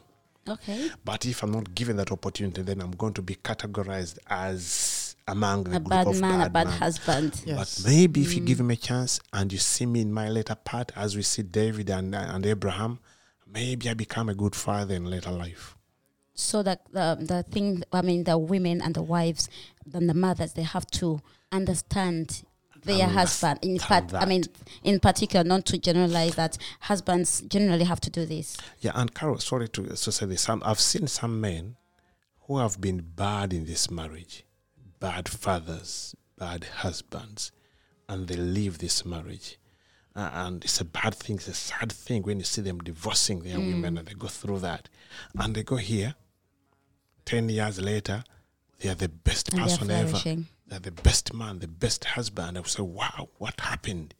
Okay. 0.49 0.91
But 1.05 1.27
if 1.27 1.43
I'm 1.43 1.53
not 1.53 1.75
given 1.75 1.97
that 1.97 2.11
opportunity, 2.11 2.63
then 2.63 2.81
I'm 2.81 2.93
going 2.93 3.13
to 3.15 3.23
be 3.23 3.37
categorized 3.37 4.19
as 4.29 5.00
among 5.31 5.65
the 5.65 5.77
A 5.77 5.81
group 5.81 5.89
bad 5.89 6.07
of 6.07 6.21
man, 6.21 6.35
a 6.35 6.45
bad 6.45 6.53
bad 6.53 6.67
man. 6.67 6.79
husband. 6.79 7.43
Yes. 7.45 7.83
But 7.83 7.91
maybe 7.91 8.21
if 8.23 8.35
you 8.35 8.43
mm. 8.43 8.47
give 8.47 8.61
him 8.61 8.71
a 8.71 8.77
chance 8.77 9.21
and 9.33 9.53
you 9.53 9.59
see 9.59 9.87
me 9.87 10.01
in 10.01 10.13
my 10.13 10.29
later 10.29 10.55
part, 10.55 10.93
as 10.97 11.17
we 11.17 11.23
see 11.23 11.43
David 11.43 11.91
and, 11.91 12.15
and 12.15 12.45
Abraham, 12.47 12.99
maybe 13.47 13.89
I 13.89 13.95
become 13.95 14.29
a 14.29 14.35
good 14.35 14.55
father 14.55 14.95
in 14.95 15.05
later 15.05 15.31
life. 15.31 15.77
So 16.35 16.63
that 16.63 16.81
the 16.93 17.19
the 17.21 17.43
thing, 17.43 17.83
I 17.93 18.03
mean, 18.03 18.25
the 18.25 18.39
women 18.39 18.81
and 18.81 18.95
the 18.95 19.03
wives, 19.03 19.49
and 19.93 20.09
the 20.09 20.15
mothers, 20.15 20.55
they 20.55 20.63
have 20.63 20.87
to 20.93 21.21
understand 21.53 22.45
their 22.85 23.09
husband. 23.09 23.59
In 23.63 23.73
Understand 23.73 24.11
part, 24.11 24.23
I 24.23 24.27
mean, 24.27 24.45
in 24.83 25.01
particular, 25.01 25.45
not 25.45 25.67
to 25.67 25.79
generalize 25.79 26.35
that 26.37 26.57
husbands 26.81 27.43
generally 27.43 27.85
have 27.85 28.01
to 28.01 28.11
do 28.11 28.25
this. 28.25 28.57
Yeah, 28.81 28.93
and 28.95 29.15
Carol, 29.15 29.39
sorry 29.39 29.69
to, 29.69 29.89
to 29.89 30.13
say 30.13 30.27
this. 30.27 30.41
Some, 30.43 30.63
I've 30.65 30.81
seen 30.81 31.07
some 31.07 31.41
men 31.41 31.77
who 32.47 32.59
have 32.59 32.81
been 32.81 33.01
bad 33.01 33.53
in 33.53 33.67
this 33.67 33.91
marriage, 33.91 34.45
bad 35.01 35.29
fathers, 35.29 36.15
bad 36.39 36.65
husbands, 36.65 37.51
and 38.09 38.29
they 38.29 38.37
leave 38.37 38.79
this 38.79 39.05
marriage. 39.05 39.59
Uh, 40.15 40.29
and 40.33 40.65
it's 40.65 40.81
a 40.81 40.85
bad 40.85 41.15
thing, 41.15 41.37
it's 41.37 41.49
a 41.49 41.55
sad 41.55 41.91
thing 41.91 42.23
when 42.23 42.39
you 42.39 42.45
see 42.45 42.63
them 42.63 42.79
divorcing 42.79 43.41
their 43.41 43.59
women 43.59 43.97
and 43.97 44.07
they 44.09 44.15
go 44.15 44.27
through 44.27 44.59
that. 44.59 44.89
And 45.39 45.55
they 45.55 45.63
go 45.63 45.77
here, 45.77 46.15
10 47.25 47.49
years 47.49 47.81
later, 47.81 48.25
they 48.81 48.89
are 48.89 48.95
the 48.95 49.09
best 49.09 49.51
And 49.51 49.59
they're 49.59 49.67
person 49.67 49.91
ever. 49.91 50.17
They're 50.67 50.81
the 50.81 50.91
best 50.91 51.33
man, 51.33 51.61
the 51.61 51.69
best 51.69 52.05
husband. 52.05 52.59
I 52.59 52.63
say, 52.63 52.83
wow, 52.83 53.29
what 53.39 53.61
happened? 53.61 54.15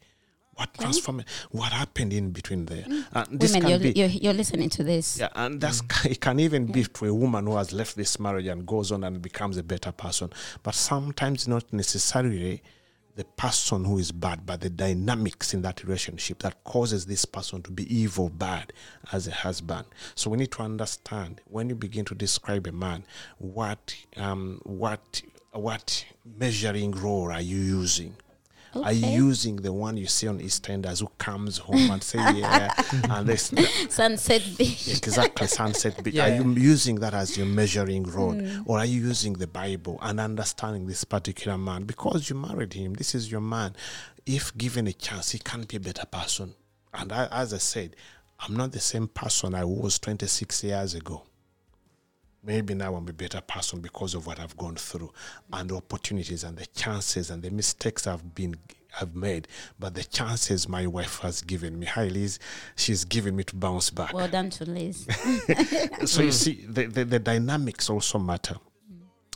What 0.61 0.75
transformation? 0.75 1.31
What 1.53 1.73
happened 1.73 2.13
in 2.13 2.33
between 2.33 2.67
there? 2.67 2.85
And 3.13 3.41
this 3.41 3.55
Women, 3.55 3.63
can 3.63 3.71
you're, 3.71 3.79
be, 3.79 3.99
you're, 3.99 4.09
you're 4.09 4.33
listening 4.35 4.69
to 4.69 4.85
this. 4.85 5.19
yeah, 5.19 5.31
and 5.35 5.59
that's 5.59 5.81
mm. 5.81 6.11
it 6.11 6.21
can 6.21 6.39
even 6.39 6.67
be 6.67 6.85
to 6.85 7.07
a 7.07 7.15
woman 7.15 7.47
who 7.47 7.57
has 7.57 7.73
left 7.73 7.97
this 7.97 8.21
marriage 8.21 8.45
and 8.45 8.67
goes 8.67 8.93
on 8.93 9.03
and 9.05 9.23
becomes 9.23 9.57
a 9.57 9.63
better 9.63 9.91
person. 9.91 10.31
But 10.63 10.75
sometimes 10.75 11.49
not 11.49 11.73
necessarily 11.73 12.63
the 13.17 13.25
person 13.25 13.87
who 13.87 13.97
is 13.97 14.13
bad, 14.13 14.45
but 14.45 14.61
the 14.61 14.69
dynamics 14.69 15.55
in 15.55 15.63
that 15.63 15.83
relationship 15.83 16.41
that 16.41 16.63
causes 16.65 17.07
this 17.07 17.25
person 17.25 17.63
to 17.63 17.71
be 17.71 17.85
evil, 17.95 18.29
bad 18.29 18.75
as 19.13 19.27
a 19.29 19.33
husband. 19.33 19.87
So 20.15 20.29
we 20.29 20.37
need 20.37 20.53
to 20.53 20.63
understand 20.63 21.41
when 21.47 21.71
you 21.71 21.75
begin 21.75 22.05
to 22.05 22.15
describe 22.15 22.67
a 22.67 22.73
man, 22.73 23.05
what 23.39 23.97
um, 24.19 24.61
what 24.65 25.23
what 25.53 26.05
measuring 26.39 26.93
role 26.93 27.33
are 27.33 27.41
you 27.41 27.57
using? 27.57 28.15
Are 28.75 28.93
you 28.93 29.09
using 29.09 29.57
the 29.57 29.73
one 29.73 29.97
you 29.97 30.07
see 30.07 30.29
on 30.29 30.39
EastEnders 30.39 31.01
who 31.01 31.11
comes 31.19 31.59
home 31.59 31.91
and 31.91 32.03
say, 32.03 32.19
yeah, 32.39 32.73
and 33.11 33.27
this, 33.27 33.53
Sunset 33.89 34.43
Beach. 34.57 34.89
exactly 34.89 35.47
sunset 35.47 36.03
beach. 36.05 36.15
Yeah. 36.15 36.27
are 36.27 36.43
you 36.43 36.53
using 36.53 36.97
that 36.97 37.15
as 37.15 37.37
your 37.37 37.47
measuring 37.47 38.05
rod 38.05 38.37
mm. 38.37 38.63
or 38.67 38.79
are 38.79 38.85
you 38.85 39.01
using 39.01 39.33
the 39.35 39.47
bible 39.47 39.99
and 40.03 40.21
understanding 40.21 40.87
this 40.87 41.05
particular 41.05 41.59
man? 41.59 41.85
Because 41.85 42.31
you 42.31 42.37
married 42.37 42.75
him 42.75 42.95
this 42.95 43.15
is 43.15 43.31
your 43.31 43.41
man. 43.41 43.75
If 44.25 44.57
given 44.57 44.87
a 44.87 44.93
chance 44.93 45.33
he 45.33 45.39
can 45.39 45.65
be 45.65 45.77
a 45.77 45.81
better 45.81 46.07
person. 46.07 46.55
And 46.95 47.13
I, 47.13 47.27
as 47.31 47.55
i 47.55 47.59
said 47.59 47.97
i'm 48.41 48.57
not 48.57 48.73
the 48.73 48.81
same 48.81 49.07
person 49.07 49.55
i 49.55 49.65
was 49.65 49.99
26 49.99 50.65
years 50.65 50.95
ago 50.95 51.23
maybe 52.43 52.75
now 52.75 52.95
i'm 52.95 53.09
a 53.09 53.13
better 53.13 53.41
person 53.41 53.81
because 53.81 54.15
of 54.15 54.27
what 54.27 54.41
i've 54.41 54.57
gone 54.57 54.77
through 54.77 55.13
and 55.53 55.71
the 55.71 55.77
opportunities 55.77 56.45
and 56.45 56.57
the 56.57 56.67
chances 56.67 57.31
and 57.31 57.43
the 57.43 57.51
mistakes 57.51 58.07
i've 58.07 58.35
been 58.35 58.57
have 58.93 59.15
made. 59.15 59.49
But 59.79 59.95
the 59.95 60.05
chances 60.05 60.69
my 60.69 60.87
wife 60.87 61.19
has 61.21 61.43
given 61.43 61.79
me 61.79 61.87
hi 61.87 62.07
liz 62.07 62.39
she's 62.77 63.05
given 63.05 63.37
me 63.37 63.45
to 63.45 63.57
bounce 63.57 63.91
back. 63.91 64.13
Well 64.13 64.29
done 64.29 64.51
to 64.51 64.65
Liz. 64.65 65.07
so 66.05 66.23
you 66.23 66.33
see 66.33 66.65
the, 66.67 66.87
the, 66.87 67.05
the 67.05 67.19
dynamics 67.19 67.91
also 67.91 68.19
matter. 68.19 68.57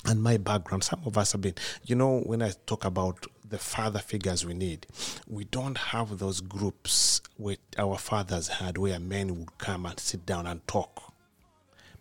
And 0.06 0.22
my 0.22 0.36
background 0.36 0.84
some 0.84 1.00
of 1.06 1.16
us 1.16 1.32
have 1.32 1.40
been 1.40 1.54
you 1.82 1.96
know 1.96 2.20
when 2.20 2.42
i 2.42 2.52
talk 2.66 2.84
about 2.84 3.24
the 3.48 3.56
father 3.56 4.00
figures 4.00 4.44
we 4.44 4.52
need 4.52 4.86
we 5.26 5.44
don't 5.44 5.78
have 5.78 6.18
those 6.18 6.42
groups 6.42 7.22
which 7.38 7.60
our 7.78 7.96
fathers 7.96 8.48
had 8.48 8.76
where 8.76 9.00
men 9.00 9.34
would 9.34 9.56
come 9.56 9.86
and 9.86 9.98
sit 9.98 10.26
down 10.26 10.46
and 10.46 10.66
talk 10.68 11.13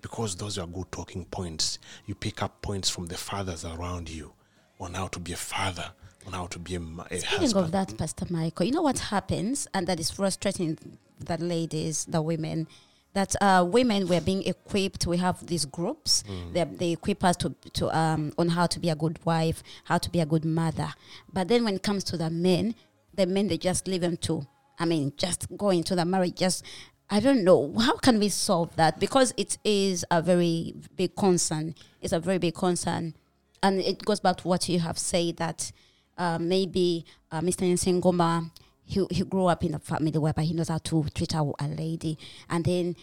because 0.03 0.35
those 0.35 0.59
are 0.59 0.67
good 0.67 0.91
talking 0.91 1.25
points 1.25 1.79
you 2.05 2.13
pick 2.13 2.43
up 2.43 2.61
points 2.61 2.87
from 2.89 3.07
the 3.07 3.17
fathers 3.17 3.65
around 3.65 4.07
you 4.07 4.31
on 4.79 4.93
how 4.93 5.07
to 5.07 5.19
be 5.19 5.33
a 5.33 5.37
father 5.37 5.89
on 6.27 6.33
how 6.33 6.45
to 6.45 6.59
be 6.59 6.75
a, 6.75 6.79
ma- 6.79 7.03
a 7.09 7.17
Speaking 7.19 7.39
husband 7.39 7.65
of 7.65 7.71
that, 7.71 7.97
Pastor 7.97 8.25
Michael, 8.29 8.65
you 8.65 8.71
know 8.71 8.81
what 8.81 8.99
happens, 8.99 9.67
and 9.73 9.87
that 9.87 9.99
is 9.99 10.09
frustrating 10.11 10.77
that 11.19 11.41
ladies, 11.41 12.05
the 12.05 12.21
women, 12.21 12.67
that 13.13 13.35
uh, 13.41 13.65
women 13.67 14.07
were 14.07 14.21
being 14.21 14.43
equipped. 14.43 15.05
We 15.05 15.17
have 15.17 15.45
these 15.45 15.65
groups. 15.65 16.23
They, 16.53 16.63
they 16.63 16.91
equip 16.93 17.23
us 17.23 17.35
to, 17.37 17.53
to 17.73 17.97
um, 17.97 18.33
on 18.37 18.49
how 18.49 18.67
to 18.67 18.79
be 18.79 18.89
a 18.89 18.95
good 18.95 19.19
wife, 19.25 19.63
how 19.83 19.97
to 19.97 20.09
be 20.09 20.19
a 20.19 20.25
good 20.25 20.45
mother. 20.45 20.93
But 21.31 21.47
then 21.49 21.63
when 21.65 21.75
it 21.75 21.83
comes 21.83 22.03
to 22.05 22.17
the 22.17 22.29
men, 22.29 22.73
the 23.13 23.25
men 23.27 23.47
they 23.47 23.57
just 23.57 23.87
leave 23.87 24.01
them 24.01 24.17
to. 24.17 24.47
I 24.79 24.85
mean, 24.85 25.13
just 25.17 25.45
go 25.55 25.69
into 25.69 25.95
the 25.95 26.03
marriage. 26.05 26.35
Just 26.35 26.65
I 27.09 27.19
don't 27.19 27.43
know 27.43 27.73
how 27.77 27.97
can 27.97 28.19
we 28.19 28.29
solve 28.29 28.75
that 28.75 28.99
because 28.99 29.33
it 29.37 29.57
is 29.63 30.05
a 30.09 30.21
very 30.21 30.73
big 30.95 31.15
concern. 31.15 31.75
It's 32.01 32.13
a 32.13 32.19
very 32.19 32.37
big 32.37 32.55
concern, 32.55 33.15
and 33.61 33.79
it 33.79 34.03
goes 34.03 34.19
back 34.19 34.37
to 34.37 34.47
what 34.47 34.67
you 34.67 34.79
have 34.79 34.97
said 34.97 35.37
that 35.37 35.71
uh, 36.17 36.37
maybe 36.39 37.05
uh, 37.31 37.41
Mr. 37.41 37.71
Isingoma, 37.71 38.51
he, 38.85 39.05
he 39.11 39.23
grew 39.23 39.45
up 39.45 39.63
in 39.63 39.73
a 39.73 39.79
family 39.79 40.11
whereby 40.11 40.43
he 40.43 40.53
knows 40.53 40.69
how 40.69 40.79
to 40.79 41.05
treat 41.13 41.33
a, 41.33 41.51
a 41.59 41.67
lady, 41.67 42.17
and 42.49 42.65
then 42.65 42.95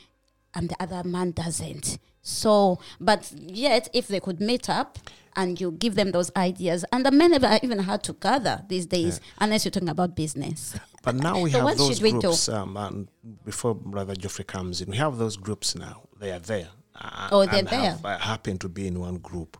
and 0.54 0.68
the 0.68 0.76
other 0.80 1.08
man 1.08 1.30
doesn't. 1.30 1.98
So, 2.22 2.78
but 3.00 3.32
yet, 3.36 3.88
if 3.92 4.08
they 4.08 4.20
could 4.20 4.40
meet 4.40 4.68
up 4.68 4.98
and 5.36 5.60
you 5.60 5.70
give 5.72 5.94
them 5.94 6.10
those 6.10 6.30
ideas, 6.36 6.84
and 6.92 7.06
the 7.06 7.10
men 7.10 7.30
never 7.30 7.58
even 7.62 7.78
had 7.80 8.02
to 8.04 8.12
gather 8.14 8.62
these 8.68 8.86
days, 8.86 9.20
unless 9.38 9.64
you're 9.64 9.70
talking 9.72 9.88
about 9.88 10.14
business. 10.16 10.76
But 11.02 11.14
now 11.14 11.40
we 11.40 11.50
So 11.50 11.58
have 11.60 11.64
what 11.64 11.78
those 11.78 11.94
should 11.94 12.02
we 12.02 12.12
do? 12.12 12.20
groups. 12.20 12.46
Um, 12.50 12.76
and 12.76 13.08
before 13.46 13.74
Brother 13.74 14.14
Geoffrey 14.14 14.44
comes 14.44 14.82
in, 14.82 14.90
we 14.90 14.98
have 14.98 15.16
those 15.16 15.38
groups 15.38 15.74
now. 15.74 16.02
They 16.18 16.30
are 16.30 16.38
there. 16.40 16.68
Uh, 16.94 17.28
Oh, 17.32 17.46
they're 17.46 17.62
there. 17.62 17.98
I 18.04 18.18
happen 18.18 18.58
to 18.58 18.68
be 18.68 18.86
in 18.86 19.00
one 19.00 19.16
group, 19.16 19.56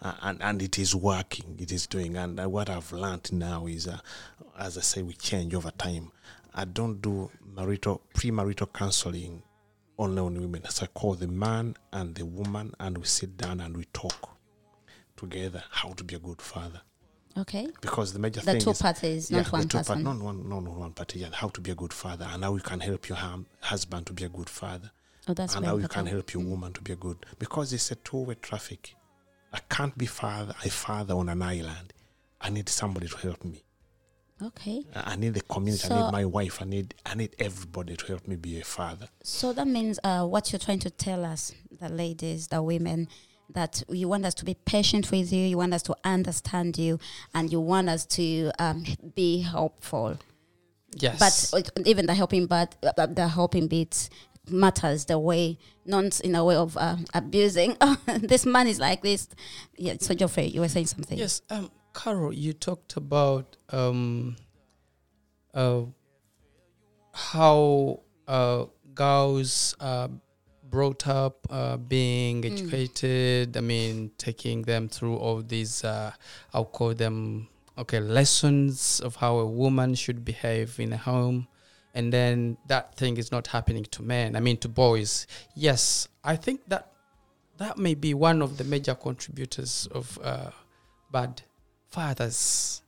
uh, 0.00 0.12
and 0.22 0.40
and 0.40 0.62
it 0.62 0.78
is 0.78 0.94
working. 0.94 1.56
It 1.58 1.72
is 1.72 1.88
doing. 1.88 2.16
And 2.16 2.38
uh, 2.38 2.48
what 2.48 2.70
I've 2.70 2.92
learned 2.92 3.32
now 3.32 3.66
is, 3.66 3.88
uh, 3.88 3.98
as 4.56 4.78
I 4.78 4.82
say, 4.82 5.02
we 5.02 5.14
change 5.14 5.52
over 5.52 5.72
time. 5.72 6.12
I 6.54 6.64
don't 6.64 7.02
do 7.02 7.28
marital 7.56 8.00
premarital 8.16 8.72
counseling 8.72 9.42
only 9.98 10.20
on 10.20 10.40
women. 10.40 10.62
As 10.66 10.82
I 10.82 10.86
call 10.86 11.14
the 11.14 11.28
man 11.28 11.76
and 11.92 12.14
the 12.14 12.24
woman, 12.26 12.74
and 12.80 12.98
we 12.98 13.04
sit 13.04 13.36
down 13.36 13.60
and 13.60 13.76
we 13.76 13.84
talk 13.92 14.30
together 15.16 15.62
how 15.70 15.90
to 15.90 16.04
be 16.04 16.14
a 16.16 16.18
good 16.18 16.42
father 16.42 16.80
Okay, 17.36 17.66
because 17.80 18.12
the 18.12 18.18
major 18.20 18.40
the 18.40 18.52
thing 18.52 18.60
two 18.60 18.70
is 18.70 18.80
parties, 18.80 19.28
yeah, 19.30 19.38
not 19.38 19.46
the 19.46 19.52
one 19.52 19.62
two 19.68 19.76
part- 19.78 19.86
person. 19.88 20.02
not 20.04 20.18
one, 20.18 20.48
not 20.48 20.62
one 20.62 20.92
party. 20.92 21.18
Yeah, 21.18 21.30
how 21.32 21.48
to 21.48 21.60
be 21.60 21.72
a 21.72 21.74
good 21.74 21.92
father, 21.92 22.28
and 22.30 22.44
how 22.44 22.54
you 22.54 22.60
can 22.60 22.78
help 22.78 23.08
your 23.08 23.18
hum, 23.18 23.46
husband 23.60 24.06
to 24.06 24.12
be 24.12 24.22
a 24.24 24.28
good 24.28 24.48
father, 24.48 24.92
Oh, 25.26 25.34
that's 25.34 25.56
and 25.56 25.66
how 25.66 25.76
you 25.78 25.88
can 25.88 26.06
help 26.06 26.32
your 26.32 26.44
mm. 26.44 26.50
woman 26.50 26.72
to 26.74 26.80
be 26.80 26.92
a 26.92 26.96
good. 26.96 27.26
Because 27.40 27.72
it's 27.72 27.90
a 27.90 27.96
two-way 27.96 28.36
traffic. 28.36 28.94
I 29.52 29.58
can't 29.68 29.96
be 29.98 30.06
father, 30.06 30.54
a 30.64 30.70
father 30.70 31.14
on 31.14 31.28
an 31.28 31.42
island. 31.42 31.92
I 32.40 32.50
need 32.50 32.68
somebody 32.68 33.08
to 33.08 33.16
help 33.16 33.44
me. 33.44 33.64
Okay, 34.42 34.82
I 34.94 35.12
I 35.12 35.16
need 35.16 35.34
the 35.34 35.40
community. 35.42 35.88
I 35.90 36.02
need 36.02 36.12
my 36.12 36.24
wife. 36.24 36.60
I 36.60 36.64
need 36.64 36.94
I 37.06 37.14
need 37.14 37.34
everybody 37.38 37.96
to 37.96 38.06
help 38.06 38.26
me 38.26 38.36
be 38.36 38.60
a 38.60 38.64
father. 38.64 39.08
so 39.22 39.52
that 39.52 39.66
means 39.66 39.98
uh, 40.04 40.24
what 40.26 40.52
you're 40.52 40.58
trying 40.58 40.80
to 40.80 40.90
tell 40.90 41.24
us, 41.24 41.52
the 41.80 41.88
ladies, 41.88 42.48
the 42.48 42.60
women, 42.62 43.08
that 43.50 43.82
you 43.88 44.08
want 44.08 44.24
us 44.26 44.34
to 44.34 44.44
be 44.44 44.54
patient 44.54 45.10
with 45.10 45.32
you, 45.32 45.46
you 45.46 45.56
want 45.56 45.72
us 45.72 45.82
to 45.84 45.96
understand 46.04 46.76
you, 46.78 46.98
and 47.34 47.52
you 47.52 47.60
want 47.60 47.88
us 47.88 48.04
to 48.06 48.50
um, 48.58 48.84
be 49.14 49.42
helpful. 49.42 50.18
Yes. 50.96 51.50
But 51.52 51.66
uh, 51.66 51.82
even 51.86 52.06
the 52.06 52.14
helping 52.14 52.46
but 52.46 52.76
uh, 52.82 53.06
the 53.06 53.28
helping 53.28 53.68
bit 53.68 54.08
matters 54.50 55.06
the 55.06 55.18
way 55.18 55.58
not 55.86 56.20
in 56.20 56.34
a 56.34 56.44
way 56.44 56.54
of 56.54 56.76
uh, 56.76 56.96
abusing 57.14 57.76
this 58.20 58.44
man 58.44 58.66
is 58.66 58.78
like 58.78 59.00
this 59.00 59.26
yeah 59.78 59.94
so 59.98 60.12
Geoffrey 60.14 60.44
you 60.44 60.60
were 60.60 60.68
saying 60.68 60.84
something 60.86 61.16
Yes, 61.18 61.40
um, 61.48 61.70
Carol, 61.94 62.32
you 62.32 62.52
talked 62.52 62.96
about 62.96 63.56
um, 63.70 64.36
uh, 65.54 65.82
how 67.12 68.00
uh, 68.26 68.64
girls 68.94 69.74
are 69.80 70.10
brought 70.68 71.06
up, 71.06 71.46
uh, 71.50 71.76
being 71.76 72.44
educated. 72.44 73.56
I 73.56 73.60
mean, 73.60 74.10
taking 74.18 74.62
them 74.62 74.88
through 74.88 75.16
all 75.16 75.40
these, 75.40 75.84
uh, 75.84 76.12
I'll 76.52 76.64
call 76.64 76.94
them, 76.94 77.48
okay, 77.78 78.00
lessons 78.00 79.00
of 79.00 79.16
how 79.16 79.38
a 79.38 79.46
woman 79.46 79.94
should 79.94 80.24
behave 80.24 80.80
in 80.80 80.92
a 80.92 80.96
home. 80.96 81.46
And 81.94 82.12
then 82.12 82.56
that 82.66 82.96
thing 82.96 83.18
is 83.18 83.30
not 83.30 83.46
happening 83.46 83.84
to 83.92 84.02
men. 84.02 84.34
I 84.34 84.40
mean, 84.40 84.56
to 84.58 84.68
boys. 84.68 85.28
Yes, 85.54 86.08
I 86.24 86.34
think 86.34 86.62
that 86.66 86.90
that 87.58 87.78
may 87.78 87.94
be 87.94 88.14
one 88.14 88.42
of 88.42 88.58
the 88.58 88.64
major 88.64 88.96
contributors 88.96 89.86
of 89.92 90.18
uh, 90.24 90.50
bad 91.12 91.42
fathers. 91.94 92.82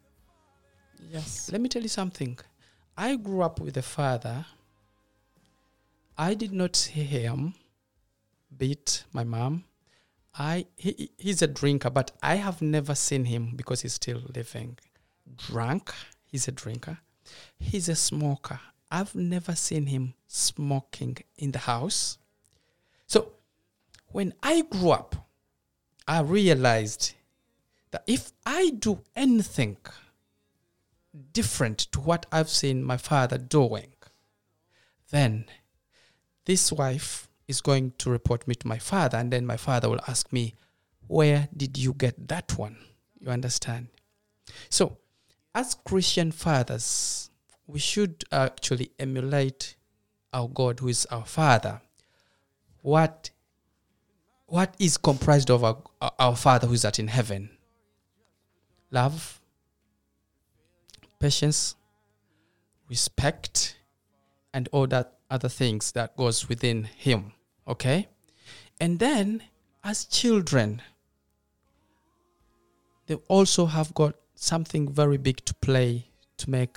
yes 1.13 1.51
Let 1.53 1.61
me 1.61 1.69
tell 1.69 1.83
you 1.83 1.89
something. 1.89 2.39
I 2.97 3.17
grew 3.17 3.43
up 3.43 3.61
with 3.61 3.77
a 3.77 3.83
father. 3.83 4.45
I 6.19 6.35
did 6.35 6.53
not 6.53 6.75
see 6.75 7.05
him 7.05 7.55
beat 8.59 9.05
my 9.13 9.23
mom. 9.23 9.65
I 10.39 10.67
he, 10.77 11.11
he's 11.19 11.43
a 11.43 11.47
drinker, 11.47 11.91
but 11.91 12.11
I 12.23 12.35
have 12.37 12.61
never 12.61 12.95
seen 12.95 13.25
him 13.27 13.53
because 13.55 13.83
he's 13.83 13.95
still 13.95 14.23
living. 14.35 14.79
Drunk. 15.37 15.93
He's 16.25 16.49
a 16.49 16.53
drinker. 16.53 16.99
He's 17.59 17.89
a 17.89 17.95
smoker. 17.95 18.61
I've 18.91 19.15
never 19.15 19.55
seen 19.55 19.87
him 19.87 20.15
smoking 20.27 21.19
in 21.39 21.53
the 21.53 21.61
house. 21.61 22.19
So 23.07 23.33
when 24.09 24.35
I 24.43 24.63
grew 24.63 24.91
up, 24.91 25.29
I 26.09 26.21
realized 26.21 27.15
that 27.91 28.05
if 28.07 28.33
I 28.45 28.71
do 28.71 29.01
anything 29.15 29.77
different 31.33 31.79
to 31.79 32.01
what 32.01 32.27
I've 32.31 32.49
seen 32.49 32.83
my 32.85 32.97
father 32.97 33.39
doing, 33.39 33.93
then 35.11 35.47
this 36.45 36.73
wife 36.73 37.29
is 37.49 37.61
going 37.61 37.93
to 37.99 38.11
report 38.11 38.47
me 38.49 38.55
to 38.57 38.67
my 38.67 38.79
father, 38.79 39.19
and 39.19 39.33
then 39.33 39.47
my 39.47 39.57
father 39.57 39.89
will 39.89 40.01
ask 40.09 40.33
me, 40.33 40.55
Where 41.07 41.49
did 41.57 41.79
you 41.79 41.93
get 41.93 42.29
that 42.29 42.59
one? 42.59 42.77
You 43.21 43.31
understand? 43.31 43.89
So, 44.69 44.99
as 45.55 45.75
Christian 45.75 46.33
fathers, 46.33 47.31
we 47.67 47.79
should 47.79 48.25
actually 48.31 48.91
emulate 48.99 49.77
our 50.33 50.49
God, 50.49 50.81
who 50.81 50.89
is 50.89 51.07
our 51.07 51.25
Father. 51.25 51.81
What 52.83 53.31
what 54.49 54.75
is 54.79 54.97
comprised 54.97 55.51
of 55.51 55.65
our, 55.65 55.79
our 56.19 56.37
Father 56.37 56.69
who 56.69 56.75
is 56.75 56.85
at 56.85 57.01
in 57.01 57.09
heaven? 57.09 57.51
Love, 58.91 59.41
patience, 61.19 61.75
respect, 62.89 63.77
and 64.53 64.69
all 64.73 64.87
that 64.87 65.19
other 65.31 65.49
things 65.49 65.93
that 65.93 66.17
goes 66.17 66.49
within 66.49 66.85
Him. 66.85 67.33
Okay, 67.67 68.09
and 68.81 68.99
then 68.99 69.43
as 69.83 70.05
children, 70.05 70.83
they 73.07 73.15
also 73.29 73.67
have 73.67 73.95
got 73.95 74.15
something 74.35 74.93
very 74.93 75.17
big 75.17 75.45
to 75.45 75.55
play 75.55 76.07
to 76.37 76.51
make 76.51 76.77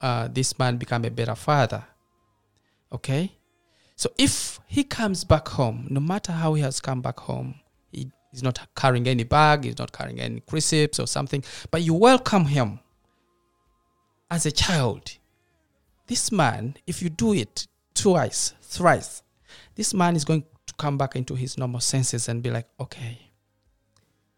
uh, 0.00 0.28
this 0.28 0.58
man 0.58 0.76
become 0.76 1.04
a 1.04 1.10
better 1.10 1.34
father. 1.34 1.84
Okay? 2.92 3.32
So 3.96 4.10
if 4.16 4.60
he 4.66 4.84
comes 4.84 5.24
back 5.24 5.48
home, 5.48 5.86
no 5.90 6.00
matter 6.00 6.32
how 6.32 6.54
he 6.54 6.62
has 6.62 6.80
come 6.80 7.02
back 7.02 7.20
home, 7.20 7.56
he's 8.30 8.42
not 8.42 8.58
carrying 8.76 9.06
any 9.06 9.24
bag, 9.24 9.64
he's 9.64 9.78
not 9.78 9.92
carrying 9.92 10.20
any 10.20 10.40
crisps 10.40 10.98
or 10.98 11.06
something, 11.06 11.42
but 11.70 11.82
you 11.82 11.94
welcome 11.94 12.46
him 12.46 12.80
as 14.30 14.46
a 14.46 14.52
child. 14.52 15.16
This 16.06 16.32
man, 16.32 16.76
if 16.86 17.02
you 17.02 17.08
do 17.08 17.34
it 17.34 17.66
twice, 17.94 18.54
thrice, 18.62 19.22
this 19.74 19.94
man 19.94 20.16
is 20.16 20.24
going 20.24 20.44
to 20.66 20.74
come 20.74 20.98
back 20.98 21.16
into 21.16 21.34
his 21.34 21.56
normal 21.58 21.80
senses 21.80 22.28
and 22.28 22.42
be 22.42 22.50
like, 22.50 22.66
okay, 22.78 23.18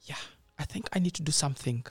yeah, 0.03 0.17
I 0.59 0.65
think 0.65 0.89
I 0.93 0.99
need 0.99 1.15
to 1.15 1.23
do 1.23 1.33
something. 1.33 1.85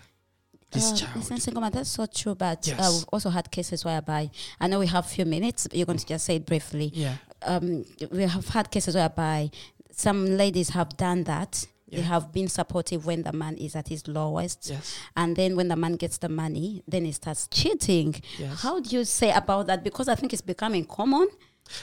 This 0.71 0.91
Uh, 0.91 0.95
child. 0.95 1.73
That's 1.73 1.89
so 1.89 2.05
true, 2.05 2.33
but 2.35 2.67
uh, 2.69 2.89
we've 2.93 3.05
also 3.11 3.29
had 3.29 3.51
cases 3.51 3.83
whereby 3.83 4.29
I 4.59 4.67
know 4.67 4.79
we 4.79 4.87
have 4.87 5.05
few 5.05 5.25
minutes. 5.25 5.67
But 5.67 5.77
you're 5.77 5.85
going 5.85 5.97
to 5.99 6.05
just 6.05 6.25
say 6.25 6.37
it 6.37 6.45
briefly. 6.45 6.91
Yeah. 6.93 7.15
Um, 7.41 7.85
we 8.09 8.23
have 8.23 8.47
had 8.49 8.71
cases 8.71 8.95
whereby 8.95 9.51
some 9.91 10.37
ladies 10.37 10.69
have 10.69 10.95
done 10.95 11.25
that. 11.25 11.67
They 11.91 11.97
Yeah. 11.97 12.03
have 12.03 12.31
been 12.31 12.47
supportive 12.47 13.05
when 13.05 13.23
the 13.23 13.33
man 13.33 13.57
is 13.57 13.75
at 13.75 13.89
his 13.89 14.07
lowest, 14.07 14.69
Yes. 14.69 14.95
and 15.17 15.35
then 15.35 15.55
when 15.57 15.67
the 15.67 15.75
man 15.75 15.97
gets 15.97 16.17
the 16.19 16.29
money, 16.29 16.83
then 16.87 17.03
he 17.05 17.11
starts 17.11 17.47
cheating. 17.51 18.21
Yes. 18.39 18.61
How 18.61 18.79
do 18.79 18.95
you 18.95 19.03
say 19.03 19.31
about 19.31 19.67
that? 19.67 19.83
Because 19.83 20.07
I 20.07 20.15
think 20.15 20.31
it's 20.31 20.41
becoming 20.41 20.85
common. 20.85 21.27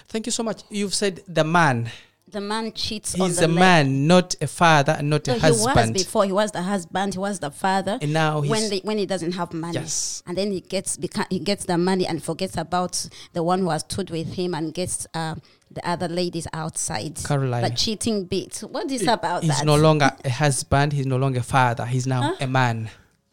Thank 0.08 0.26
you 0.26 0.32
so 0.32 0.42
much. 0.42 0.62
You've 0.70 0.94
said 0.94 1.22
the 1.28 1.44
man. 1.44 1.90
The 2.30 2.40
man 2.42 2.72
cheats 2.72 3.18
on 3.18 3.28
He's 3.28 3.38
the 3.38 3.46
a 3.46 3.48
la- 3.48 3.54
man, 3.60 4.06
not 4.06 4.34
a 4.42 4.46
father, 4.46 4.92
and 4.98 5.08
not 5.08 5.24
So 5.24 5.32
a 5.32 5.38
he 5.38 5.46
was 5.50 5.64
husband. 5.64 5.94
before. 5.94 6.24
He 6.26 6.32
was 6.32 6.50
the 6.52 6.60
husband. 6.60 7.14
He 7.14 7.18
was 7.18 7.38
the 7.38 7.50
father. 7.50 7.98
And 8.02 8.12
now 8.12 8.42
he's 8.42 8.50
when 8.50 8.68
the, 8.68 8.80
when 8.84 8.98
he 8.98 9.06
doesn't 9.06 9.32
have 9.32 9.54
money. 9.54 9.74
Yes. 9.78 10.22
And 10.26 10.36
then 10.36 10.52
he 10.52 10.60
gets 10.60 10.98
beca- 10.98 11.26
he 11.30 11.38
gets 11.38 11.64
the 11.64 11.78
money 11.78 12.06
and 12.06 12.22
forgets 12.22 12.58
about 12.58 13.08
the 13.32 13.42
one 13.42 13.60
who 13.60 13.70
has 13.70 13.80
stood 13.80 14.10
with 14.10 14.34
him 14.34 14.52
and 14.52 14.74
gets 14.74 15.06
uh, 15.14 15.36
the 15.70 15.86
other 15.88 16.08
ladies 16.08 16.46
outside. 16.52 17.16
Caroline. 17.24 17.62
The 17.62 17.70
cheating 17.70 18.24
bit. 18.24 18.58
What 18.60 18.90
is 18.90 19.06
about 19.06 19.42
he's 19.42 19.50
that? 19.50 19.56
He's 19.58 19.64
no 19.64 19.76
longer 19.76 20.10
a 20.24 20.30
husband. 20.30 20.92
He's 20.92 21.06
no 21.06 21.16
longer 21.16 21.40
a 21.40 21.42
father. 21.42 21.84
He's 21.86 22.06
now 22.06 22.22
Huh? 22.22 22.36
a 22.40 22.46
man. 22.46 22.90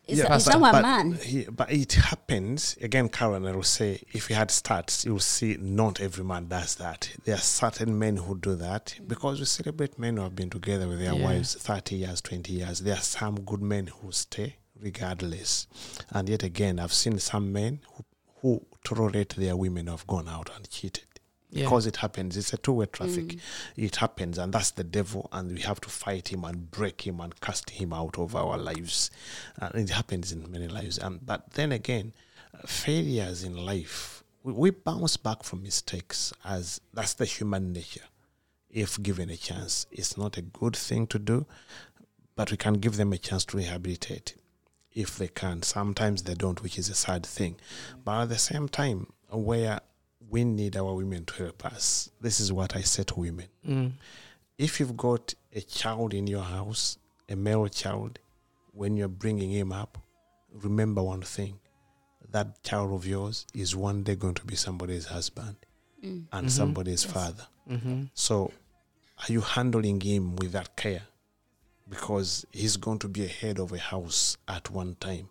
Is, 0.08 0.20
Yeah, 0.20 0.36
is 0.36 0.46
but- 0.46 0.52
someone 0.52 0.72
but 0.72 0.82
man? 0.84 1.14
he- 1.14 1.46
but 1.46 1.72
it 1.72 1.94
happens 1.94 2.78
again, 2.80 3.10
Karen. 3.10 3.44
I 3.48 3.54
will 3.54 3.64
say, 3.64 4.04
if 4.14 4.30
you 4.30 4.36
had 4.36 4.50
stats, 4.50 5.04
you'll 5.04 5.20
see 5.20 5.58
not 5.60 6.00
every 6.00 6.24
man 6.24 6.48
does 6.48 6.76
that. 6.76 7.10
There 7.24 7.34
are 7.34 7.40
certain 7.40 7.98
men 7.98 8.18
who 8.18 8.38
do 8.38 8.54
that 8.56 8.94
because 9.08 9.40
we 9.40 9.46
celebrate 9.46 9.98
men 9.98 10.18
who 10.18 10.24
have 10.24 10.36
been 10.36 10.52
together 10.52 10.88
with 10.88 11.00
their 11.00 11.16
Yeah. 11.16 11.24
wives 11.26 11.56
thirty 11.56 11.96
years, 11.96 12.22
twenty 12.22 12.54
years. 12.54 12.82
There 12.82 12.94
are 12.96 13.02
some 13.02 13.42
good 13.42 13.64
men 13.64 13.88
who 13.88 14.12
stay 14.12 14.58
regardless, 14.80 15.66
and 16.12 16.30
yet 16.30 16.44
again, 16.44 16.80
I've 16.80 16.94
seen 16.94 17.18
some 17.20 17.52
men 17.52 17.80
who 17.96 18.04
who 18.42 18.64
tolerate 18.84 19.36
their 19.38 19.56
women 19.56 19.88
who 19.88 19.92
have 19.94 20.06
gone 20.06 20.28
out 20.30 20.52
and 20.56 20.70
cheated. 20.70 21.06
Yeah. 21.56 21.64
Because 21.64 21.88
it 21.88 21.96
happens, 21.96 22.36
it's 22.36 22.52
a 22.52 22.58
two-way 22.58 22.88
traffic. 22.88 23.28
Mm. 23.28 23.40
It 23.78 23.96
happens, 23.96 24.38
and 24.38 24.52
that's 24.52 24.72
the 24.72 24.84
devil, 24.84 25.30
and 25.32 25.54
we 25.56 25.62
have 25.62 25.80
to 25.82 25.90
fight 25.90 26.28
him 26.28 26.44
and 26.44 26.70
break 26.70 27.08
him 27.08 27.22
and 27.22 27.40
cast 27.40 27.70
him 27.70 27.94
out 27.94 28.20
of 28.20 28.36
our 28.36 28.58
lives. 28.58 29.10
And 29.58 29.74
it 29.76 29.90
happens 29.92 30.34
in 30.34 30.52
many 30.52 30.68
lives. 30.68 30.98
And 30.98 31.26
but 31.26 31.52
then 31.52 31.72
again, 31.72 32.12
failures 32.66 33.46
in 33.46 33.56
life, 33.56 34.22
we, 34.44 34.52
we 34.52 34.70
bounce 34.72 35.16
back 35.16 35.44
from 35.44 35.64
mistakes, 35.64 36.34
as 36.44 36.82
that's 36.94 37.14
the 37.14 37.26
human 37.26 37.72
nature. 37.72 38.04
If 38.70 39.02
given 39.02 39.30
a 39.30 39.38
chance, 39.38 39.86
it's 39.94 40.18
not 40.18 40.38
a 40.38 40.42
good 40.42 40.76
thing 40.76 41.08
to 41.08 41.20
do, 41.20 41.46
but 42.36 42.52
we 42.52 42.58
can 42.58 42.74
give 42.74 42.98
them 42.98 43.14
a 43.14 43.18
chance 43.18 43.46
to 43.46 43.58
rehabilitate 43.58 44.36
if 44.92 45.18
they 45.18 45.30
can. 45.30 45.64
Sometimes 45.64 46.24
they 46.24 46.34
don't, 46.34 46.62
which 46.62 46.78
is 46.78 46.90
a 46.90 46.96
sad 46.96 47.26
thing. 47.26 47.56
But 48.04 48.24
at 48.24 48.30
the 48.30 48.38
same 48.38 48.68
time, 48.68 49.08
where 49.30 49.80
we 50.30 50.44
need 50.44 50.76
our 50.78 50.94
women 50.96 51.26
to 51.26 51.34
help 51.44 51.66
us, 51.66 52.10
this 52.22 52.40
is 52.40 52.52
what 52.52 52.76
I 52.76 52.82
say 52.82 53.04
to 53.04 53.20
women. 53.20 53.48
Mm. 53.68 53.92
If 54.58 54.80
you've 54.80 54.98
got 54.98 55.34
a 55.54 55.62
child 55.62 56.14
in 56.14 56.28
your 56.28 56.44
house, 56.44 56.98
a 57.30 57.36
male 57.36 57.68
child, 57.68 58.20
when 58.72 58.98
you're 58.98 59.08
bringing 59.08 59.52
him 59.52 59.72
up, 59.72 59.98
remember 60.52 61.02
one 61.04 61.22
thing 61.22 61.60
that 62.32 62.62
child 62.64 62.92
of 62.92 63.06
yours 63.06 63.46
is 63.54 63.76
one 63.76 64.04
day 64.04 64.16
going 64.16 64.34
to 64.34 64.46
be 64.46 64.56
somebody's 64.56 65.06
husband 65.06 65.56
Mm. 66.04 66.26
and 66.32 66.48
Mhm. 66.48 66.52
somebody's 66.52 67.04
Yes. 67.04 67.14
father. 67.14 67.48
Mm-hmm. 67.70 68.04
So, 68.14 68.52
are 69.20 69.32
you 69.32 69.42
handling 69.42 70.02
him 70.02 70.36
with 70.36 70.52
that 70.52 70.76
care? 70.76 71.04
Because 71.88 72.46
he's 72.52 72.78
going 72.78 73.00
to 73.00 73.08
be 73.08 73.24
a 73.26 73.28
head 73.28 73.60
of 73.60 73.72
a 73.72 73.78
house 73.80 74.38
at 74.48 74.70
one 74.72 74.96
time. 74.96 75.30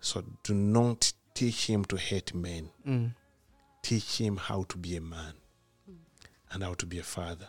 So, 0.00 0.24
do 0.42 0.54
not 0.54 1.12
teach 1.34 1.66
him 1.68 1.84
to 1.86 1.96
hate 1.96 2.34
men. 2.34 2.70
Mm. 2.86 3.14
Teach 3.84 4.18
him 4.18 4.36
how 4.38 4.64
to 4.64 4.78
be 4.78 4.96
a 4.96 5.00
man 5.00 5.34
and 6.50 6.62
how 6.62 6.74
to 6.74 6.86
be 6.86 6.98
a 6.98 7.02
father, 7.02 7.48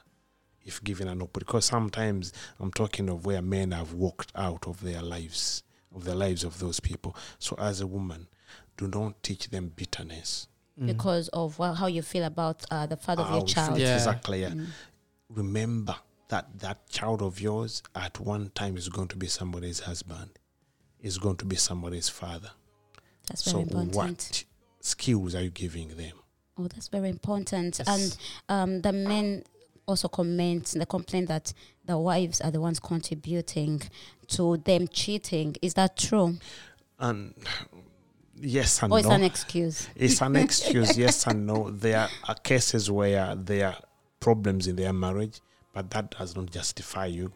if 0.64 0.84
given 0.84 1.08
an 1.08 1.22
opportunity. 1.22 1.46
Because 1.46 1.66
sometimes 1.66 2.34
I'm 2.60 2.72
talking 2.72 3.10
of 3.10 3.26
where 3.26 3.42
men 3.42 3.72
have 3.72 3.94
walked 3.94 4.32
out 4.36 4.68
of 4.68 4.82
their 4.82 5.02
lives, 5.02 5.64
of 5.96 6.04
the 6.04 6.16
lives 6.16 6.44
of 6.44 6.60
those 6.60 6.80
people. 6.80 7.16
So, 7.40 7.56
as 7.58 7.82
a 7.82 7.88
woman, 7.88 8.28
do 8.78 8.88
not 8.88 9.24
teach 9.24 9.50
them 9.50 9.72
bitterness. 9.76 10.48
Mm. 10.80 10.88
Because 10.88 11.30
of 11.30 11.58
well, 11.58 11.74
how 11.76 11.88
you 11.88 12.02
feel 12.02 12.26
about 12.26 12.66
uh, 12.70 12.86
the 12.86 12.98
father 12.98 13.24
of 13.24 13.32
your 13.32 13.46
child. 13.46 13.78
feel 13.78 13.88
Yeah. 13.88 13.96
Exactly. 13.96 14.42
Yeah. 14.42 14.50
Mm. 14.50 14.68
remember 15.30 15.96
that 16.28 16.60
that 16.60 16.90
child 16.90 17.22
of 17.22 17.40
yours 17.40 17.82
at 17.96 18.20
one 18.20 18.52
time 18.56 18.76
is 18.78 18.90
going 18.90 19.08
to 19.08 19.16
be 19.16 19.28
somebody's 19.28 19.80
husband 19.82 20.32
is 21.02 21.18
going 21.18 21.38
to 21.38 21.46
be 21.46 21.56
somebody's 21.56 22.10
father 22.10 22.52
That's 23.28 23.44
so 23.44 23.64
very 23.64 23.84
important. 23.84 23.96
what 23.96 24.44
skills 24.82 25.36
are 25.36 25.44
you 25.44 25.50
giving 25.52 25.90
them 25.90 26.18
Oh, 26.58 26.68
that's 26.68 26.88
very 26.88 27.10
important. 27.10 27.80
Yes. 27.80 27.88
And 27.88 28.18
um, 28.50 28.82
the 28.82 28.94
men 28.94 29.44
also 29.88 30.08
comment, 30.08 30.74
they 30.76 30.86
complain 30.86 31.26
that 31.26 31.54
the 31.86 31.98
wives 31.98 32.42
are 32.42 32.52
the 32.52 32.62
ones 32.62 32.80
contributing 32.80 33.82
to 34.30 34.58
them 34.58 34.88
cheating. 34.88 35.56
Is 35.62 35.74
that 35.76 35.98
true? 35.98 36.38
and 37.00 37.34
yes 38.40 38.82
and 38.84 38.92
or 38.92 39.00
it's 39.00 39.08
no 39.08 39.16
an 39.16 39.24
excuse? 39.24 39.90
it's 39.96 40.22
an 40.22 40.36
excuse 40.46 40.98
yes 40.98 41.28
and 41.28 41.46
no 41.46 41.70
there 41.72 42.08
are 42.28 42.36
cases 42.36 42.90
where 42.90 43.36
there 43.36 43.68
are 43.68 43.78
problems 44.20 44.68
in 44.68 44.76
their 44.76 44.94
marriage 44.94 45.40
but 45.74 45.90
that 45.92 46.12
does 46.12 46.36
not 46.36 46.50
justify 46.50 47.06
you 47.06 47.32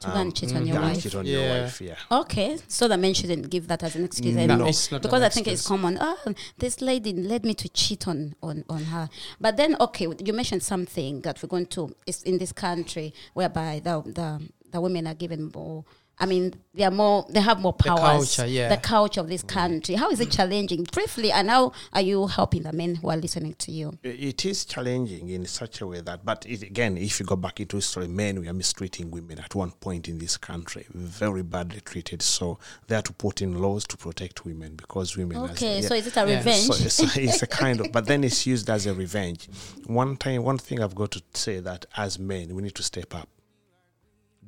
To 0.00 0.06
go 0.08 0.14
and 0.14 0.34
cheat 0.34 0.54
on 0.54 0.62
mm, 0.64 0.68
your 0.68 0.80
wife? 0.80 1.02
cheat 1.02 1.14
on 1.16 1.26
your 1.26 1.42
Yeah. 1.42 1.62
wife 1.62 1.80
yeah 1.80 1.96
Okay, 2.20 2.58
so 2.68 2.86
that 2.88 2.98
men 3.00 3.14
shouldn't 3.14 3.50
give 3.50 3.66
that 3.66 3.82
as 3.82 3.96
an 3.96 4.04
excuse 4.04 4.34
No. 4.36 4.42
anymore. 4.42 4.68
it's 4.68 4.92
not 4.92 5.02
because 5.02 5.20
an 5.20 5.26
I 5.26 5.28
think 5.28 5.48
it's 5.48 5.66
common. 5.66 5.98
Oh, 6.00 6.34
this 6.58 6.80
lady 6.80 7.12
led 7.12 7.44
me 7.44 7.54
to 7.54 7.68
cheat 7.68 8.06
on, 8.06 8.34
on, 8.42 8.64
on 8.68 8.84
her. 8.84 9.08
But 9.40 9.56
then, 9.56 9.76
okay, 9.80 10.06
you 10.24 10.32
mentioned 10.32 10.62
something 10.62 11.22
that 11.22 11.42
we're 11.42 11.48
going 11.48 11.66
to, 11.66 11.94
it's 12.06 12.22
in 12.22 12.38
this 12.38 12.52
country 12.52 13.12
whereby 13.34 13.80
the, 13.82 14.02
the, 14.02 14.48
the 14.70 14.80
women 14.80 15.06
are 15.08 15.14
given 15.14 15.50
more, 15.54 15.84
I 16.20 16.26
mean, 16.26 16.54
they 16.74 16.84
are 16.84 16.90
more, 16.90 17.26
they 17.28 17.40
have 17.40 17.60
more 17.60 17.72
The 17.78 17.84
culture, 17.84 18.46
yeah. 18.46 18.68
The 18.68 18.76
culture 18.76 19.20
of 19.20 19.28
this 19.28 19.42
country. 19.42 19.94
How 19.94 20.10
is 20.10 20.20
it 20.20 20.30
challenging? 20.30 20.84
Briefly, 20.84 21.30
and 21.30 21.48
how 21.48 21.72
are 21.92 22.00
you 22.00 22.26
helping 22.26 22.62
the 22.64 22.72
men 22.72 22.96
who 22.96 23.08
are 23.10 23.16
listening 23.16 23.54
to 23.58 23.72
you? 23.72 23.98
it 24.02 24.44
is 24.44 24.64
challenging 24.64 25.28
in 25.28 25.46
such 25.46 25.80
a 25.80 25.86
way 25.86 26.00
that, 26.00 26.24
but 26.24 26.44
it, 26.46 26.62
again, 26.62 26.96
if 26.98 27.20
you 27.20 27.26
go 27.26 27.36
back 27.36 27.60
into 27.60 27.76
history, 27.76 28.08
men 28.08 28.44
were 28.44 28.52
mistreating 28.52 29.10
women 29.10 29.38
at 29.38 29.54
one 29.54 29.70
point 29.72 30.08
in 30.08 30.18
this 30.18 30.36
country, 30.36 30.86
very 30.92 31.42
badly 31.42 31.80
treated. 31.80 32.20
So 32.22 32.58
they 32.88 32.96
had 32.96 33.04
to 33.06 33.12
put 33.12 33.40
in 33.40 33.60
laws 33.60 33.84
to 33.88 33.96
protect 33.96 34.44
women 34.44 34.74
because 34.74 35.16
women. 35.16 35.36
as- 35.44 35.50
Okay, 35.52 35.80
yeah. 35.80 35.88
so 35.88 35.94
is 35.94 36.06
it 36.06 36.16
a 36.16 36.28
Yeah. 36.28 36.36
revenge? 36.38 36.66
So 36.66 36.84
it's, 36.84 37.16
it's 37.16 37.42
a 37.42 37.46
kind 37.46 37.80
of, 37.80 37.92
but 37.92 38.06
then 38.06 38.24
it's 38.24 38.46
used 38.46 38.68
as 38.70 38.86
a 38.86 38.94
revenge. 38.94 39.48
One 39.86 40.16
time, 40.16 40.42
one 40.42 40.58
thing 40.58 40.80
I've 40.82 40.94
got 40.94 41.12
to 41.12 41.22
say 41.34 41.60
that 41.60 41.86
as 41.96 42.18
men, 42.18 42.54
we 42.54 42.62
need 42.62 42.74
to 42.74 42.82
step 42.82 43.14
up. 43.14 43.28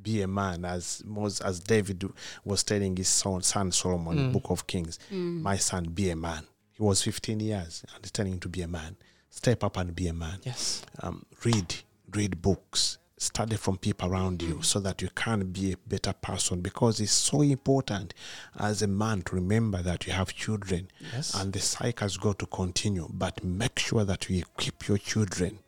Be 0.01 0.21
a 0.21 0.27
man, 0.27 0.65
as 0.65 1.03
Moses, 1.05 1.41
as 1.41 1.59
David 1.59 2.03
was 2.43 2.63
telling 2.63 2.95
his 2.95 3.07
son, 3.07 3.41
son 3.41 3.71
Solomon, 3.71 4.17
in 4.17 4.29
Mm. 4.29 4.33
Book 4.33 4.49
of 4.49 4.65
Kings. 4.67 4.97
My 5.11 5.57
son, 5.57 5.85
be 5.85 6.09
a 6.09 6.15
man. 6.15 6.43
He 6.73 6.83
was 6.83 7.01
15 7.03 7.39
years 7.39 7.83
and 7.93 8.03
he's 8.03 8.11
telling 8.11 8.33
him 8.33 8.39
to 8.39 8.49
be 8.49 8.61
a 8.61 8.67
man. 8.67 8.95
Step 9.29 9.63
up 9.63 9.77
and 9.77 9.95
be 9.95 10.07
a 10.07 10.13
man. 10.13 10.39
Yes. 10.43 10.81
Um, 11.01 11.25
read, 11.45 11.75
read 12.13 12.41
books. 12.41 12.97
study 13.17 13.55
from 13.55 13.77
people 13.77 14.11
around 14.11 14.41
you 14.41 14.63
so 14.63 14.79
that 14.79 14.99
you 14.99 15.07
can 15.13 15.51
be 15.51 15.73
a 15.73 15.77
better 15.87 16.11
person 16.11 16.59
because 16.59 16.99
it's 16.99 17.11
so 17.11 17.41
important 17.43 18.15
as 18.57 18.81
a 18.81 18.87
man 18.87 19.21
to 19.21 19.35
remember 19.35 19.79
that 19.83 20.07
you 20.07 20.11
have 20.13 20.33
children 20.33 20.87
Yes. 21.13 21.35
and 21.35 21.53
the 21.53 21.59
cycle 21.59 22.05
has 22.05 22.17
got 22.17 22.39
to 22.39 22.47
continue 22.47 23.07
but 23.13 23.43
make 23.43 23.77
sure 23.77 24.03
that 24.05 24.27
you 24.27 24.39
equip 24.39 24.87
your 24.87 24.97
children 24.97 25.59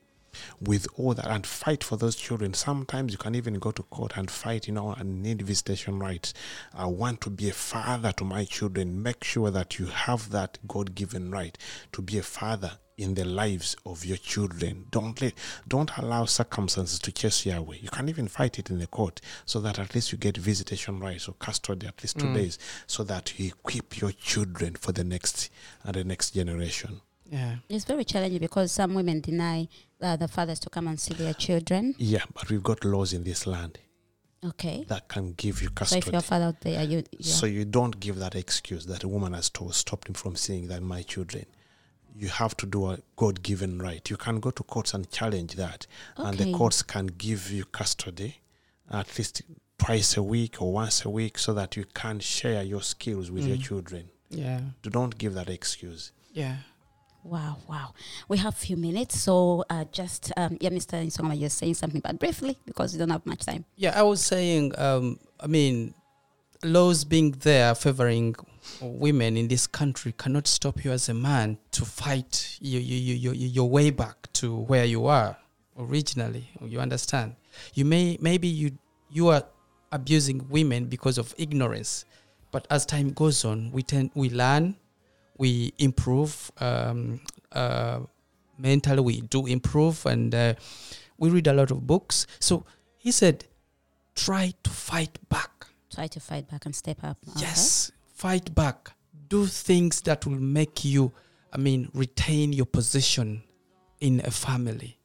with 0.59 0.87
all 0.95 1.13
that 1.13 1.27
and 1.27 1.45
fight 1.45 1.83
for 1.83 1.97
those 1.97 2.15
children. 2.15 2.53
Sometimes 2.53 3.11
you 3.11 3.17
can 3.17 3.35
even 3.35 3.55
go 3.55 3.71
to 3.71 3.83
court 3.83 4.13
and 4.15 4.29
fight 4.29 4.67
you 4.67 4.73
know 4.73 4.93
and 4.93 5.21
need 5.21 5.41
visitation 5.41 5.99
rights. 5.99 6.33
I 6.73 6.85
want 6.85 7.21
to 7.21 7.29
be 7.29 7.49
a 7.49 7.53
father 7.53 8.11
to 8.13 8.23
my 8.23 8.45
children. 8.45 9.01
Make 9.01 9.23
sure 9.23 9.51
that 9.51 9.79
you 9.79 9.87
have 9.87 10.31
that 10.31 10.57
god-given 10.67 11.31
right 11.31 11.57
to 11.91 12.01
be 12.01 12.17
a 12.17 12.23
father 12.23 12.73
in 12.97 13.15
the 13.15 13.25
lives 13.25 13.75
of 13.85 14.05
your 14.05 14.17
children. 14.17 14.85
Don't 14.91 15.19
let 15.21 15.33
don't 15.67 15.91
allow 15.97 16.25
circumstances 16.25 16.99
to 16.99 17.11
chase 17.11 17.45
you 17.45 17.53
away. 17.53 17.79
You 17.81 17.89
can 17.89 18.09
even 18.09 18.27
fight 18.27 18.59
it 18.59 18.69
in 18.69 18.79
the 18.79 18.87
court 18.87 19.21
so 19.45 19.59
that 19.61 19.79
at 19.79 19.95
least 19.95 20.11
you 20.11 20.17
get 20.17 20.37
visitation 20.37 20.99
rights 20.99 21.27
or 21.27 21.33
custody 21.33 21.87
at 21.87 22.01
least 22.03 22.19
two 22.19 22.27
mm. 22.27 22.35
days 22.35 22.59
so 22.87 23.03
that 23.03 23.39
you 23.39 23.47
equip 23.47 23.99
your 23.99 24.11
children 24.11 24.75
for 24.75 24.91
the 24.91 25.03
next 25.03 25.49
and 25.83 25.95
the 25.95 26.03
next 26.03 26.31
generation 26.31 27.01
Yeah. 27.33 27.55
It's 27.69 27.85
very 27.85 28.05
challenging 28.05 28.39
because 28.39 28.71
some 28.71 28.93
women 28.93 29.19
deny 29.21 29.67
uh, 30.01 30.15
the 30.17 30.27
fathers 30.27 30.59
to 30.59 30.69
come 30.69 30.87
and 30.87 30.99
see 30.99 31.13
their 31.15 31.33
children. 31.33 31.95
yeah 31.97 32.23
but 32.35 32.49
we've 32.49 32.63
got 32.71 32.85
laws 32.85 33.11
in 33.13 33.23
this 33.23 33.47
land 33.47 33.79
Okay. 34.45 34.83
that 34.89 35.07
can 35.07 35.25
give 35.43 35.61
you 35.63 35.69
custody. 35.69 36.01
So 36.01 36.05
custody 36.05 36.09
if 36.09 36.13
you're 36.13 36.21
father 36.21 36.45
out 36.45 36.59
there, 36.61 36.83
you, 36.83 37.03
you 37.17 37.23
So 37.39 37.45
you 37.45 37.63
don't 37.65 37.97
give 37.99 38.17
that 38.17 38.35
excuse 38.35 38.85
that 38.87 39.03
a 39.03 39.07
woman 39.07 39.33
has 39.33 39.49
told 39.49 39.73
stopped 39.73 40.07
him 40.09 40.15
from 40.15 40.35
seeing 40.35 40.67
that 40.67 40.81
my 40.83 41.01
children. 41.01 41.45
You 42.15 42.27
have 42.27 42.55
to 42.57 42.65
do 42.67 42.79
a 42.91 42.99
God 43.15 43.41
given 43.41 43.79
right. 43.79 44.07
You 44.09 44.17
can 44.17 44.39
go 44.39 44.51
to 44.51 44.63
courts 44.63 44.93
and 44.93 45.09
challenge 45.09 45.53
that. 45.55 45.87
And 46.17 46.37
the 46.37 46.51
courts 46.53 46.83
can 46.83 47.07
give 47.07 47.49
you 47.51 47.63
custody 47.65 48.31
at 48.91 49.17
least 49.17 49.41
twice 49.79 50.17
a 50.17 50.23
week 50.23 50.61
or 50.61 50.71
once 50.73 51.03
a 51.05 51.09
week 51.09 51.37
so 51.39 51.53
that 51.53 51.75
you 51.77 51.85
can 52.01 52.19
share 52.19 52.61
your 52.63 52.83
skills 52.83 53.31
with 53.31 53.45
your 53.47 53.57
Mm. 53.57 53.63
children. 53.63 54.03
Yeah. 54.29 54.59
Do 54.83 54.89
Don't 54.89 55.17
give 55.17 55.33
that 55.39 55.49
excuse. 55.49 56.11
Yeah. 56.33 56.57
Wow, 57.23 57.57
wow. 57.69 57.93
We 58.27 58.37
have 58.37 58.53
few 58.55 58.75
minutes, 58.75 59.19
so 59.19 59.63
uh, 59.69 59.85
just 59.91 60.33
um, 60.35 60.57
yeah, 60.59 60.69
Mr. 60.69 61.05
Isingoma, 61.05 61.39
you're 61.39 61.49
saying 61.49 61.75
something, 61.75 62.01
but 62.01 62.19
briefly 62.19 62.57
because 62.65 62.93
we 62.93 62.99
don't 62.99 63.09
have 63.09 63.25
much 63.25 63.45
time. 63.45 63.63
Yeah, 63.77 63.97
I 63.97 64.03
was 64.03 64.21
saying, 64.21 64.77
um, 64.77 65.19
I 65.39 65.47
mean, 65.47 65.93
laws 66.63 67.05
being 67.05 67.31
there 67.31 67.75
favoring 67.75 68.35
women 68.81 69.37
in 69.37 69.47
this 69.47 69.67
country 69.67 70.13
cannot 70.17 70.47
stop 70.47 70.83
you 70.83 70.91
as 70.91 71.09
a 71.09 71.13
man 71.13 71.57
to 71.71 71.85
fight 71.85 72.57
your, 72.61 72.81
your, 72.81 73.33
your, 73.33 73.33
your 73.33 73.69
way 73.69 73.89
back 73.89 74.31
to 74.33 74.55
where 74.55 74.85
you 74.85 75.07
are 75.07 75.37
originally. 75.77 76.49
You 76.61 76.79
understand? 76.79 77.35
You 77.73 77.85
may 77.85 78.17
maybe 78.19 78.47
you 78.47 78.77
you 79.09 79.29
are 79.29 79.43
abusing 79.91 80.47
women 80.49 80.85
because 80.85 81.17
of 81.17 81.33
ignorance, 81.37 82.05
but 82.51 82.67
as 82.69 82.85
time 82.85 83.13
goes 83.13 83.45
on, 83.45 83.71
we 83.71 83.83
tend 83.83 84.11
we 84.15 84.29
learn, 84.29 84.75
we 85.43 85.73
improve 85.77 86.51
um, 86.59 87.19
uh, 87.51 87.99
mentally. 88.57 89.01
We 89.01 89.21
do 89.35 89.45
improve, 89.45 90.05
and 90.05 90.33
uh, 90.33 90.53
we 91.17 91.29
read 91.29 91.47
a 91.47 91.53
lot 91.53 91.69
of 91.69 91.85
books. 91.85 92.27
So 92.39 92.65
he 92.97 93.11
said, 93.11 93.43
try 94.15 94.53
to 94.63 94.69
fight 94.69 95.19
back. 95.27 95.67
Try 95.93 96.07
to 96.07 96.19
fight 96.21 96.49
back 96.49 96.65
and 96.65 96.73
step 96.73 97.03
up. 97.03 97.17
okay? 97.29 97.41
Yes, 97.41 97.91
fight 98.13 98.55
back. 98.55 98.93
Do 99.27 99.45
things 99.45 100.01
that 100.03 100.25
will 100.25 100.39
make 100.39 100.85
you, 100.85 101.11
I 101.51 101.57
mean, 101.57 101.89
retain 101.93 102.53
your 102.53 102.65
position 102.79 103.43
in 103.99 104.21
a 104.23 104.31
family. 104.31 104.97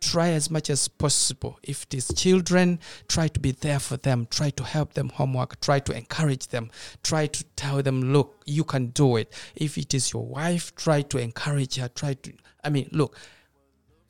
Try 0.00 0.30
as 0.30 0.50
much 0.50 0.70
as 0.70 0.88
possible. 0.88 1.58
If 1.62 1.84
it 1.84 1.94
is 1.94 2.08
children, 2.16 2.80
try 3.06 3.28
to 3.28 3.38
be 3.38 3.52
there 3.52 3.78
for 3.78 3.98
them. 3.98 4.26
Try 4.30 4.50
to 4.50 4.64
help 4.64 4.94
them 4.94 5.10
homework. 5.10 5.60
Try 5.60 5.78
to 5.80 5.96
encourage 5.96 6.48
them. 6.48 6.70
Try 7.02 7.26
to 7.26 7.44
tell 7.54 7.82
them, 7.82 8.12
look, 8.12 8.42
you 8.46 8.64
can 8.64 8.86
do 8.88 9.16
it. 9.16 9.32
If 9.54 9.76
it 9.76 9.92
is 9.92 10.12
your 10.12 10.24
wife, 10.24 10.74
try 10.74 11.02
to 11.02 11.18
encourage 11.18 11.76
her. 11.76 11.88
Try 11.88 12.14
to, 12.14 12.32
I 12.64 12.70
mean, 12.70 12.88
look, 12.92 13.14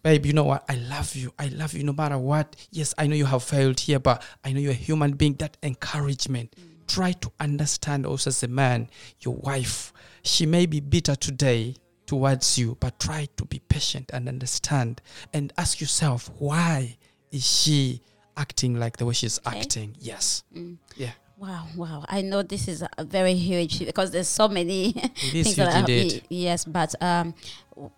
babe, 0.04 0.26
you 0.26 0.32
know 0.32 0.44
what? 0.44 0.64
I 0.68 0.76
love 0.76 1.16
you. 1.16 1.34
I 1.38 1.48
love 1.48 1.74
you 1.74 1.82
no 1.82 1.92
matter 1.92 2.18
what. 2.18 2.54
Yes, 2.70 2.94
I 2.96 3.08
know 3.08 3.16
you 3.16 3.26
have 3.26 3.42
failed 3.42 3.80
here, 3.80 3.98
but 3.98 4.22
I 4.44 4.52
know 4.52 4.60
you're 4.60 4.70
a 4.70 4.74
human 4.74 5.12
being. 5.12 5.34
That 5.34 5.56
encouragement. 5.62 6.54
Try 6.86 7.12
to 7.12 7.32
understand 7.40 8.06
also 8.06 8.30
as 8.30 8.42
a 8.42 8.48
man, 8.48 8.90
your 9.20 9.34
wife. 9.34 9.92
She 10.22 10.46
may 10.46 10.66
be 10.66 10.80
bitter 10.80 11.16
today 11.16 11.76
towards 12.10 12.58
you, 12.58 12.76
but 12.80 12.98
try 12.98 13.28
to 13.36 13.44
be 13.44 13.60
patient 13.60 14.10
and 14.12 14.28
understand 14.28 15.00
and 15.32 15.52
ask 15.56 15.80
yourself, 15.80 16.28
why 16.38 16.96
is 17.30 17.46
she 17.46 18.02
acting 18.36 18.74
like 18.80 18.96
the 18.96 19.06
way 19.06 19.12
she's 19.14 19.38
Okay. 19.46 19.60
acting? 19.60 19.96
Yes. 20.00 20.42
Mm. 20.54 20.78
Yeah. 20.96 21.12
Wow, 21.38 21.66
wow. 21.76 22.04
I 22.08 22.20
know 22.22 22.42
this 22.42 22.66
is 22.68 22.82
a 22.98 23.04
very 23.04 23.34
huge 23.34 23.78
because 23.86 24.10
there's 24.10 24.28
so 24.28 24.48
many 24.48 24.92
things 24.92 25.32
huge 25.32 25.54
that 25.56 25.72
are 25.74 25.78
indeed. 25.80 26.22
yes, 26.28 26.64
but 26.66 26.94
um, 27.00 27.32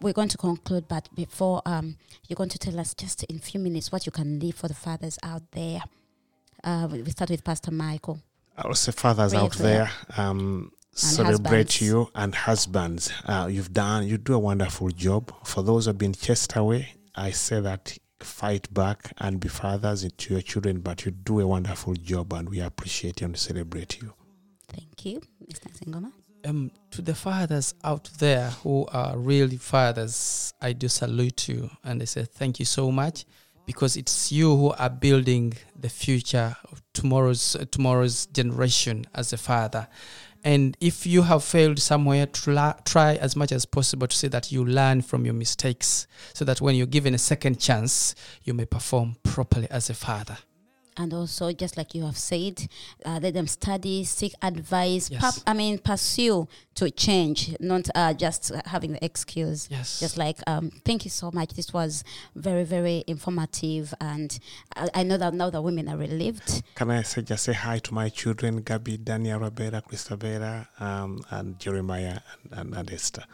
we're 0.00 0.12
going 0.12 0.28
to 0.28 0.38
conclude. 0.38 0.86
But 0.86 1.08
before 1.14 1.62
um, 1.66 1.96
you're 2.28 2.36
going 2.36 2.50
to 2.50 2.58
tell 2.58 2.78
us 2.78 2.94
just 2.94 3.24
in 3.24 3.38
few 3.40 3.58
minutes 3.58 3.90
what 3.90 4.04
you 4.06 4.12
can 4.12 4.38
leave 4.38 4.54
for 4.56 4.68
the 4.68 4.74
fathers 4.74 5.18
out 5.24 5.42
there. 5.52 5.80
Uh, 6.62 6.86
we 6.92 7.02
we 7.02 7.10
start 7.10 7.30
with 7.30 7.42
Pastor 7.42 7.72
Michael. 7.72 8.20
I 8.56 8.68
will 8.68 8.76
say 8.76 8.92
fathers 8.92 9.32
Pray 9.32 9.40
out 9.42 9.54
for 9.54 9.62
there, 9.62 9.90
um, 10.16 10.70
celebrate 10.92 11.72
husbands. 11.72 11.80
you 11.82 12.08
and 12.14 12.34
husbands. 12.34 13.12
Uh, 13.24 13.48
you've 13.50 13.72
done, 13.72 14.06
you 14.06 14.18
do 14.18 14.34
a 14.34 14.38
wonderful 14.38 14.88
job. 14.90 15.32
For 15.44 15.62
those 15.62 15.84
who 15.86 15.90
have 15.90 15.98
been 15.98 16.12
chased 16.12 16.54
away, 16.56 16.94
I 17.14 17.30
say 17.30 17.60
that 17.60 17.96
fight 18.20 18.72
back 18.72 19.12
and 19.18 19.40
be 19.40 19.48
fathers 19.48 20.06
to 20.16 20.34
your 20.34 20.42
children, 20.42 20.80
but 20.80 21.04
you 21.04 21.10
do 21.10 21.40
a 21.40 21.46
wonderful 21.46 21.94
job 21.94 22.32
and 22.32 22.48
we 22.48 22.60
appreciate 22.60 23.20
you 23.20 23.26
and 23.26 23.36
celebrate 23.36 24.00
you. 24.00 24.12
Thank 24.68 25.04
you, 25.04 25.20
Mr. 25.50 25.70
Isingoma. 25.72 26.12
um, 26.44 26.70
to 26.90 27.02
the 27.02 27.14
fathers 27.14 27.74
out 27.84 28.10
there 28.18 28.50
who 28.62 28.86
are 28.92 29.16
really 29.18 29.56
fathers, 29.56 30.54
I 30.60 30.72
do 30.72 30.88
salute 30.88 31.48
you 31.48 31.70
and 31.84 32.00
I 32.02 32.04
say 32.04 32.24
thank 32.24 32.58
you 32.58 32.64
so 32.64 32.90
much 32.90 33.24
because 33.66 33.96
it's 33.96 34.32
you 34.32 34.56
who 34.56 34.70
are 34.72 34.90
building 34.90 35.54
the 35.78 35.88
future 35.88 36.56
of 36.70 36.82
tomorrow's 36.94 37.56
uh, 37.56 37.64
tomorrow's 37.70 38.26
generation 38.26 39.04
as 39.14 39.32
a 39.32 39.36
father. 39.38 39.88
And 40.44 40.76
if 40.80 41.06
you 41.06 41.22
have 41.22 41.44
failed 41.44 41.78
somewhere, 41.78 42.26
try, 42.26 43.14
as 43.14 43.36
much 43.36 43.52
as 43.52 43.64
possible 43.64 44.06
to 44.08 44.16
see 44.16 44.28
that 44.28 44.50
you 44.50 44.64
learn 44.64 45.02
from 45.02 45.24
your 45.24 45.34
mistakes 45.34 46.06
so 46.34 46.44
that 46.44 46.60
when 46.60 46.74
you're 46.74 46.86
given 46.86 47.14
a 47.14 47.18
second 47.18 47.60
chance, 47.60 48.14
you 48.42 48.52
may 48.52 48.64
perform 48.64 49.16
properly 49.22 49.68
as 49.70 49.88
a 49.88 49.94
father. 49.94 50.38
And 50.96 51.14
also, 51.14 51.52
just 51.52 51.76
like 51.76 51.94
you 51.94 52.04
have 52.04 52.18
said, 52.18 52.68
uh, 53.04 53.18
let 53.22 53.34
them 53.34 53.46
study, 53.46 54.04
seek 54.04 54.34
advice. 54.42 55.10
Yes. 55.10 55.20
pap- 55.20 55.42
I 55.46 55.54
mean, 55.54 55.78
pursue 55.78 56.48
to 56.74 56.90
change, 56.90 57.56
not 57.60 57.88
uh, 57.94 58.12
just 58.12 58.52
having 58.66 58.92
the 58.92 59.04
excuse. 59.04 59.68
Yes. 59.70 60.00
Just 60.00 60.16
like, 60.16 60.38
um, 60.46 60.70
thank 60.84 61.04
you 61.04 61.10
so 61.10 61.30
much. 61.32 61.54
This 61.54 61.72
was 61.72 62.04
very, 62.34 62.64
very 62.64 63.04
informative. 63.06 63.94
And 64.00 64.38
I, 64.76 64.88
I 64.94 65.02
know 65.02 65.16
that 65.16 65.34
now 65.34 65.50
the 65.50 65.62
women 65.62 65.88
are 65.88 65.96
relieved. 65.96 66.62
Can 66.74 66.90
I 66.90 67.02
say 67.02 67.22
just 67.22 67.44
say 67.44 67.52
hi 67.54 67.78
to 67.78 67.94
my 67.94 68.08
children, 68.08 68.62
Gabby, 68.62 68.96
Daniel, 68.98 69.40
Roberta, 69.40 69.82
Christabella, 69.88 70.66
um, 70.80 71.22
and 71.30 71.58
Jeremiah 71.58 72.20
and, 72.50 72.58
and, 72.58 72.74
and 72.74 72.92
Esther. 72.92 73.24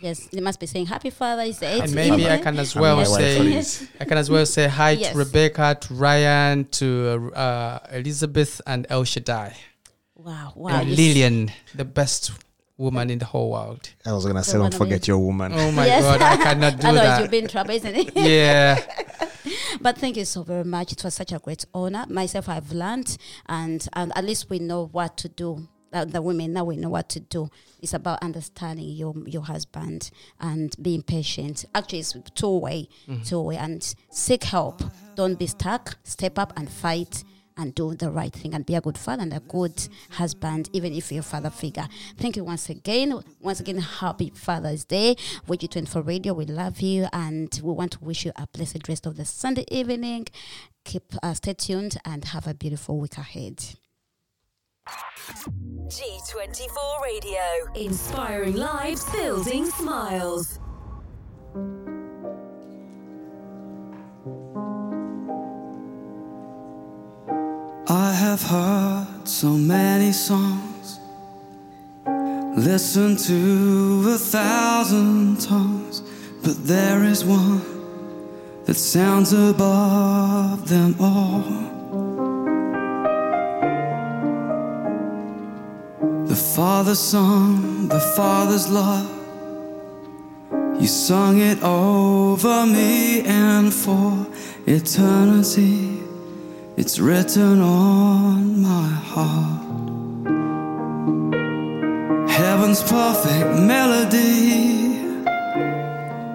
Yes, 0.00 0.26
they 0.32 0.40
must 0.40 0.60
be 0.60 0.66
saying 0.66 0.86
Happy 0.86 1.10
Father's 1.10 1.58
Day. 1.58 1.80
and 1.80 1.88
to 1.88 1.94
maybe 1.94 2.28
I 2.28 2.38
can 2.38 2.58
as 2.58 2.74
well 2.74 3.04
say 3.04 3.62
I 4.00 4.04
can 4.04 4.18
as 4.18 4.30
well 4.30 4.46
say 4.46 4.68
hi 4.68 4.90
Yes. 4.90 5.12
to 5.12 5.18
Rebecca, 5.18 5.76
to 5.80 5.94
Ryan, 5.94 6.64
to 6.72 7.32
uh, 7.34 7.78
Elizabeth, 7.92 8.60
and 8.66 8.86
El 8.88 9.04
Shaddai, 9.04 9.56
Wow, 10.14 10.52
wow. 10.54 10.80
and 10.80 10.90
Lillian, 10.90 11.50
the 11.74 11.84
best 11.84 12.30
woman 12.76 13.10
in 13.10 13.18
the 13.18 13.24
whole 13.26 13.50
world. 13.50 13.90
I 14.06 14.12
was 14.12 14.24
going 14.24 14.36
to 14.36 14.42
say, 14.44 14.58
don't 14.58 14.74
forget 14.74 15.06
your 15.06 15.18
woman. 15.18 15.52
Oh 15.54 15.70
my 15.72 15.86
Yes. 15.86 16.02
God, 16.02 16.20
I 16.22 16.36
cannot 16.36 16.80
do 16.80 16.86
Otherwise, 16.88 17.06
that. 17.06 17.20
you'll 17.20 17.30
be 17.30 17.38
in 17.38 17.48
trouble, 17.48 17.70
isn't 17.72 17.94
it? 17.94 18.12
yeah, 18.16 18.80
But 19.80 19.98
thank 19.98 20.16
you 20.16 20.24
so 20.24 20.42
very 20.44 20.64
much. 20.64 20.92
It 20.92 21.02
was 21.02 21.14
such 21.14 21.32
a 21.32 21.38
great 21.38 21.64
honor. 21.74 22.06
Myself, 22.08 22.48
I've 22.48 22.70
learned, 22.72 23.16
and, 23.46 23.86
and 23.94 24.12
at 24.16 24.24
least 24.24 24.48
we 24.48 24.58
know 24.60 24.86
what 24.92 25.16
to 25.18 25.28
do. 25.28 25.66
Uh, 25.92 26.04
the 26.04 26.22
women 26.22 26.52
now 26.52 26.64
we 26.64 26.76
know 26.76 26.88
what 26.88 27.08
to 27.10 27.20
do. 27.20 27.48
It's 27.80 27.94
about 27.94 28.22
understanding 28.22 28.88
your 28.88 29.14
your 29.26 29.42
husband 29.42 30.10
and 30.40 30.74
being 30.80 31.02
patient. 31.02 31.64
Actually, 31.74 32.00
it's 32.00 32.16
two 32.34 32.58
way, 32.58 32.88
two 33.24 33.40
way, 33.40 33.56
and 33.56 33.94
seek 34.10 34.44
help. 34.44 34.82
Don't 35.14 35.38
be 35.38 35.46
stuck. 35.46 35.98
Step 36.04 36.38
up 36.38 36.52
and 36.56 36.70
fight. 36.70 37.24
And 37.54 37.74
do 37.74 37.94
the 37.94 38.10
right 38.10 38.32
thing 38.32 38.54
and 38.54 38.64
be 38.64 38.76
a 38.76 38.80
good 38.80 38.96
father 38.96 39.22
and 39.22 39.34
a 39.34 39.40
good 39.40 39.86
husband, 40.12 40.70
even 40.72 40.94
if 40.94 41.12
you're 41.12 41.20
a 41.20 41.22
father 41.22 41.50
figure. 41.50 41.86
Thank 42.16 42.36
you 42.36 42.44
once 42.44 42.70
again. 42.70 43.12
Once 43.40 43.60
again, 43.60 43.76
happy 43.76 44.32
Father's 44.34 44.86
Day. 44.86 45.16
WG24 45.46 46.06
Radio, 46.06 46.32
we 46.32 46.46
love 46.46 46.80
you 46.80 47.08
and 47.12 47.60
we 47.62 47.72
want 47.74 47.92
to 47.92 47.98
wish 48.02 48.24
you 48.24 48.32
a 48.36 48.46
blessed 48.54 48.88
rest 48.88 49.04
of 49.04 49.18
the 49.18 49.26
Sunday 49.26 49.66
evening. 49.70 50.28
Keep 50.84 51.14
uh, 51.22 51.34
stay 51.34 51.52
tuned 51.52 51.98
and 52.06 52.24
have 52.24 52.46
a 52.46 52.54
beautiful 52.54 52.98
week 52.98 53.18
ahead. 53.18 53.62
G24 55.92 57.02
Radio, 57.02 57.42
inspiring 57.74 58.56
lives, 58.56 59.04
building 59.12 59.66
smiles. 59.66 60.58
I 67.88 68.12
have 68.14 68.42
heard 68.42 69.28
so 69.28 69.50
many 69.50 70.12
songs, 70.12 70.98
listened 72.56 73.18
to 73.20 74.14
a 74.14 74.18
thousand 74.18 75.40
tongues, 75.40 76.00
but 76.42 76.56
there 76.66 77.04
is 77.04 77.24
one 77.24 77.60
that 78.64 78.74
sounds 78.74 79.32
above 79.32 80.68
them 80.68 80.96
all. 80.98 81.71
Father's 86.54 86.98
song, 86.98 87.88
the 87.88 87.98
Father's 87.98 88.68
love. 88.68 89.08
You 90.78 90.86
sung 90.86 91.38
it 91.40 91.62
over 91.62 92.66
me 92.66 93.22
and 93.22 93.72
for 93.72 94.26
eternity. 94.66 96.02
It's 96.76 96.98
written 96.98 97.62
on 97.62 98.60
my 98.60 98.88
heart. 99.12 99.62
Heaven's 102.28 102.82
perfect 102.82 103.58
melody, 103.58 104.98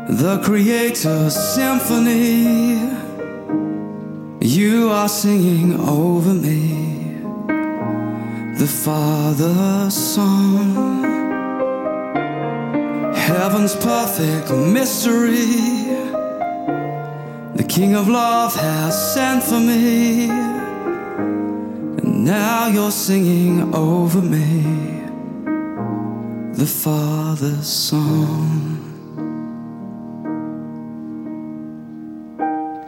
the 0.10 0.42
Creator's 0.44 1.36
symphony. 1.36 2.90
You 4.42 4.90
are 4.90 5.10
singing 5.10 5.80
over 5.80 6.34
me, 6.34 6.87
the 8.58 8.66
Father's 8.66 9.94
song. 9.94 11.04
Heaven's 13.14 13.76
perfect 13.76 14.50
mystery. 14.52 15.86
The 17.56 17.66
King 17.68 17.94
of 17.96 18.08
Love 18.08 18.56
has 18.56 19.14
sent 19.14 19.44
for 19.44 19.60
me. 19.60 20.30
And 22.00 22.26
now 22.26 22.68
you're 22.68 22.90
singing 22.90 23.76
over 23.76 24.22
me 24.22 24.88
the 26.54 26.66
Father's 26.66 27.68
song. 27.68 28.74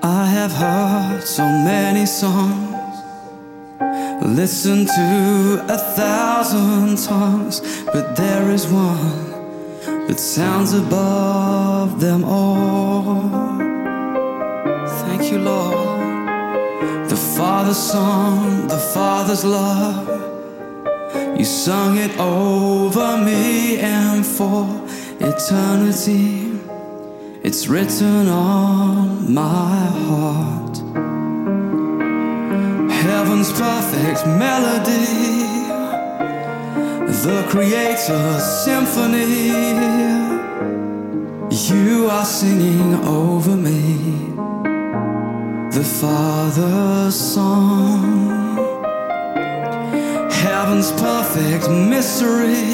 I 0.02 0.26
have 0.26 0.52
heard 0.52 1.22
so 1.24 1.44
many 1.44 2.08
songs, 2.08 2.69
listened 4.36 4.88
to 4.88 5.66
a 5.70 5.78
thousand 5.78 6.98
tongues, 6.98 7.62
but 7.86 8.16
there 8.16 8.52
is 8.52 8.68
one 8.68 9.30
that 10.08 10.20
sounds 10.20 10.74
above 10.74 12.00
them 12.00 12.24
all. 12.24 13.58
Thank 15.04 15.32
you, 15.32 15.40
Lord. 15.40 16.30
The 17.10 17.16
Father's 17.38 17.78
song, 17.78 18.68
the 18.68 18.78
Father's 18.94 19.44
love. 19.44 20.08
You 21.38 21.46
sung 21.46 21.98
it 21.98 22.18
over 22.20 23.18
me 23.18 23.80
and 23.80 24.26
for 24.26 24.68
eternity. 25.20 26.52
It's 27.42 27.68
written 27.68 28.28
on 28.28 29.34
my 29.34 29.86
heart. 30.08 30.69
Heaven's 33.20 33.52
perfect 33.52 34.26
melody 34.26 35.60
the 37.26 37.46
Creator's 37.50 38.44
symphony. 38.64 39.50
You 41.52 42.08
are 42.10 42.24
singing 42.24 42.96
over 43.06 43.58
me, 43.58 43.98
the 45.70 45.84
Father's 45.84 47.16
song. 47.16 48.56
Heaven's 50.32 50.94
perfect 50.94 51.70
mystery. 51.70 52.72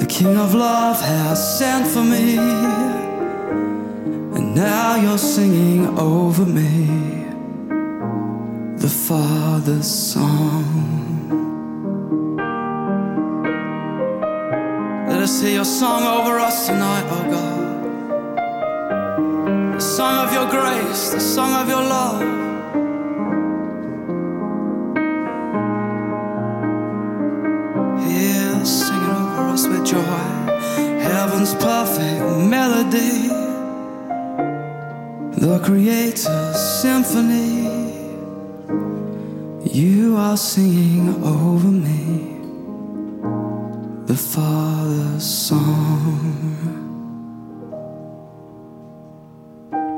The 0.00 0.06
King 0.08 0.38
of 0.38 0.54
Love 0.54 0.98
has 1.02 1.58
sent 1.58 1.86
for 1.86 2.02
me, 2.02 2.38
and 4.36 4.54
now 4.54 4.96
you're 4.96 5.18
singing 5.18 5.98
over 5.98 6.46
me, 6.46 7.07
the 8.80 8.88
Father's 8.88 9.86
song. 9.86 10.64
Let 15.08 15.20
us 15.20 15.40
hear 15.42 15.54
your 15.54 15.64
song 15.64 16.04
over 16.04 16.38
us 16.38 16.68
tonight, 16.68 17.04
oh 17.10 17.24
God. 17.28 17.58
The 19.74 19.80
song 19.80 20.26
of 20.26 20.32
your 20.32 20.48
grace, 20.48 21.10
the 21.10 21.18
song 21.20 21.54
of 21.54 21.68
your 21.68 21.82
love. 21.82 22.20
Here, 28.06 28.64
singing 28.64 29.10
over 29.10 29.48
us 29.54 29.66
with 29.66 29.84
joy. 29.84 30.24
Heaven's 31.02 31.54
perfect 31.54 32.20
melody. 32.46 33.28
The 35.40 35.58
Creator's 35.64 36.60
symphony. 36.80 37.67
You 39.78 40.16
are 40.16 40.36
singing 40.36 41.22
over 41.22 41.68
me 41.68 42.40
the 44.06 44.16
Father's 44.16 45.24
song. 45.24 46.34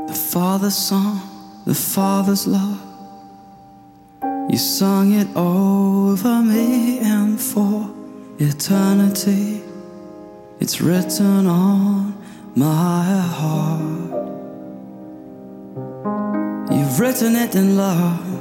The 0.07 0.13
Father's 0.13 0.75
song, 0.75 1.63
the 1.65 1.75
Father's 1.75 2.47
love. 2.47 2.79
You 4.51 4.59
sung 4.59 5.15
it 5.15 5.29
over 5.35 6.43
me 6.43 6.99
and 6.99 7.41
for 7.41 7.89
eternity. 8.39 9.63
It's 10.61 10.83
written 10.83 11.47
on 11.47 12.19
my 12.55 13.05
heart. 13.39 14.11
You've 16.71 17.01
written 17.01 17.35
it 17.35 17.55
in 17.55 17.79
love. 17.79 18.40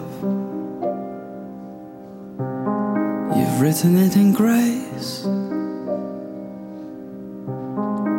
You've 3.40 3.62
written 3.62 3.98
it 3.98 4.18
in 4.18 4.34
grace 4.34 5.24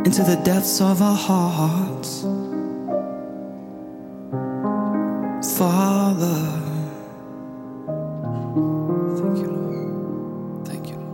into 0.06 0.22
the 0.24 0.40
depths 0.42 0.80
of 0.80 1.02
our 1.02 1.14
hearts. 1.14 2.22
Father, 5.58 6.69